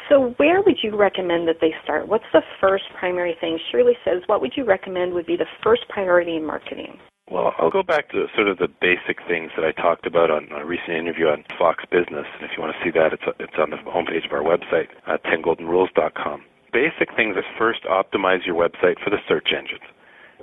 so 0.09 0.35
where 0.39 0.61
would 0.63 0.79
you 0.83 0.97
recommend 0.97 1.47
that 1.47 1.59
they 1.61 1.71
start? 1.85 2.09
What's 2.09 2.27
the 2.33 2.43
first 2.61 2.85
primary 2.99 3.37
thing? 3.41 3.59
Shirley 3.71 3.95
says, 4.05 4.23
what 4.27 4.41
would 4.41 4.55
you 4.57 4.65
recommend 4.65 5.15
would 5.15 5.27
be 5.27 5.37
the 5.37 5.47
first 5.63 5.83
priority 5.89 6.35
in 6.35 6.45
marketing? 6.45 6.99
Well, 7.31 7.55
I'll 7.61 7.71
go 7.71 7.85
back 7.85 8.11
to 8.11 8.27
sort 8.35 8.49
of 8.49 8.59
the 8.59 8.67
basic 8.67 9.23
things 9.29 9.53
that 9.55 9.65
I 9.65 9.71
talked 9.71 10.07
about 10.07 10.33
on 10.33 10.51
a 10.51 10.67
recent 10.67 10.99
interview 10.99 11.29
on 11.29 11.45
Fox 11.57 11.85
Business. 11.93 12.27
And 12.35 12.43
if 12.43 12.51
you 12.57 12.61
want 12.61 12.75
to 12.75 12.83
see 12.83 12.91
that, 12.91 13.13
it's 13.13 13.23
it's 13.39 13.55
on 13.55 13.71
the 13.71 13.77
homepage 13.87 14.27
of 14.27 14.33
our 14.33 14.43
website, 14.43 14.91
uh, 15.07 15.17
10goldenrules.com. 15.31 16.43
Basic 16.73 17.15
things 17.15 17.37
is 17.37 17.45
first 17.57 17.85
optimize 17.85 18.45
your 18.45 18.57
website 18.57 18.99
for 18.99 19.11
the 19.11 19.23
search 19.29 19.55
engines. 19.57 19.87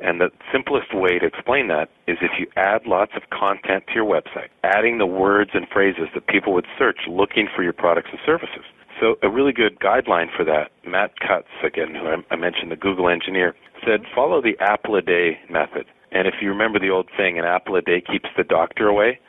And 0.02 0.22
the 0.22 0.30
simplest 0.52 0.94
way 0.94 1.20
to 1.20 1.26
explain 1.26 1.68
that 1.70 1.90
is 2.08 2.18
if 2.22 2.32
you 2.40 2.48
add 2.56 2.86
lots 2.86 3.14
of 3.16 3.30
content 3.30 3.86
to 3.88 3.94
your 3.96 4.06
website, 4.06 4.50
adding 4.64 4.98
the 4.98 5.06
words 5.06 5.52
and 5.54 5.68
phrases 5.72 6.08
that 6.14 6.28
people 6.28 6.54
would 6.54 6.68
search 6.78 7.00
looking 7.08 7.48
for 7.56 7.64
your 7.64 7.74
products 7.74 8.10
and 8.12 8.20
services. 8.26 8.66
So 9.00 9.16
a 9.22 9.30
really 9.30 9.54
good 9.54 9.80
guideline 9.80 10.28
for 10.36 10.44
that, 10.46 10.72
Matt 10.86 11.20
Cutts, 11.20 11.48
again, 11.64 11.94
who 11.94 12.08
I- 12.08 12.24
I 12.32 12.36
mentioned, 12.36 12.72
the 12.72 12.76
Google 12.76 13.10
engineer, 13.10 13.56
said 13.86 14.02
mm-hmm. 14.02 14.16
follow 14.16 14.42
the 14.42 14.58
apple 14.60 14.96
a 14.96 15.02
day 15.02 15.40
method. 15.50 15.86
And 16.12 16.28
if 16.28 16.36
you 16.42 16.50
remember 16.50 16.80
the 16.80 16.90
old 16.90 17.10
saying, 17.18 17.38
an 17.38 17.46
apple 17.46 17.76
a 17.76 17.82
day 17.82 18.02
keeps 18.02 18.30
the 18.36 18.44
doctor 18.44 18.88
away, 18.88 19.20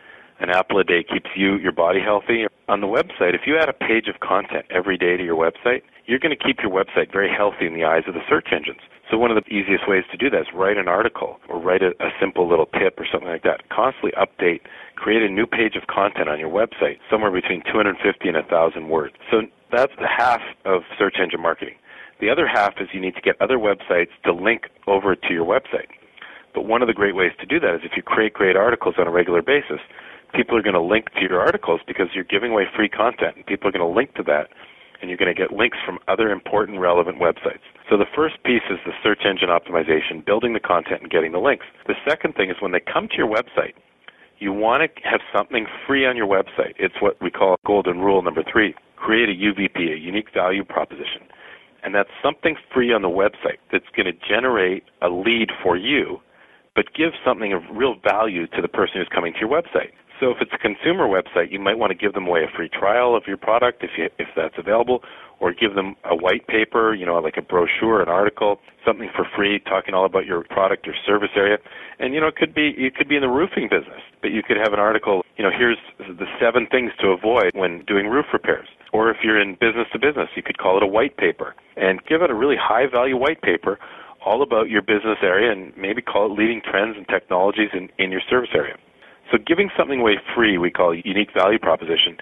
an 0.41 0.51
apple 0.51 0.79
a 0.79 0.85
day 0.85 1.03
keeps 1.03 1.29
you, 1.37 1.57
your 1.57 1.73
body 1.73 2.01
healthy. 2.01 2.47
On 2.69 2.81
the 2.81 2.87
website, 2.87 3.35
if 3.35 3.43
you 3.47 3.59
add 3.59 3.69
a 3.69 3.73
page 3.73 4.09
of 4.09 4.21
content 4.21 4.65
every 4.71 4.97
day 4.97 5.17
to 5.17 5.25
your 5.25 5.37
website, 5.37 5.83
you're 6.09 6.19
going 6.19 6.37
to 6.37 6.43
keep 6.43 6.61
your 6.63 6.73
website 6.73 7.13
very 7.13 7.29
healthy 7.31 7.67
in 7.67 7.75
the 7.75 7.85
eyes 7.85 8.03
of 8.09 8.15
the 8.15 8.25
search 8.27 8.49
engines. 8.51 8.81
So 9.11 9.19
one 9.19 9.31
of 9.31 9.37
the 9.37 9.49
easiest 9.53 9.87
ways 9.87 10.05
to 10.11 10.17
do 10.17 10.31
that 10.31 10.41
is 10.41 10.47
write 10.55 10.79
an 10.79 10.89
article 10.89 11.39
or 11.49 11.61
write 11.61 11.83
a, 11.83 11.93
a 12.01 12.09
simple 12.19 12.49
little 12.49 12.65
tip 12.81 12.99
or 12.99 13.07
something 13.13 13.29
like 13.29 13.43
that. 13.45 13.69
Constantly 13.69 14.13
update, 14.17 14.61
create 14.97 15.23
a 15.23 15.29
new 15.29 15.47
page 15.47 15.77
of 15.77 15.87
content 15.87 16.29
on 16.29 16.41
your 16.41 16.49
website, 16.49 16.97
somewhere 17.11 17.31
between 17.31 17.63
250 17.71 18.01
and 18.27 18.37
1,000 18.37 18.89
words. 18.89 19.15
So 19.31 19.43
that's 19.71 19.93
the 20.01 20.09
half 20.09 20.41
of 20.65 20.83
search 20.99 21.17
engine 21.23 21.43
marketing. 21.43 21.77
The 22.21 22.31
other 22.31 22.49
half 22.49 22.81
is 22.81 22.89
you 22.93 23.01
need 23.01 23.15
to 23.15 23.21
get 23.21 23.41
other 23.41 23.59
websites 23.59 24.11
to 24.25 24.33
link 24.33 24.69
over 24.87 25.15
to 25.15 25.33
your 25.33 25.45
website. 25.45 25.93
But 26.55 26.65
one 26.65 26.81
of 26.81 26.89
the 26.89 26.95
great 26.95 27.15
ways 27.15 27.33
to 27.41 27.47
do 27.47 27.61
that 27.61 27.75
is 27.77 27.81
if 27.85 27.93
you 27.97 28.03
create 28.03 28.33
great 28.33 28.57
articles 28.57 28.95
on 28.99 29.07
a 29.07 29.11
regular 29.11 29.43
basis, 29.43 29.81
people 30.35 30.57
are 30.57 30.63
going 30.63 30.75
to 30.75 30.81
link 30.81 31.13
to 31.15 31.21
your 31.21 31.39
articles 31.39 31.81
because 31.87 32.09
you're 32.15 32.25
giving 32.25 32.53
away 32.53 32.65
free 32.75 32.89
content, 32.89 33.37
and 33.37 33.47
people 33.47 33.69
are 33.69 33.73
going 33.73 33.87
to 33.87 33.95
link 33.95 34.15
to 34.15 34.23
that, 34.25 34.49
and 35.01 35.11
you're 35.11 35.19
going 35.19 35.35
to 35.35 35.39
get 35.41 35.53
links 35.53 35.79
from 35.85 35.99
other 36.09 36.31
important, 36.31 36.81
relevant 36.81 37.19
websites. 37.19 37.63
So 37.89 37.97
the 37.97 38.07
first 38.15 38.43
piece 38.45 38.63
is 38.71 38.79
the 38.85 38.93
search 39.03 39.23
engine 39.25 39.49
optimization, 39.49 40.25
building 40.25 40.53
the 40.53 40.61
content 40.61 41.03
and 41.03 41.11
getting 41.11 41.33
the 41.33 41.39
links. 41.39 41.67
The 41.87 41.95
second 42.09 42.35
thing 42.35 42.51
is 42.51 42.57
when 42.61 42.73
they 42.73 42.81
come 42.81 43.09
to 43.09 43.17
your 43.17 43.29
website, 43.29 43.75
you 44.39 44.53
want 44.53 44.83
to 44.83 45.09
have 45.09 45.21
something 45.35 45.67
free 45.87 46.07
on 46.07 46.17
your 46.17 46.27
website. 46.27 46.75
It's 46.79 46.95
what 47.01 47.21
we 47.21 47.31
call 47.31 47.57
golden 47.67 47.99
rule 47.99 48.23
number 48.23 48.43
three. 48.51 48.75
Create 48.97 49.29
a 49.29 49.33
UVP, 49.33 49.95
a 49.95 49.99
unique 49.99 50.29
value 50.35 50.65
proposition. 50.65 51.23
And 51.83 51.95
that's 51.95 52.11
something 52.23 52.57
free 52.73 52.93
on 52.93 53.03
the 53.03 53.09
website 53.09 53.59
that's 53.73 53.87
going 53.97 54.07
to 54.07 54.13
generate 54.29 54.85
a 55.03 55.09
lead 55.09 55.51
for 55.63 55.77
you, 55.77 56.21
but 56.75 56.87
give 56.95 57.13
something 57.25 57.53
of 57.53 57.63
real 57.73 57.95
value 58.03 58.47
to 58.49 58.63
the 58.63 58.69
person 58.69 58.97
who's 58.97 59.09
coming 59.15 59.33
to 59.33 59.41
your 59.41 59.49
website. 59.49 59.91
So 60.21 60.31
if 60.31 60.39
it's 60.41 60.51
a 60.53 60.59
consumer 60.59 61.07
website, 61.07 61.53
you 61.53 61.61
might 61.61 61.79
want 61.79 61.91
to 61.91 61.99
give 61.99 62.13
them 62.13 62.27
away 62.27 62.43
a 62.43 62.57
free 62.57 62.69
trial 62.69 63.15
of 63.15 63.25
your 63.27 63.37
product 63.37 63.85
if 63.85 63.91
you, 63.97 64.09
if 64.19 64.29
that's 64.35 64.55
available, 64.59 65.03
or 65.41 65.53
give 65.53 65.75
them 65.75 65.95
a 66.05 66.17
white 66.17 66.47
paper, 66.49 66.95
you 66.95 67.07
know, 67.07 67.15
like 67.19 67.37
a 67.37 67.43
brochure, 67.43 68.03
an 68.03 68.09
article, 68.09 68.59
something 68.85 69.09
for 69.15 69.25
free, 69.37 69.61
talking 69.61 69.95
all 69.95 70.05
about 70.05 70.27
your 70.27 70.43
product 70.51 70.89
or 70.89 70.95
service 71.07 71.31
area. 71.37 71.59
And 72.01 72.15
you 72.15 72.21
know, 72.21 72.27
it 72.27 72.37
could 72.37 72.55
be 72.55 72.75
it 72.77 72.97
could 72.97 73.09
be 73.09 73.15
in 73.17 73.23
the 73.23 73.29
roofing 73.29 73.69
business, 73.71 74.03
but 74.21 74.33
you 74.33 74.43
could 74.43 74.57
have 74.57 74.73
an 74.73 74.81
article, 74.81 75.23
you 75.37 75.45
know, 75.45 75.51
here's 75.57 75.79
the 75.99 76.27
seven 76.41 76.67
things 76.67 76.91
to 77.01 77.09
avoid 77.09 77.53
when 77.55 77.85
doing 77.87 78.07
roof 78.07 78.27
repairs. 78.33 78.69
Or 78.93 79.11
if 79.11 79.19
you're 79.23 79.41
in 79.41 79.55
business 79.55 79.87
to 79.93 79.99
business, 79.99 80.29
you 80.35 80.43
could 80.43 80.59
call 80.59 80.77
it 80.77 80.83
a 80.83 80.87
white 80.87 81.17
paper 81.17 81.55
and 81.77 82.01
give 82.07 82.23
it 82.23 82.31
a 82.31 82.35
really 82.35 82.57
high 82.59 82.87
value 82.91 83.17
white 83.17 83.43
paper 83.43 83.79
all 84.25 84.43
about 84.43 84.69
your 84.69 84.83
business 84.83 85.19
area 85.23 85.53
and 85.53 85.77
maybe 85.77 86.03
call 86.03 86.27
it 86.27 86.39
leading 86.39 86.61
trends 86.69 86.97
and 86.97 87.07
technologies 87.07 87.71
in, 87.73 87.89
in 87.99 88.11
your 88.11 88.23
service 88.29 88.51
area. 88.55 88.77
So 89.31 89.39
giving 89.39 89.71
something 89.77 90.01
away 90.01 90.17
free, 90.35 90.59
we 90.59 90.71
call 90.71 90.95
unique 90.95 91.31
value 91.35 91.59
proposition, 91.59 92.17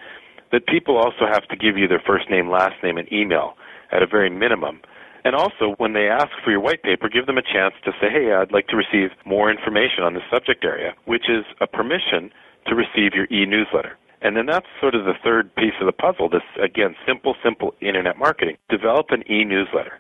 that 0.53 0.67
people 0.67 0.97
also 0.97 1.27
have 1.27 1.47
to 1.49 1.57
give 1.57 1.77
you 1.77 1.89
their 1.89 2.03
first 2.07 2.31
name, 2.31 2.51
last 2.51 2.83
name, 2.83 2.99
and 2.99 3.11
email 3.13 3.55
at 3.93 4.03
a 4.03 4.07
very 4.07 4.31
minimum. 4.31 4.81
And 5.25 5.35
also, 5.35 5.75
when 5.79 5.93
they 5.93 6.09
ask 6.09 6.29
for 6.45 6.53
your 6.53 6.61
white 6.61 6.83
paper, 6.83 7.09
give 7.09 7.27
them 7.27 7.39
a 7.39 7.43
chance 7.43 7.75
to 7.85 7.91
say, 8.01 8.09
hey, 8.11 8.33
I'd 8.33 8.53
like 8.53 8.69
to 8.69 8.77
receive 8.77 9.11
more 9.25 9.51
information 9.51 10.05
on 10.05 10.15
this 10.15 10.23
subject 10.31 10.65
area, 10.65 10.95
which 11.05 11.29
is 11.29 11.45
a 11.61 11.67
permission 11.67 12.31
to 12.69 12.75
receive 12.75 13.15
your 13.15 13.27
e-newsletter. 13.33 13.99
And 14.23 14.37
then 14.37 14.47
that's 14.47 14.67
sort 14.81 14.95
of 14.95 15.05
the 15.05 15.15
third 15.23 15.55
piece 15.57 15.75
of 15.81 15.87
the 15.87 15.93
puzzle. 15.93 16.29
This, 16.29 16.47
again, 16.63 16.95
simple, 17.07 17.35
simple 17.43 17.75
internet 17.81 18.19
marketing. 18.19 18.57
Develop 18.71 19.07
an 19.11 19.25
e-newsletter. 19.31 19.99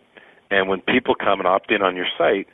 And 0.50 0.68
when 0.68 0.80
people 0.80 1.14
come 1.14 1.40
and 1.40 1.46
opt 1.46 1.72
in 1.72 1.82
on 1.82 1.96
your 1.96 2.06
site, 2.16 2.46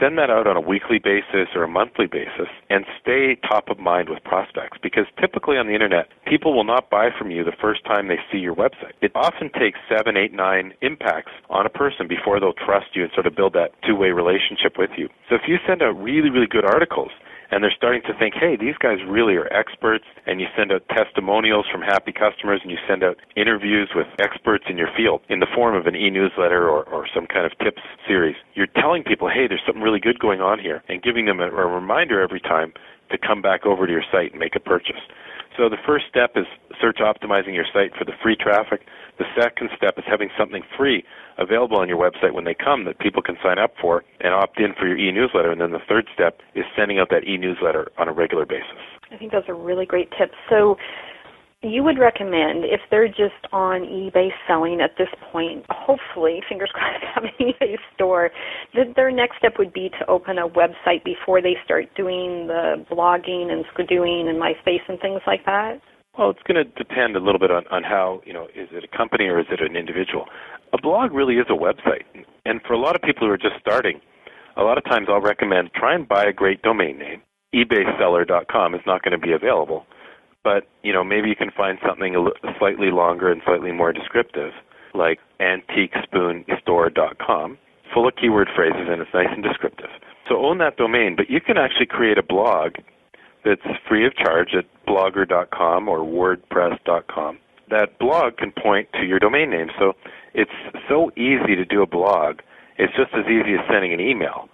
send 0.00 0.18
that 0.18 0.30
out 0.30 0.46
on 0.46 0.56
a 0.56 0.60
weekly 0.60 0.98
basis 0.98 1.48
or 1.54 1.62
a 1.64 1.68
monthly 1.68 2.06
basis 2.06 2.48
and 2.70 2.84
stay 3.00 3.36
top 3.48 3.68
of 3.68 3.78
mind 3.78 4.08
with 4.08 4.22
prospects 4.24 4.78
because 4.82 5.04
typically 5.20 5.56
on 5.56 5.66
the 5.66 5.74
internet 5.74 6.08
people 6.26 6.54
will 6.54 6.64
not 6.64 6.90
buy 6.90 7.10
from 7.16 7.30
you 7.30 7.44
the 7.44 7.56
first 7.60 7.84
time 7.84 8.08
they 8.08 8.18
see 8.30 8.38
your 8.38 8.54
website. 8.54 8.92
It 9.00 9.12
often 9.14 9.50
takes 9.50 9.78
seven 9.88 10.16
eight 10.16 10.32
nine 10.32 10.72
impacts 10.82 11.32
on 11.50 11.66
a 11.66 11.70
person 11.70 12.08
before 12.08 12.40
they'll 12.40 12.52
trust 12.52 12.94
you 12.94 13.02
and 13.02 13.12
sort 13.14 13.26
of 13.26 13.36
build 13.36 13.52
that 13.54 13.70
two-way 13.86 14.10
relationship 14.10 14.78
with 14.78 14.90
you. 14.96 15.08
So 15.28 15.34
if 15.34 15.42
you 15.46 15.58
send 15.66 15.82
out 15.82 15.92
really 16.00 16.30
really 16.30 16.48
good 16.48 16.64
articles 16.64 17.10
and 17.50 17.62
they're 17.62 17.74
starting 17.76 18.02
to 18.06 18.14
think, 18.18 18.34
hey, 18.34 18.56
these 18.56 18.76
guys 18.78 18.98
really 19.06 19.34
are 19.34 19.52
experts, 19.52 20.04
and 20.26 20.40
you 20.40 20.46
send 20.56 20.72
out 20.72 20.82
testimonials 20.88 21.66
from 21.70 21.82
happy 21.82 22.12
customers, 22.12 22.60
and 22.62 22.70
you 22.70 22.78
send 22.88 23.02
out 23.02 23.16
interviews 23.36 23.90
with 23.94 24.06
experts 24.20 24.64
in 24.68 24.76
your 24.76 24.88
field 24.96 25.20
in 25.28 25.40
the 25.40 25.50
form 25.54 25.74
of 25.74 25.86
an 25.86 25.96
e-newsletter 25.96 26.68
or, 26.68 26.84
or 26.84 27.06
some 27.14 27.26
kind 27.26 27.46
of 27.46 27.52
tips 27.58 27.82
series. 28.06 28.36
You're 28.54 28.72
telling 28.76 29.02
people, 29.02 29.28
hey, 29.28 29.46
there's 29.48 29.62
something 29.66 29.82
really 29.82 30.00
good 30.00 30.18
going 30.18 30.40
on 30.40 30.58
here, 30.58 30.82
and 30.88 31.02
giving 31.02 31.26
them 31.26 31.40
a, 31.40 31.48
a 31.48 31.66
reminder 31.66 32.20
every 32.20 32.40
time 32.40 32.72
to 33.10 33.18
come 33.18 33.42
back 33.42 33.66
over 33.66 33.86
to 33.86 33.92
your 33.92 34.04
site 34.10 34.32
and 34.32 34.40
make 34.40 34.56
a 34.56 34.60
purchase. 34.60 35.00
So 35.56 35.68
the 35.68 35.78
first 35.86 36.06
step 36.10 36.32
is 36.36 36.46
search 36.80 36.98
optimizing 36.98 37.54
your 37.54 37.66
site 37.72 37.94
for 37.96 38.04
the 38.04 38.12
free 38.22 38.36
traffic. 38.36 38.86
The 39.18 39.24
second 39.38 39.70
step 39.76 39.94
is 39.98 40.04
having 40.06 40.28
something 40.36 40.62
free 40.76 41.04
available 41.38 41.78
on 41.78 41.88
your 41.88 41.98
website 41.98 42.32
when 42.32 42.44
they 42.44 42.54
come 42.54 42.84
that 42.84 42.98
people 42.98 43.22
can 43.22 43.36
sign 43.42 43.58
up 43.58 43.74
for 43.80 44.02
and 44.20 44.34
opt 44.34 44.58
in 44.58 44.74
for 44.74 44.88
your 44.88 44.96
e-newsletter. 44.96 45.52
And 45.52 45.60
then 45.60 45.70
the 45.70 45.82
third 45.88 46.08
step 46.12 46.40
is 46.54 46.64
sending 46.76 46.98
out 46.98 47.10
that 47.10 47.24
e-newsletter 47.24 47.92
on 47.98 48.08
a 48.08 48.12
regular 48.12 48.44
basis. 48.44 48.82
I 49.12 49.16
think 49.16 49.30
those 49.30 49.48
are 49.48 49.54
really 49.54 49.86
great 49.86 50.10
tips. 50.18 50.34
So 50.50 50.76
you 51.64 51.82
would 51.82 51.98
recommend 51.98 52.64
if 52.64 52.80
they're 52.90 53.08
just 53.08 53.46
on 53.52 53.82
eBay 53.82 54.28
selling 54.46 54.80
at 54.80 54.96
this 54.98 55.08
point, 55.32 55.64
hopefully, 55.70 56.40
fingers 56.48 56.70
crossed, 56.72 57.04
have 57.14 57.24
an 57.24 57.30
eBay 57.40 57.76
store, 57.94 58.30
that 58.74 58.94
their 58.96 59.10
next 59.10 59.38
step 59.38 59.54
would 59.58 59.72
be 59.72 59.88
to 60.00 60.06
open 60.08 60.38
a 60.38 60.48
website 60.48 61.04
before 61.04 61.40
they 61.40 61.56
start 61.64 61.86
doing 61.96 62.46
the 62.46 62.84
blogging 62.90 63.50
and 63.50 63.64
Squidooing 63.72 64.28
and 64.28 64.40
MySpace 64.40 64.82
and 64.88 65.00
things 65.00 65.20
like 65.26 65.44
that? 65.46 65.80
Well, 66.18 66.30
it's 66.30 66.42
going 66.46 66.64
to 66.64 66.70
depend 66.78 67.16
a 67.16 67.20
little 67.20 67.40
bit 67.40 67.50
on, 67.50 67.66
on 67.72 67.82
how, 67.82 68.20
you 68.24 68.32
know, 68.32 68.44
is 68.54 68.68
it 68.70 68.84
a 68.84 68.96
company 68.96 69.24
or 69.24 69.40
is 69.40 69.46
it 69.50 69.60
an 69.60 69.76
individual? 69.76 70.26
A 70.72 70.80
blog 70.80 71.12
really 71.12 71.36
is 71.36 71.46
a 71.50 71.56
website. 71.56 72.04
And 72.44 72.60
for 72.66 72.74
a 72.74 72.78
lot 72.78 72.94
of 72.94 73.02
people 73.02 73.26
who 73.26 73.32
are 73.32 73.38
just 73.38 73.56
starting, 73.60 74.00
a 74.56 74.62
lot 74.62 74.78
of 74.78 74.84
times 74.84 75.08
I'll 75.10 75.20
recommend 75.20 75.70
try 75.74 75.94
and 75.94 76.06
buy 76.06 76.24
a 76.24 76.32
great 76.32 76.62
domain 76.62 76.98
name. 76.98 77.22
eBayseller.com 77.54 78.74
is 78.74 78.80
not 78.86 79.02
going 79.02 79.18
to 79.18 79.26
be 79.26 79.32
available. 79.32 79.86
But, 80.44 80.68
you 80.82 80.92
know, 80.92 81.02
maybe 81.02 81.30
you 81.30 81.36
can 81.36 81.50
find 81.50 81.78
something 81.84 82.14
slightly 82.58 82.90
longer 82.90 83.32
and 83.32 83.40
slightly 83.44 83.72
more 83.72 83.92
descriptive, 83.92 84.52
like 84.94 85.18
antiquespoonstore.com, 85.40 87.58
full 87.92 88.06
of 88.06 88.14
keyword 88.16 88.48
phrases 88.54 88.86
and 88.88 89.00
it's 89.00 89.12
nice 89.14 89.30
and 89.32 89.42
descriptive. 89.42 89.90
So 90.28 90.44
own 90.44 90.58
that 90.58 90.76
domain, 90.76 91.16
but 91.16 91.30
you 91.30 91.40
can 91.40 91.56
actually 91.56 91.86
create 91.86 92.18
a 92.18 92.22
blog 92.22 92.74
that's 93.44 93.62
free 93.88 94.06
of 94.06 94.14
charge 94.16 94.54
at 94.54 94.66
blogger.com 94.86 95.88
or 95.88 96.00
wordpress.com. 96.00 97.38
That 97.70 97.98
blog 97.98 98.36
can 98.36 98.52
point 98.52 98.88
to 98.94 99.04
your 99.04 99.18
domain 99.18 99.48
name. 99.50 99.70
So 99.78 99.94
it's 100.34 100.50
so 100.88 101.10
easy 101.16 101.56
to 101.56 101.64
do 101.64 101.80
a 101.82 101.86
blog. 101.86 102.40
It's 102.78 102.92
just 102.96 103.14
as 103.14 103.24
easy 103.26 103.54
as 103.54 103.60
sending 103.70 103.92
an 103.94 104.00
email. 104.00 104.48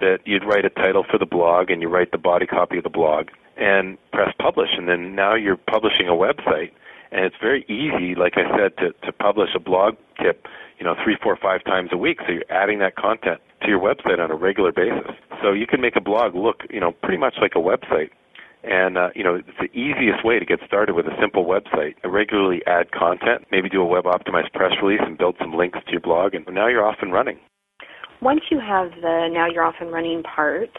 that 0.00 0.18
you'd 0.24 0.44
write 0.44 0.64
a 0.64 0.70
title 0.70 1.04
for 1.10 1.18
the 1.18 1.26
blog 1.26 1.70
and 1.70 1.82
you 1.82 1.88
write 1.88 2.12
the 2.12 2.18
body 2.18 2.46
copy 2.46 2.78
of 2.78 2.84
the 2.84 2.90
blog 2.90 3.28
and 3.58 3.98
press 4.12 4.32
publish, 4.38 4.70
and 4.76 4.88
then 4.88 5.14
now 5.14 5.34
you're 5.34 5.56
publishing 5.56 6.08
a 6.08 6.12
website. 6.12 6.70
And 7.10 7.24
it's 7.24 7.36
very 7.40 7.64
easy, 7.64 8.14
like 8.14 8.34
I 8.36 8.44
said, 8.56 8.76
to, 8.78 8.92
to 9.06 9.12
publish 9.12 9.50
a 9.56 9.60
blog 9.60 9.94
tip, 10.22 10.46
you 10.78 10.84
know, 10.84 10.94
three, 11.02 11.16
four, 11.22 11.38
five 11.40 11.64
times 11.64 11.88
a 11.92 11.96
week. 11.96 12.18
So 12.26 12.32
you're 12.32 12.50
adding 12.50 12.78
that 12.80 12.96
content 12.96 13.40
to 13.62 13.68
your 13.68 13.80
website 13.80 14.18
on 14.18 14.30
a 14.30 14.36
regular 14.36 14.72
basis. 14.72 15.16
So 15.42 15.52
you 15.52 15.66
can 15.66 15.80
make 15.80 15.96
a 15.96 16.00
blog 16.00 16.34
look, 16.34 16.62
you 16.70 16.80
know, 16.80 16.92
pretty 16.92 17.16
much 17.18 17.34
like 17.40 17.52
a 17.56 17.58
website. 17.58 18.10
And 18.64 18.98
uh, 18.98 19.08
you 19.14 19.22
know, 19.22 19.36
it's 19.36 19.48
the 19.58 19.70
easiest 19.78 20.24
way 20.24 20.38
to 20.38 20.44
get 20.44 20.58
started 20.66 20.94
with 20.94 21.06
a 21.06 21.16
simple 21.20 21.46
website. 21.46 21.94
Regularly 22.04 22.60
add 22.66 22.90
content, 22.90 23.46
maybe 23.52 23.68
do 23.68 23.80
a 23.80 23.86
web 23.86 24.04
optimized 24.04 24.52
press 24.52 24.72
release 24.82 25.00
and 25.02 25.16
build 25.16 25.36
some 25.40 25.54
links 25.54 25.78
to 25.86 25.92
your 25.92 26.00
blog, 26.00 26.34
and 26.34 26.44
now 26.50 26.66
you're 26.66 26.84
off 26.84 26.96
and 27.00 27.12
running. 27.12 27.38
Once 28.20 28.40
you 28.50 28.58
have 28.58 28.90
the 29.00 29.28
now 29.32 29.46
you're 29.46 29.62
off 29.62 29.76
and 29.80 29.92
running 29.92 30.24
part 30.24 30.70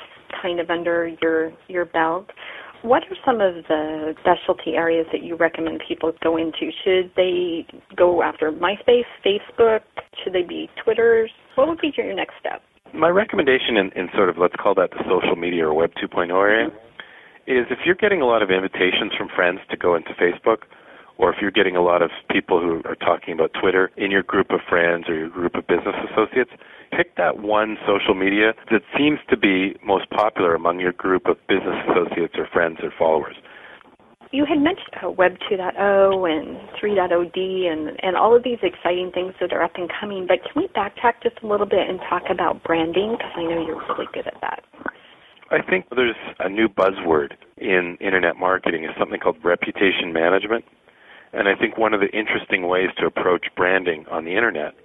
kind 0.42 0.60
of 0.60 0.70
under 0.70 1.10
your 1.22 1.52
your 1.68 1.86
belt, 1.86 2.30
what 2.82 3.04
are 3.04 3.18
some 3.26 3.42
of 3.42 3.66
the 3.68 4.16
specialty 4.22 4.76
areas 4.76 5.06
that 5.12 5.24
you 5.24 5.36
recommend 5.36 5.82
people 5.88 6.12
go 6.24 6.38
into? 6.38 6.72
Should 6.84 7.12
they 7.16 7.66
go 7.96 8.24
after 8.24 8.52
MySpace, 8.52 9.10
Facebook? 9.26 9.82
Should 10.24 10.34
they 10.34 10.44
be 10.44 10.70
Twitters? 10.84 11.32
What 11.56 11.68
would 11.68 11.80
be 11.80 11.92
your 11.96 12.14
next 12.14 12.36
step? 12.40 12.62
My 12.94 13.10
recommendation 13.10 13.78
in, 13.78 13.92
in 13.96 14.10
sort 14.16 14.30
of 14.30 14.38
let's 14.38 14.56
call 14.56 14.74
that 14.76 14.92
the 14.92 15.04
social 15.04 15.36
media 15.36 15.68
or 15.68 15.74
Web 15.74 15.92
2.0 16.02 16.32
area 16.32 16.68
is 17.46 17.66
if 17.70 17.80
you're 17.86 17.96
getting 17.96 18.22
a 18.22 18.26
lot 18.26 18.42
of 18.42 18.50
invitations 18.50 19.12
from 19.18 19.28
friends 19.36 19.60
to 19.70 19.78
go 19.78 19.96
into 19.96 20.12
Facebook, 20.14 20.70
or 21.18 21.34
if 21.34 21.38
you're 21.42 21.52
getting 21.52 21.76
a 21.76 21.82
lot 21.82 22.02
of 22.02 22.10
people 22.32 22.62
who 22.62 22.82
are 22.86 22.96
talking 22.96 23.34
about 23.34 23.52
Twitter 23.60 23.92
in 23.98 24.10
your 24.10 24.24
group 24.24 24.52
of 24.52 24.62
friends 24.70 25.06
or 25.10 25.16
your 25.16 25.30
group 25.30 25.54
of 25.56 25.68
business 25.68 25.96
associates, 26.12 26.52
pick 26.92 27.16
that 27.18 27.40
one 27.40 27.78
social 27.88 28.14
media 28.14 28.54
that 28.72 28.82
seems 28.98 29.20
to 29.30 29.38
be 29.38 29.76
most 29.86 30.10
popular 30.10 30.56
among 30.56 30.80
your 30.80 30.94
group 30.94 31.28
of 31.28 31.38
business 31.48 31.76
associates 31.90 32.36
or 32.38 32.48
friends 32.52 32.80
or 32.84 32.92
followers. 32.98 33.36
You 34.32 34.46
had 34.46 34.60
mentioned 34.60 34.94
uh, 35.04 35.10
Web 35.10 35.38
2.0 35.50 35.74
and 36.30 36.58
3.0D 36.78 37.66
and, 37.66 38.00
and 38.04 38.16
all 38.16 38.36
of 38.36 38.44
these 38.44 38.60
exciting 38.62 39.12
things 39.12 39.34
that 39.42 39.52
are 39.54 39.64
up 39.64 39.72
and 39.76 39.90
coming, 40.00 40.28
but 40.28 40.44
can 40.44 40.62
we 40.62 40.68
backtrack 40.68 41.24
just 41.24 41.38
a 41.42 41.48
little 41.48 41.66
bit 41.66 41.90
and 41.90 42.00
talk 42.08 42.24
about 42.30 42.64
branding? 42.64 43.16
Because 43.18 43.32
I 43.36 43.44
know 43.44 43.66
you're 43.66 43.82
really 43.90 44.06
good 44.14 44.28
at 44.28 44.38
that. 44.42 44.64
I 45.50 45.64
think 45.68 45.86
there's 45.96 46.16
a 46.40 46.48
new 46.48 46.68
buzzword 46.68 47.34
in 47.58 47.98
internet 48.00 48.38
marketing 48.38 48.84
is 48.84 48.92
something 49.00 49.20
called 49.20 49.38
reputation 49.44 50.14
management. 50.14 50.64
And 51.34 51.48
I 51.48 51.56
think 51.56 51.78
one 51.78 51.96
of 51.96 52.02
the 52.02 52.10
interesting 52.10 52.68
ways 52.68 52.90
to 53.00 53.08
approach 53.08 53.48
branding 53.56 54.06
on 54.12 54.26
the 54.26 54.36
internet 54.36 54.76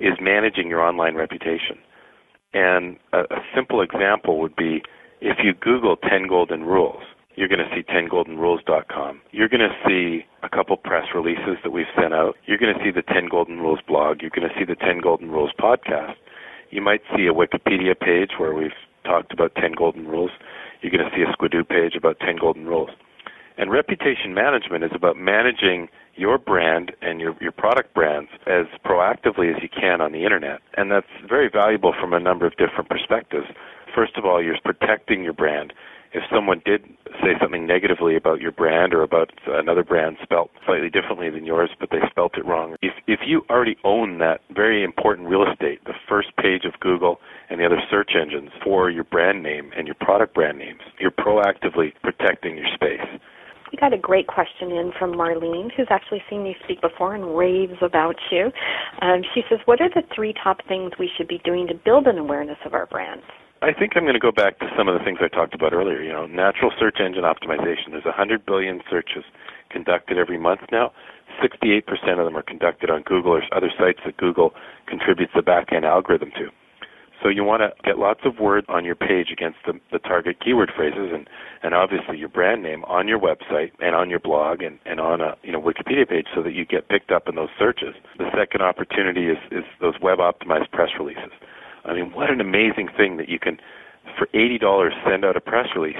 is 0.00 0.14
managing 0.20 0.68
your 0.68 0.82
online 0.82 1.14
reputation. 1.14 1.78
And 2.52 2.96
a, 3.12 3.20
a 3.20 3.40
simple 3.54 3.80
example 3.80 4.38
would 4.40 4.56
be 4.56 4.82
if 5.20 5.38
you 5.42 5.54
Google 5.54 5.96
10 5.96 6.28
Golden 6.28 6.64
Rules, 6.64 7.02
you're 7.34 7.48
going 7.48 7.60
to 7.60 7.68
see 7.74 7.82
10goldenrules.com. 7.82 9.20
You're 9.30 9.48
going 9.48 9.60
to 9.60 9.76
see 9.86 10.24
a 10.42 10.48
couple 10.48 10.76
press 10.76 11.04
releases 11.14 11.58
that 11.62 11.70
we've 11.70 11.86
sent 11.98 12.14
out. 12.14 12.36
You're 12.46 12.58
going 12.58 12.74
to 12.74 12.82
see 12.82 12.90
the 12.90 13.02
10 13.02 13.28
Golden 13.30 13.58
Rules 13.58 13.80
blog. 13.86 14.22
You're 14.22 14.30
going 14.30 14.48
to 14.48 14.54
see 14.58 14.64
the 14.64 14.76
10 14.76 15.00
Golden 15.00 15.30
Rules 15.30 15.52
podcast. 15.58 16.14
You 16.70 16.80
might 16.80 17.02
see 17.14 17.26
a 17.26 17.34
Wikipedia 17.34 17.98
page 17.98 18.30
where 18.38 18.54
we've 18.54 18.70
talked 19.04 19.32
about 19.32 19.54
10 19.54 19.72
golden 19.72 20.08
rules. 20.08 20.30
You're 20.82 20.90
going 20.90 21.08
to 21.08 21.16
see 21.16 21.22
a 21.22 21.32
Squidoo 21.36 21.66
page 21.68 21.94
about 21.94 22.18
10 22.20 22.36
golden 22.40 22.66
rules. 22.66 22.90
And 23.58 23.70
reputation 23.70 24.34
management 24.34 24.84
is 24.84 24.90
about 24.94 25.16
managing 25.16 25.88
your 26.14 26.38
brand 26.38 26.92
and 27.02 27.20
your, 27.20 27.34
your 27.40 27.52
product 27.52 27.94
brands 27.94 28.30
as 28.46 28.66
proactively 28.84 29.54
as 29.54 29.62
you 29.62 29.68
can 29.68 30.00
on 30.00 30.12
the 30.12 30.24
internet. 30.24 30.60
And 30.76 30.90
that's 30.90 31.06
very 31.28 31.50
valuable 31.52 31.94
from 31.98 32.12
a 32.12 32.20
number 32.20 32.46
of 32.46 32.52
different 32.56 32.88
perspectives. 32.88 33.46
First 33.94 34.16
of 34.16 34.24
all, 34.24 34.42
you're 34.42 34.56
protecting 34.64 35.22
your 35.22 35.32
brand 35.32 35.72
if 36.16 36.22
someone 36.32 36.62
did 36.64 36.82
say 37.20 37.36
something 37.40 37.66
negatively 37.66 38.16
about 38.16 38.40
your 38.40 38.50
brand 38.50 38.94
or 38.94 39.02
about 39.02 39.30
another 39.46 39.84
brand 39.84 40.16
spelt 40.22 40.50
slightly 40.64 40.88
differently 40.88 41.28
than 41.28 41.44
yours, 41.44 41.70
but 41.78 41.90
they 41.90 42.00
spelt 42.10 42.38
it 42.38 42.46
wrong, 42.46 42.76
if 42.80 42.94
if 43.06 43.20
you 43.26 43.44
already 43.50 43.76
own 43.84 44.18
that 44.18 44.40
very 44.54 44.82
important 44.82 45.28
real 45.28 45.44
estate, 45.50 45.84
the 45.84 45.92
first 46.08 46.28
page 46.36 46.64
of 46.64 46.78
Google 46.80 47.20
and 47.50 47.60
the 47.60 47.66
other 47.66 47.80
search 47.90 48.12
engines 48.20 48.50
for 48.64 48.88
your 48.88 49.04
brand 49.04 49.42
name 49.42 49.70
and 49.76 49.86
your 49.86 49.96
product 50.00 50.34
brand 50.34 50.58
names, 50.58 50.80
you're 50.98 51.10
proactively 51.10 51.92
protecting 52.02 52.56
your 52.56 52.66
space. 52.74 53.20
We 53.72 53.78
got 53.78 53.92
a 53.92 53.98
great 53.98 54.28
question 54.28 54.70
in 54.70 54.92
from 54.98 55.12
Marlene, 55.12 55.70
who's 55.76 55.88
actually 55.90 56.22
seen 56.30 56.44
me 56.44 56.56
speak 56.64 56.80
before 56.80 57.14
and 57.14 57.36
raves 57.36 57.76
about 57.82 58.16
you. 58.30 58.52
Um, 59.02 59.22
she 59.34 59.42
says, 59.48 59.58
"What 59.64 59.80
are 59.80 59.88
the 59.88 60.02
three 60.14 60.32
top 60.32 60.62
things 60.68 60.92
we 60.98 61.08
should 61.16 61.28
be 61.28 61.38
doing 61.38 61.66
to 61.68 61.74
build 61.74 62.06
an 62.06 62.18
awareness 62.18 62.58
of 62.64 62.74
our 62.74 62.86
brand?" 62.86 63.22
I 63.62 63.72
think 63.72 63.96
I'm 63.96 64.04
going 64.04 64.14
to 64.14 64.20
go 64.20 64.32
back 64.32 64.58
to 64.58 64.70
some 64.76 64.86
of 64.86 64.98
the 64.98 65.04
things 65.04 65.18
I 65.20 65.28
talked 65.28 65.54
about 65.54 65.72
earlier. 65.72 66.02
You 66.02 66.12
know, 66.12 66.26
natural 66.26 66.70
search 66.78 67.00
engine 67.00 67.24
optimization. 67.24 67.90
There's 67.90 68.04
100 68.04 68.44
billion 68.44 68.82
searches 68.88 69.24
conducted 69.70 70.18
every 70.18 70.38
month 70.38 70.60
now. 70.70 70.92
68% 71.42 71.84
of 72.18 72.24
them 72.24 72.36
are 72.36 72.42
conducted 72.42 72.90
on 72.90 73.02
Google 73.02 73.32
or 73.32 73.42
other 73.52 73.70
sites 73.78 74.00
that 74.04 74.16
Google 74.16 74.54
contributes 74.86 75.32
the 75.34 75.42
back-end 75.42 75.84
algorithm 75.84 76.30
to. 76.32 76.50
So 77.22 77.28
you 77.28 77.44
want 77.44 77.62
to 77.62 77.72
get 77.82 77.98
lots 77.98 78.20
of 78.24 78.38
words 78.38 78.66
on 78.68 78.84
your 78.84 78.94
page 78.94 79.28
against 79.32 79.58
the, 79.66 79.80
the 79.90 79.98
target 79.98 80.36
keyword 80.44 80.70
phrases 80.76 81.10
and, 81.12 81.28
and 81.62 81.74
obviously 81.74 82.18
your 82.18 82.28
brand 82.28 82.62
name 82.62 82.84
on 82.84 83.08
your 83.08 83.18
website 83.18 83.72
and 83.80 83.94
on 83.94 84.10
your 84.10 84.20
blog 84.20 84.62
and, 84.62 84.78
and 84.84 85.00
on 85.00 85.20
a 85.20 85.36
you 85.42 85.52
know 85.52 85.60
Wikipedia 85.60 86.08
page 86.08 86.26
so 86.34 86.42
that 86.42 86.52
you 86.52 86.64
get 86.64 86.88
picked 86.88 87.10
up 87.10 87.28
in 87.28 87.34
those 87.34 87.48
searches. 87.58 87.94
The 88.18 88.30
second 88.36 88.62
opportunity 88.62 89.28
is, 89.28 89.38
is 89.50 89.64
those 89.80 89.94
web 90.00 90.18
optimized 90.18 90.70
press 90.72 90.90
releases. 90.98 91.32
I 91.84 91.94
mean, 91.94 92.12
what 92.12 92.30
an 92.30 92.40
amazing 92.40 92.88
thing 92.96 93.16
that 93.16 93.28
you 93.28 93.38
can, 93.38 93.58
for 94.18 94.26
$80, 94.34 94.90
send 95.08 95.24
out 95.24 95.36
a 95.36 95.40
press 95.40 95.68
release, 95.76 95.96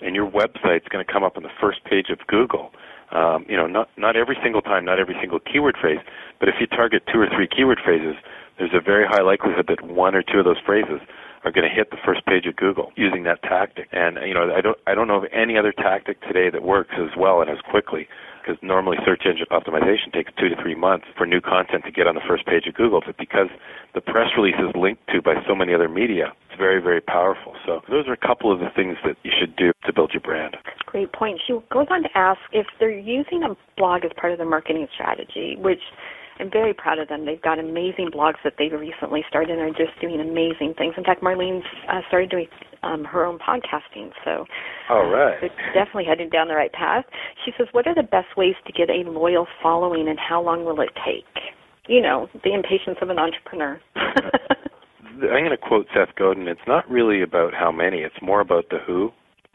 and 0.00 0.14
your 0.14 0.28
website's 0.28 0.88
going 0.88 1.04
to 1.04 1.10
come 1.10 1.22
up 1.22 1.36
on 1.36 1.44
the 1.44 1.54
first 1.60 1.84
page 1.84 2.10
of 2.10 2.18
Google. 2.26 2.72
Um, 3.10 3.46
you 3.48 3.56
know, 3.56 3.66
not 3.66 3.88
not 3.96 4.16
every 4.16 4.36
single 4.42 4.60
time, 4.60 4.84
not 4.84 4.98
every 4.98 5.16
single 5.18 5.38
keyword 5.40 5.76
phrase, 5.80 6.00
but 6.40 6.48
if 6.48 6.56
you 6.60 6.66
target 6.66 7.04
two 7.10 7.18
or 7.18 7.26
three 7.34 7.48
keyword 7.48 7.80
phrases, 7.82 8.16
there's 8.58 8.74
a 8.74 8.80
very 8.80 9.06
high 9.06 9.22
likelihood 9.22 9.66
that 9.68 9.82
one 9.82 10.14
or 10.14 10.22
two 10.22 10.38
of 10.38 10.44
those 10.44 10.60
phrases 10.64 11.00
are 11.44 11.52
going 11.52 11.68
to 11.68 11.74
hit 11.74 11.90
the 11.90 11.96
first 12.04 12.26
page 12.26 12.46
of 12.46 12.56
Google 12.56 12.90
using 12.96 13.22
that 13.24 13.42
tactic. 13.42 13.88
And 13.92 14.18
you 14.26 14.34
know, 14.34 14.52
I 14.54 14.60
don't 14.60 14.78
I 14.86 14.94
don't 14.94 15.08
know 15.08 15.22
of 15.22 15.30
any 15.32 15.56
other 15.56 15.72
tactic 15.72 16.20
today 16.22 16.50
that 16.50 16.62
works 16.62 16.94
as 16.98 17.16
well 17.16 17.40
and 17.40 17.50
as 17.50 17.58
quickly 17.70 18.08
because 18.48 18.60
normally 18.62 18.96
search 19.04 19.22
engine 19.26 19.46
optimization 19.50 20.12
takes 20.12 20.32
two 20.38 20.48
to 20.48 20.56
three 20.60 20.74
months 20.74 21.06
for 21.16 21.26
new 21.26 21.40
content 21.40 21.84
to 21.84 21.92
get 21.92 22.06
on 22.06 22.14
the 22.14 22.24
first 22.26 22.46
page 22.46 22.66
of 22.66 22.74
Google. 22.74 23.02
But 23.04 23.18
because 23.18 23.48
the 23.94 24.00
press 24.00 24.28
release 24.36 24.56
is 24.58 24.74
linked 24.74 25.06
to 25.12 25.20
by 25.20 25.34
so 25.46 25.54
many 25.54 25.74
other 25.74 25.88
media, 25.88 26.32
it's 26.48 26.58
very, 26.58 26.80
very 26.80 27.00
powerful. 27.00 27.54
So 27.66 27.80
those 27.90 28.08
are 28.08 28.14
a 28.14 28.26
couple 28.26 28.50
of 28.50 28.58
the 28.58 28.70
things 28.74 28.96
that 29.04 29.16
you 29.22 29.30
should 29.38 29.54
do 29.56 29.72
to 29.84 29.92
build 29.92 30.12
your 30.14 30.22
brand. 30.22 30.56
Great 30.86 31.12
point. 31.12 31.40
She 31.46 31.52
goes 31.70 31.86
on 31.90 32.02
to 32.02 32.08
ask 32.14 32.40
if 32.52 32.66
they're 32.80 32.90
using 32.90 33.42
a 33.44 33.54
blog 33.76 34.04
as 34.04 34.12
part 34.16 34.32
of 34.32 34.38
their 34.38 34.48
marketing 34.48 34.88
strategy, 34.94 35.56
which 35.58 35.82
I'm 36.38 36.50
very 36.50 36.72
proud 36.72 36.98
of 36.98 37.08
them. 37.08 37.26
They've 37.26 37.42
got 37.42 37.58
amazing 37.58 38.10
blogs 38.14 38.38
that 38.44 38.54
they've 38.58 38.72
recently 38.72 39.24
started 39.28 39.58
and 39.58 39.60
are 39.60 39.70
just 39.70 39.98
doing 40.00 40.20
amazing 40.20 40.74
things. 40.78 40.94
In 40.96 41.04
fact, 41.04 41.22
Marlene's 41.22 41.64
uh, 41.88 42.00
started 42.08 42.30
doing 42.30 42.46
um, 42.82 43.04
her 43.04 43.24
own 43.24 43.38
podcasting, 43.38 44.10
so 44.24 44.46
all 44.88 45.06
right, 45.06 45.42
uh, 45.42 45.48
definitely 45.74 46.04
heading 46.04 46.28
down 46.28 46.48
the 46.48 46.54
right 46.54 46.72
path. 46.72 47.04
She 47.44 47.52
says, 47.58 47.66
"What 47.72 47.86
are 47.86 47.94
the 47.94 48.04
best 48.04 48.36
ways 48.36 48.54
to 48.66 48.72
get 48.72 48.88
a 48.88 49.08
loyal 49.08 49.46
following, 49.62 50.08
and 50.08 50.18
how 50.18 50.42
long 50.42 50.64
will 50.64 50.80
it 50.80 50.90
take?" 51.04 51.26
You 51.88 52.02
know, 52.02 52.28
the 52.44 52.54
impatience 52.54 52.98
of 53.02 53.10
an 53.10 53.18
entrepreneur. 53.18 53.80
I'm 53.96 55.20
going 55.20 55.50
to 55.50 55.56
quote 55.56 55.86
Seth 55.92 56.14
Godin. 56.16 56.46
It's 56.46 56.60
not 56.68 56.88
really 56.88 57.22
about 57.22 57.52
how 57.52 57.72
many; 57.72 57.98
it's 57.98 58.22
more 58.22 58.40
about 58.40 58.66
the 58.70 58.78
who. 58.86 59.10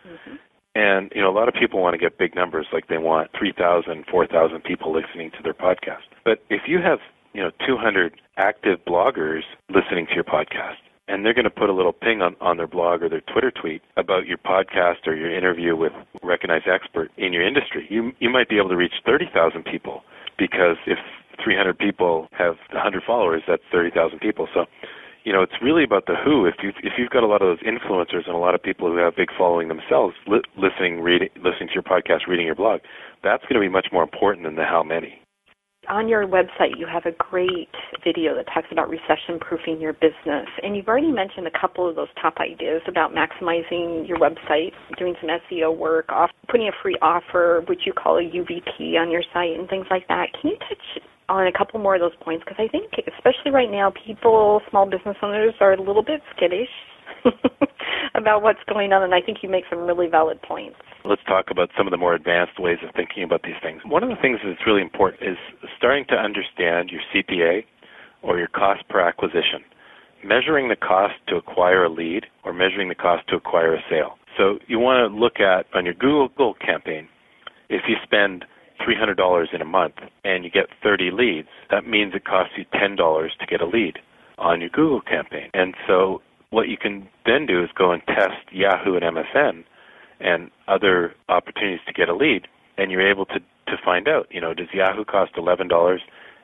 Mm-hmm. 0.05 0.35
And 0.75 1.11
you 1.15 1.21
know, 1.21 1.29
a 1.29 1.37
lot 1.37 1.47
of 1.47 1.53
people 1.53 1.81
want 1.81 1.93
to 1.93 1.99
get 1.99 2.17
big 2.17 2.35
numbers, 2.35 2.65
like 2.73 2.87
they 2.87 2.97
want 2.97 3.29
3,000, 3.37 4.05
4,000 4.09 4.63
people 4.63 4.93
listening 4.93 5.31
to 5.31 5.43
their 5.43 5.53
podcast. 5.53 6.09
But 6.25 6.43
if 6.49 6.61
you 6.67 6.79
have 6.79 6.99
you 7.33 7.41
know 7.41 7.51
200 7.65 8.19
active 8.37 8.79
bloggers 8.87 9.41
listening 9.69 10.07
to 10.07 10.15
your 10.15 10.23
podcast, 10.23 10.81
and 11.07 11.25
they're 11.25 11.33
going 11.33 11.43
to 11.43 11.51
put 11.51 11.69
a 11.69 11.73
little 11.73 11.93
ping 11.93 12.21
on, 12.21 12.35
on 12.41 12.57
their 12.57 12.67
blog 12.67 13.03
or 13.03 13.09
their 13.09 13.21
Twitter 13.21 13.51
tweet 13.51 13.81
about 13.97 14.25
your 14.25 14.37
podcast 14.37 15.05
or 15.05 15.15
your 15.15 15.35
interview 15.35 15.75
with 15.75 15.91
a 15.93 16.27
recognized 16.27 16.67
expert 16.67 17.11
in 17.17 17.33
your 17.33 17.45
industry, 17.45 17.85
you 17.89 18.11
you 18.19 18.29
might 18.29 18.49
be 18.49 18.57
able 18.57 18.69
to 18.69 18.77
reach 18.77 18.93
30,000 19.05 19.63
people 19.65 20.01
because 20.37 20.77
if 20.87 20.97
300 21.43 21.77
people 21.77 22.27
have 22.31 22.55
100 22.71 23.03
followers, 23.05 23.41
that's 23.47 23.63
30,000 23.71 24.19
people. 24.19 24.47
So 24.53 24.65
you 25.23 25.31
know, 25.31 25.41
it's 25.41 25.53
really 25.61 25.83
about 25.83 26.05
the 26.05 26.15
who. 26.23 26.45
If 26.45 26.55
you 26.61 26.69
if 26.83 26.93
you've 26.97 27.09
got 27.09 27.23
a 27.23 27.27
lot 27.27 27.41
of 27.41 27.47
those 27.47 27.63
influencers 27.63 28.25
and 28.27 28.35
a 28.35 28.39
lot 28.39 28.55
of 28.55 28.61
people 28.61 28.89
who 28.89 28.97
have 28.97 29.15
big 29.15 29.29
following 29.37 29.67
themselves, 29.67 30.15
li- 30.27 30.43
listening, 30.57 31.01
reading, 31.01 31.29
listening 31.37 31.69
to 31.69 31.73
your 31.73 31.83
podcast, 31.83 32.27
reading 32.27 32.45
your 32.45 32.55
blog, 32.55 32.81
that's 33.23 33.43
going 33.43 33.55
to 33.55 33.61
be 33.61 33.69
much 33.69 33.87
more 33.91 34.03
important 34.03 34.45
than 34.45 34.55
the 34.55 34.63
how 34.63 34.83
many. 34.83 35.19
On 35.89 36.07
your 36.07 36.25
website, 36.25 36.77
you 36.77 36.87
have 36.87 37.05
a 37.05 37.11
great 37.11 37.67
video 38.05 38.33
that 38.35 38.45
talks 38.53 38.67
about 38.71 38.87
recession 38.87 39.37
proofing 39.41 39.81
your 39.81 39.91
business. 39.91 40.47
And 40.63 40.77
you've 40.77 40.87
already 40.87 41.11
mentioned 41.11 41.45
a 41.45 41.59
couple 41.59 41.89
of 41.89 41.97
those 41.97 42.07
top 42.21 42.37
ideas 42.39 42.81
about 42.87 43.11
maximizing 43.11 44.07
your 44.07 44.17
website, 44.17 44.71
doing 44.97 45.13
some 45.19 45.29
SEO 45.29 45.75
work, 45.75 46.05
off, 46.07 46.31
putting 46.49 46.69
a 46.69 46.71
free 46.81 46.97
offer, 47.01 47.65
which 47.67 47.81
you 47.85 47.91
call 47.91 48.17
a 48.17 48.21
UVP 48.21 48.95
on 48.97 49.11
your 49.11 49.23
site, 49.33 49.59
and 49.59 49.67
things 49.67 49.85
like 49.91 50.07
that. 50.07 50.27
Can 50.39 50.51
you 50.51 50.57
touch 50.59 51.03
on 51.29 51.47
a 51.47 51.51
couple 51.51 51.79
more 51.79 51.95
of 51.95 52.01
those 52.01 52.15
points 52.21 52.43
because 52.45 52.59
I 52.59 52.67
think, 52.69 52.91
especially 53.07 53.51
right 53.51 53.71
now, 53.71 53.91
people, 54.05 54.61
small 54.69 54.85
business 54.85 55.17
owners, 55.21 55.53
are 55.59 55.73
a 55.73 55.81
little 55.81 56.03
bit 56.03 56.21
skittish 56.35 56.69
about 58.15 58.41
what's 58.43 58.63
going 58.67 58.93
on, 58.93 59.03
and 59.03 59.13
I 59.13 59.21
think 59.21 59.39
you 59.41 59.49
make 59.49 59.63
some 59.69 59.79
really 59.79 60.07
valid 60.07 60.41
points. 60.41 60.75
Let's 61.05 61.23
talk 61.27 61.45
about 61.51 61.69
some 61.77 61.87
of 61.87 61.91
the 61.91 61.97
more 61.97 62.13
advanced 62.13 62.59
ways 62.59 62.77
of 62.87 62.93
thinking 62.95 63.23
about 63.23 63.43
these 63.43 63.59
things. 63.61 63.81
One 63.85 64.03
of 64.03 64.09
the 64.09 64.21
things 64.21 64.39
that's 64.43 64.65
really 64.65 64.81
important 64.81 65.23
is 65.23 65.37
starting 65.77 66.05
to 66.09 66.15
understand 66.15 66.89
your 66.91 67.01
CPA 67.13 67.63
or 68.21 68.37
your 68.37 68.47
cost 68.47 68.87
per 68.89 68.99
acquisition. 68.99 69.63
Measuring 70.23 70.69
the 70.69 70.77
cost 70.77 71.15
to 71.27 71.35
acquire 71.35 71.83
a 71.83 71.89
lead 71.89 72.25
or 72.45 72.53
measuring 72.53 72.87
the 72.87 72.95
cost 72.95 73.27
to 73.27 73.35
acquire 73.35 73.75
a 73.75 73.79
sale. 73.89 74.17
So 74.37 74.57
you 74.67 74.79
want 74.79 75.11
to 75.11 75.15
look 75.15 75.39
at 75.39 75.65
on 75.75 75.83
your 75.85 75.93
Google 75.93 76.53
campaign, 76.55 77.07
if 77.69 77.81
you 77.87 77.95
spend 78.03 78.45
$300 78.85 79.53
in 79.53 79.61
a 79.61 79.65
month 79.65 79.95
and 80.23 80.43
you 80.43 80.49
get 80.49 80.67
30 80.81 81.11
leads, 81.11 81.47
that 81.71 81.87
means 81.87 82.13
it 82.15 82.25
costs 82.25 82.53
you 82.57 82.65
$10 82.73 82.97
to 82.97 83.45
get 83.45 83.61
a 83.61 83.65
lead 83.65 83.99
on 84.37 84.61
your 84.61 84.69
Google 84.69 85.01
campaign. 85.01 85.49
And 85.53 85.73
so 85.87 86.21
what 86.49 86.67
you 86.69 86.77
can 86.77 87.07
then 87.25 87.45
do 87.45 87.63
is 87.63 87.69
go 87.75 87.91
and 87.91 88.01
test 88.07 88.51
Yahoo 88.51 88.95
and 88.95 89.03
MSN 89.03 89.63
and 90.19 90.51
other 90.67 91.13
opportunities 91.29 91.81
to 91.87 91.93
get 91.93 92.09
a 92.09 92.15
lead, 92.15 92.47
and 92.77 92.91
you're 92.91 93.07
able 93.07 93.25
to, 93.25 93.39
to 93.67 93.77
find 93.83 94.07
out, 94.07 94.27
you 94.31 94.39
know, 94.39 94.53
does 94.53 94.67
Yahoo 94.73 95.03
cost 95.03 95.33
$11 95.35 95.97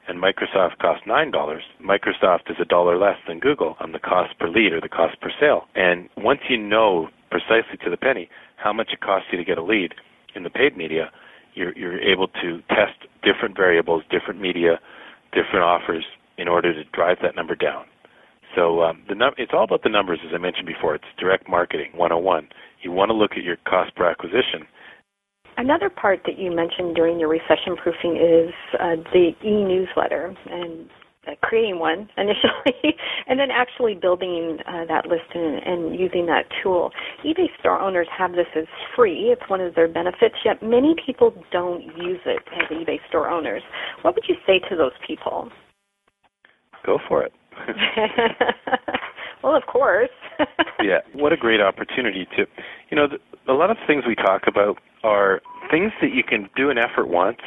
and 0.07 0.21
Microsoft 0.21 0.79
cost 0.79 1.05
$9? 1.05 1.59
Microsoft 1.81 2.49
is 2.49 2.57
a 2.59 2.65
dollar 2.65 2.97
less 2.97 3.17
than 3.27 3.39
Google 3.39 3.77
on 3.79 3.91
the 3.91 3.99
cost 3.99 4.37
per 4.39 4.49
lead 4.49 4.73
or 4.73 4.81
the 4.81 4.89
cost 4.89 5.19
per 5.21 5.31
sale. 5.39 5.67
And 5.75 6.09
once 6.17 6.41
you 6.49 6.57
know 6.57 7.09
precisely 7.29 7.77
to 7.83 7.89
the 7.89 7.97
penny 7.97 8.29
how 8.57 8.73
much 8.73 8.89
it 8.91 8.99
costs 8.99 9.27
you 9.31 9.37
to 9.37 9.45
get 9.45 9.57
a 9.57 9.63
lead 9.63 9.93
in 10.35 10.43
the 10.43 10.49
paid 10.49 10.75
media, 10.75 11.11
you're, 11.53 11.77
you're 11.77 11.99
able 11.99 12.27
to 12.27 12.61
test 12.69 13.07
different 13.23 13.55
variables, 13.55 14.03
different 14.09 14.39
media, 14.41 14.79
different 15.33 15.63
offers 15.63 16.05
in 16.37 16.47
order 16.47 16.73
to 16.73 16.83
drive 16.91 17.17
that 17.21 17.35
number 17.35 17.55
down. 17.55 17.85
So 18.55 18.81
um, 18.81 19.03
the 19.07 19.15
num- 19.15 19.35
it's 19.37 19.51
all 19.53 19.63
about 19.63 19.83
the 19.83 19.89
numbers, 19.89 20.19
as 20.25 20.31
I 20.33 20.37
mentioned 20.37 20.65
before. 20.65 20.95
It's 20.95 21.05
direct 21.19 21.47
marketing 21.47 21.91
101. 21.95 22.47
You 22.81 22.91
want 22.91 23.09
to 23.09 23.13
look 23.13 23.31
at 23.33 23.43
your 23.43 23.57
cost 23.67 23.95
per 23.95 24.09
acquisition. 24.09 24.65
Another 25.57 25.89
part 25.89 26.21
that 26.25 26.39
you 26.39 26.55
mentioned 26.55 26.95
during 26.95 27.19
your 27.19 27.29
recession 27.29 27.75
proofing 27.75 28.15
is 28.15 28.53
uh, 28.79 28.95
the 29.11 29.31
e-newsletter 29.43 30.33
and 30.49 30.89
uh, 31.27 31.31
creating 31.41 31.79
one 31.79 32.09
initially, 32.17 32.95
and 33.27 33.39
then 33.39 33.49
actually 33.51 33.95
building 33.95 34.57
uh, 34.67 34.85
that 34.85 35.05
list 35.07 35.29
and, 35.33 35.61
and, 35.63 35.99
using 35.99 36.25
that 36.25 36.45
tool. 36.63 36.91
eBay 37.25 37.47
store 37.59 37.79
owners 37.79 38.07
have 38.15 38.31
this 38.33 38.47
as 38.55 38.65
free. 38.95 39.31
It's 39.31 39.49
one 39.49 39.61
of 39.61 39.75
their 39.75 39.87
benefits, 39.87 40.35
yet 40.45 40.61
many 40.63 40.95
people 41.05 41.33
don't 41.51 41.81
use 41.97 42.21
it 42.25 42.41
as 42.55 42.69
eBay 42.69 42.99
store 43.09 43.29
owners. 43.29 43.61
What 44.01 44.15
would 44.15 44.25
you 44.27 44.35
say 44.47 44.59
to 44.69 44.75
those 44.75 44.93
people? 45.05 45.49
Go 46.85 46.99
for 47.07 47.23
it. 47.23 47.33
well, 49.43 49.55
of 49.55 49.63
course. 49.65 50.09
yeah, 50.81 50.99
what 51.13 51.33
a 51.33 51.37
great 51.37 51.59
opportunity 51.59 52.25
to, 52.37 52.45
you 52.89 52.95
know, 52.95 53.07
a 53.49 53.53
lot 53.53 53.69
of 53.69 53.77
things 53.85 54.03
we 54.07 54.15
talk 54.15 54.43
about 54.47 54.77
are 55.03 55.41
things 55.69 55.91
that 56.01 56.13
you 56.13 56.23
can 56.23 56.49
do 56.55 56.69
an 56.69 56.77
effort 56.77 57.07
once, 57.07 57.39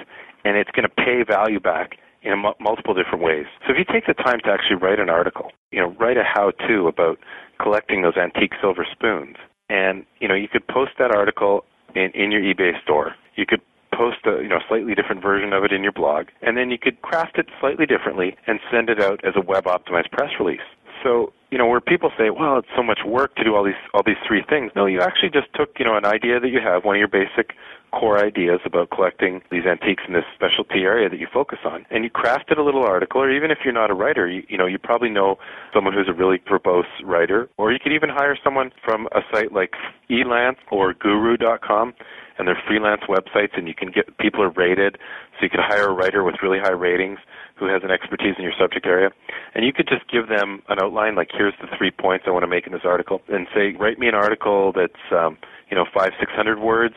and 0.45 0.59
it's 0.59 0.71
going 0.73 0.87
to 0.87 0.95
pay 0.95 1.23
value 1.27 1.61
back 1.61 1.93
in 2.23 2.45
m- 2.45 2.55
multiple 2.61 2.95
different 2.95 3.23
ways. 3.23 3.47
So 3.67 3.73
if 3.73 3.79
you 3.79 3.85
take 3.85 4.07
the 4.07 4.15
time 4.15 4.41
to 4.45 4.51
actually 4.51 4.77
write 4.77 4.99
an 5.01 5.11
article, 5.11 5.53
you 5.71 5.81
know, 5.81 5.95
write 5.99 6.17
a 6.17 6.25
how-to 6.25 6.87
about 6.87 7.19
collecting 7.61 8.03
those 8.03 8.17
antique 8.17 8.53
silver 8.61 8.87
spoons, 8.91 9.37
and 9.69 10.05
you 10.21 10.29
know, 10.29 10.35
you 10.35 10.49
could 10.49 10.67
post 10.69 10.93
that 10.99 11.15
article 11.15 11.65
in, 11.95 12.11
in 12.15 12.31
your 12.31 12.43
eBay 12.43 12.81
store. 12.83 13.15
You 13.37 13.47
could 13.47 13.61
post 13.95 14.19
a 14.27 14.43
you 14.43 14.49
know 14.49 14.59
slightly 14.69 14.95
different 14.95 15.23
version 15.23 15.53
of 15.53 15.65
it 15.65 15.73
in 15.73 15.83
your 15.83 15.93
blog, 15.93 16.27
and 16.43 16.57
then 16.57 16.71
you 16.71 16.79
could 16.79 17.01
craft 17.03 17.39
it 17.39 17.47
slightly 17.61 17.87
differently 17.87 18.37
and 18.47 18.61
send 18.71 18.89
it 18.89 19.01
out 19.01 19.25
as 19.25 19.35
a 19.37 19.41
web 19.41 19.65
optimized 19.65 20.11
press 20.11 20.31
release. 20.39 20.67
So 21.03 21.33
you 21.53 21.59
know 21.59 21.67
where 21.67 21.83
people 21.83 22.11
say, 22.17 22.31
well, 22.31 22.57
it's 22.57 22.69
so 22.75 22.83
much 22.83 23.01
work 23.07 23.37
to 23.37 23.45
do 23.45 23.55
all 23.55 23.63
these 23.63 23.75
all 23.93 24.03
these 24.05 24.17
three 24.27 24.43
things. 24.49 24.73
No, 24.75 24.87
you 24.87 25.03
actually 25.03 25.29
just 25.29 25.53
took 25.55 25.79
you 25.79 25.85
know 25.85 25.97
an 25.99 26.07
idea 26.07 26.41
that 26.41 26.49
you 26.49 26.61
have, 26.65 26.85
one 26.85 26.97
of 26.97 26.99
your 26.99 27.09
basic 27.09 27.53
core 27.93 28.25
ideas 28.25 28.61
about 28.65 28.89
collecting 28.89 29.43
these 29.51 29.67
antiques 29.67 30.03
in 30.09 30.15
this 30.15 30.25
specialty 30.35 30.81
area 30.81 31.11
that 31.11 31.21
you 31.21 31.27
focus 31.31 31.59
on, 31.67 31.85
and 31.91 32.05
you 32.05 32.11
crafted 32.11 32.57
a 32.57 32.63
little 32.63 32.83
article. 32.83 33.21
Or 33.21 33.31
even 33.31 33.51
if 33.51 33.59
you're 33.65 33.75
not 33.75 33.91
a 33.91 33.95
writer, 33.95 34.27
you, 34.27 34.43
you 34.49 34.57
know 34.57 34.65
you 34.65 34.79
probably 34.79 35.11
know 35.11 35.37
someone 35.75 35.93
who's 35.93 36.09
a 36.09 36.15
really 36.15 36.39
verbose 36.51 36.89
writer, 37.05 37.51
or 37.59 37.71
you 37.71 37.79
could 37.79 37.93
even 37.93 38.09
hire 38.09 38.37
someone 38.43 38.73
from 38.83 39.07
a 39.13 39.21
site 39.31 39.53
like 39.53 39.75
Elance 40.09 40.57
or 40.71 40.95
Guru.com 40.95 41.93
and 42.39 42.49
they're 42.49 42.61
freelance 42.67 43.03
websites 43.09 43.57
and 43.57 43.69
you 43.69 43.75
can 43.75 43.91
get 43.91 44.17
people 44.19 44.43
are 44.43 44.51
rated 44.51 44.97
so 45.33 45.45
you 45.45 45.51
could 45.51 45.61
hire 45.61 45.89
a 45.89 45.93
writer 45.93 46.25
with 46.25 46.37
really 46.43 46.59
high 46.59 46.73
ratings 46.73 47.19
who 47.57 47.67
has 47.67 47.83
an 47.85 47.91
expertise 47.91 48.35
in 48.37 48.43
your 48.43 48.53
subject 48.59 48.87
area 48.87 49.11
and 49.55 49.65
you 49.65 49.73
could 49.73 49.87
just 49.87 50.11
give 50.11 50.29
them 50.29 50.63
an 50.69 50.79
outline 50.81 51.15
like 51.15 51.29
here's 51.43 51.55
the 51.61 51.77
three 51.77 51.91
points 51.91 52.25
i 52.29 52.31
want 52.31 52.45
to 52.45 52.47
make 52.47 52.67
in 52.67 52.73
this 52.73 52.85
article. 52.85 53.21
And 53.29 53.49
say 53.53 53.75
write 53.79 53.99
me 53.99 54.07
an 54.07 54.15
article 54.15 54.73
that's 54.73 55.05
um, 55.11 55.37
you 55.71 55.77
know 55.77 55.85
five 55.93 56.11
six 56.21 56.31
hundred 56.33 56.61
words. 56.61 56.95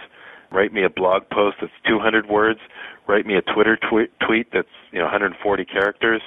Write 0.52 0.72
me 0.72 0.84
a 0.84 0.90
blog 0.90 1.24
post 1.32 1.58
that's 1.60 1.74
200 1.88 2.30
words. 2.30 2.60
Write 3.08 3.26
me 3.26 3.36
a 3.36 3.42
twitter 3.42 3.78
tweet, 3.90 4.12
tweet 4.26 4.48
that's 4.54 4.76
you 4.92 5.00
know 5.00 5.06
140 5.06 5.66
characters. 5.66 6.22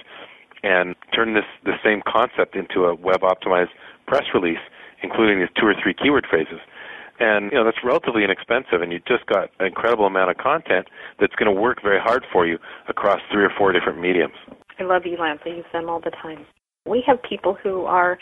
And 0.64 0.96
turn 1.14 1.34
this 1.34 1.44
the 1.64 1.78
same 1.84 2.02
concept 2.04 2.56
into 2.56 2.86
a 2.86 2.94
web 2.94 3.20
optimized 3.20 3.70
press 4.06 4.24
release 4.34 4.64
including 5.00 5.38
these 5.38 5.48
two 5.56 5.64
or 5.64 5.74
three 5.80 5.94
keyword 5.94 6.26
phrases. 6.28 6.58
And 7.20 7.52
you 7.52 7.58
know 7.58 7.64
that's 7.64 7.84
relatively 7.84 8.24
inexpensive 8.24 8.82
and 8.82 8.90
you 8.90 8.98
just 9.06 9.26
got 9.26 9.50
an 9.60 9.66
incredible 9.66 10.06
amount 10.06 10.30
of 10.32 10.38
content 10.38 10.88
that's 11.20 11.36
going 11.36 11.54
to 11.54 11.60
work 11.60 11.82
very 11.82 12.00
hard 12.00 12.26
for 12.32 12.46
you 12.46 12.58
across 12.88 13.20
three 13.30 13.44
or 13.44 13.52
four 13.56 13.70
different 13.70 14.00
mediums. 14.00 14.34
I 14.80 14.82
love 14.82 15.02
elance 15.02 15.40
i 15.46 15.50
use 15.50 15.64
them 15.72 15.88
all 15.88 16.00
the 16.00 16.10
time 16.10 16.46
we 16.88 17.02
have 17.06 17.22
people 17.22 17.56
who 17.62 17.84
are 17.84 18.18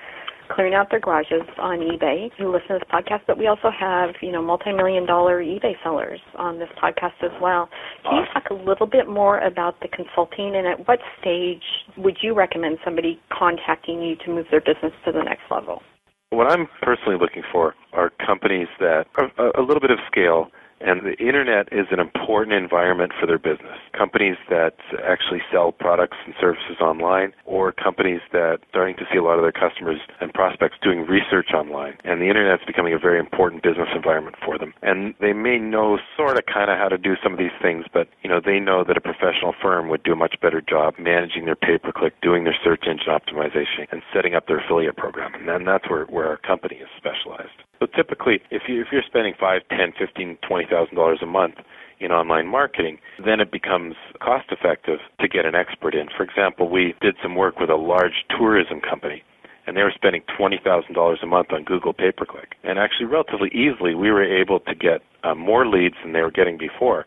clearing 0.48 0.74
out 0.74 0.90
their 0.90 1.00
garages 1.00 1.42
on 1.58 1.78
ebay 1.78 2.30
who 2.38 2.52
listen 2.52 2.68
to 2.68 2.78
this 2.78 2.88
podcast 2.92 3.20
but 3.26 3.36
we 3.36 3.46
also 3.46 3.68
have 3.68 4.10
you 4.22 4.30
know 4.30 4.40
multi-million 4.42 5.04
dollar 5.04 5.42
ebay 5.42 5.72
sellers 5.82 6.20
on 6.36 6.58
this 6.58 6.68
podcast 6.80 7.14
as 7.22 7.32
well 7.40 7.68
can 8.02 8.14
awesome. 8.14 8.18
you 8.18 8.32
talk 8.32 8.50
a 8.50 8.68
little 8.68 8.86
bit 8.86 9.08
more 9.08 9.38
about 9.40 9.80
the 9.80 9.88
consulting 9.88 10.54
and 10.54 10.66
at 10.66 10.86
what 10.86 11.00
stage 11.20 11.62
would 11.96 12.18
you 12.22 12.34
recommend 12.34 12.78
somebody 12.84 13.20
contacting 13.36 14.00
you 14.00 14.14
to 14.24 14.30
move 14.30 14.46
their 14.50 14.60
business 14.60 14.92
to 15.04 15.10
the 15.10 15.22
next 15.22 15.42
level 15.50 15.82
what 16.30 16.50
I'm 16.50 16.68
personally 16.82 17.18
looking 17.20 17.42
for 17.52 17.74
are 17.92 18.10
companies 18.24 18.68
that 18.80 19.06
are 19.16 19.30
a 19.58 19.62
little 19.62 19.80
bit 19.80 19.90
of 19.90 19.98
scale 20.10 20.48
and 20.80 21.02
the 21.02 21.16
internet 21.18 21.68
is 21.72 21.86
an 21.90 22.00
important 22.00 22.52
environment 22.52 23.12
for 23.18 23.26
their 23.26 23.38
business. 23.38 23.78
Companies 23.96 24.36
that 24.50 24.76
actually 25.04 25.40
sell 25.52 25.72
products 25.72 26.16
and 26.24 26.34
services 26.40 26.76
online, 26.80 27.32
or 27.44 27.72
companies 27.72 28.20
that 28.32 28.38
are 28.38 28.58
starting 28.70 28.96
to 28.96 29.04
see 29.12 29.18
a 29.18 29.22
lot 29.22 29.38
of 29.38 29.42
their 29.42 29.52
customers 29.52 30.00
and 30.20 30.32
prospects 30.32 30.76
doing 30.82 31.06
research 31.06 31.50
online. 31.54 31.96
And 32.04 32.20
the 32.20 32.28
internet 32.28 32.60
is 32.60 32.66
becoming 32.66 32.92
a 32.92 32.98
very 32.98 33.18
important 33.18 33.62
business 33.62 33.88
environment 33.94 34.36
for 34.44 34.58
them. 34.58 34.74
And 34.82 35.14
they 35.20 35.32
may 35.32 35.58
know 35.58 35.98
sort 36.16 36.38
of 36.38 36.44
kind 36.46 36.70
of 36.70 36.78
how 36.78 36.88
to 36.88 36.98
do 36.98 37.14
some 37.22 37.32
of 37.32 37.38
these 37.38 37.56
things, 37.62 37.84
but 37.92 38.08
you 38.22 38.30
know, 38.30 38.40
they 38.44 38.60
know 38.60 38.84
that 38.84 38.96
a 38.96 39.00
professional 39.00 39.54
firm 39.60 39.88
would 39.88 40.02
do 40.02 40.12
a 40.12 40.16
much 40.16 40.36
better 40.40 40.60
job 40.60 40.94
managing 40.98 41.46
their 41.46 41.56
pay 41.56 41.78
per 41.78 41.92
click, 41.92 42.14
doing 42.20 42.44
their 42.44 42.56
search 42.62 42.84
engine 42.86 43.08
optimization, 43.08 43.86
and 43.90 44.02
setting 44.14 44.34
up 44.34 44.46
their 44.46 44.60
affiliate 44.60 44.96
program. 44.96 45.34
And 45.34 45.48
then 45.48 45.64
that's 45.64 45.88
where, 45.88 46.04
where 46.06 46.28
our 46.28 46.36
company 46.36 46.76
is 46.76 46.88
specialized. 46.96 47.65
So 47.78 47.86
typically, 47.86 48.40
if 48.50 48.62
you 48.68 48.80
if 48.80 48.88
you're 48.92 49.02
spending 49.06 49.34
five, 49.38 49.62
ten, 49.70 49.92
fifteen, 49.98 50.38
twenty 50.46 50.66
thousand 50.68 50.96
dollars 50.96 51.18
a 51.22 51.26
month 51.26 51.56
in 52.00 52.12
online 52.12 52.46
marketing, 52.46 52.98
then 53.24 53.40
it 53.40 53.50
becomes 53.50 53.94
cost 54.20 54.46
effective 54.50 54.98
to 55.20 55.28
get 55.28 55.46
an 55.46 55.54
expert 55.54 55.94
in. 55.94 56.08
For 56.16 56.22
example, 56.22 56.68
we 56.68 56.94
did 57.00 57.16
some 57.22 57.34
work 57.34 57.58
with 57.58 57.70
a 57.70 57.76
large 57.76 58.24
tourism 58.36 58.80
company 58.80 59.22
and 59.66 59.76
they 59.76 59.82
were 59.82 59.92
spending 59.94 60.22
$20,000 60.38 61.22
a 61.22 61.26
month 61.26 61.48
on 61.52 61.64
Google 61.64 61.92
pay 61.92 62.12
per 62.12 62.24
click. 62.24 62.54
And 62.62 62.78
actually, 62.78 63.06
relatively 63.06 63.48
easily, 63.48 63.94
we 63.94 64.10
were 64.10 64.22
able 64.22 64.60
to 64.60 64.74
get 64.74 65.02
uh, 65.24 65.34
more 65.34 65.66
leads 65.66 65.96
than 66.02 66.12
they 66.12 66.20
were 66.20 66.30
getting 66.30 66.56
before 66.56 67.04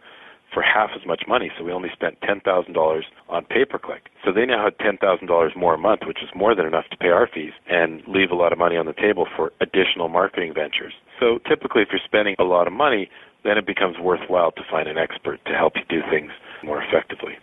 for 0.53 0.63
half 0.63 0.89
as 0.99 1.05
much 1.05 1.23
money. 1.27 1.51
So 1.57 1.63
we 1.63 1.71
only 1.71 1.89
spent 1.93 2.19
$10,000 2.21 3.01
on 3.29 3.45
pay 3.45 3.65
per 3.65 3.77
click. 3.77 4.09
So 4.25 4.31
they 4.31 4.45
now 4.45 4.63
had 4.63 4.77
$10,000 4.77 5.55
more 5.55 5.75
a 5.75 5.77
month, 5.77 6.01
which 6.05 6.19
is 6.23 6.29
more 6.35 6.55
than 6.55 6.65
enough 6.65 6.85
to 6.91 6.97
pay 6.97 7.09
our 7.09 7.27
fees 7.27 7.53
and 7.69 8.01
leave 8.07 8.31
a 8.31 8.35
lot 8.35 8.51
of 8.51 8.59
money 8.59 8.75
on 8.75 8.85
the 8.85 8.93
table 8.93 9.27
for 9.35 9.51
additional 9.61 10.09
marketing 10.09 10.53
ventures. 10.53 10.93
So 11.19 11.39
typically, 11.47 11.81
if 11.81 11.89
you're 11.91 12.01
spending 12.03 12.35
a 12.39 12.43
lot 12.43 12.67
of 12.67 12.73
money, 12.73 13.09
then 13.43 13.57
it 13.57 13.65
becomes 13.65 13.97
worthwhile 13.99 14.51
to 14.51 14.61
find 14.69 14.87
an 14.87 14.97
expert 14.97 15.39
to 15.45 15.53
help 15.53 15.73
you 15.75 15.83
do 15.89 16.01
things 16.09 16.31
more 16.63 16.81
effectively. 16.83 17.33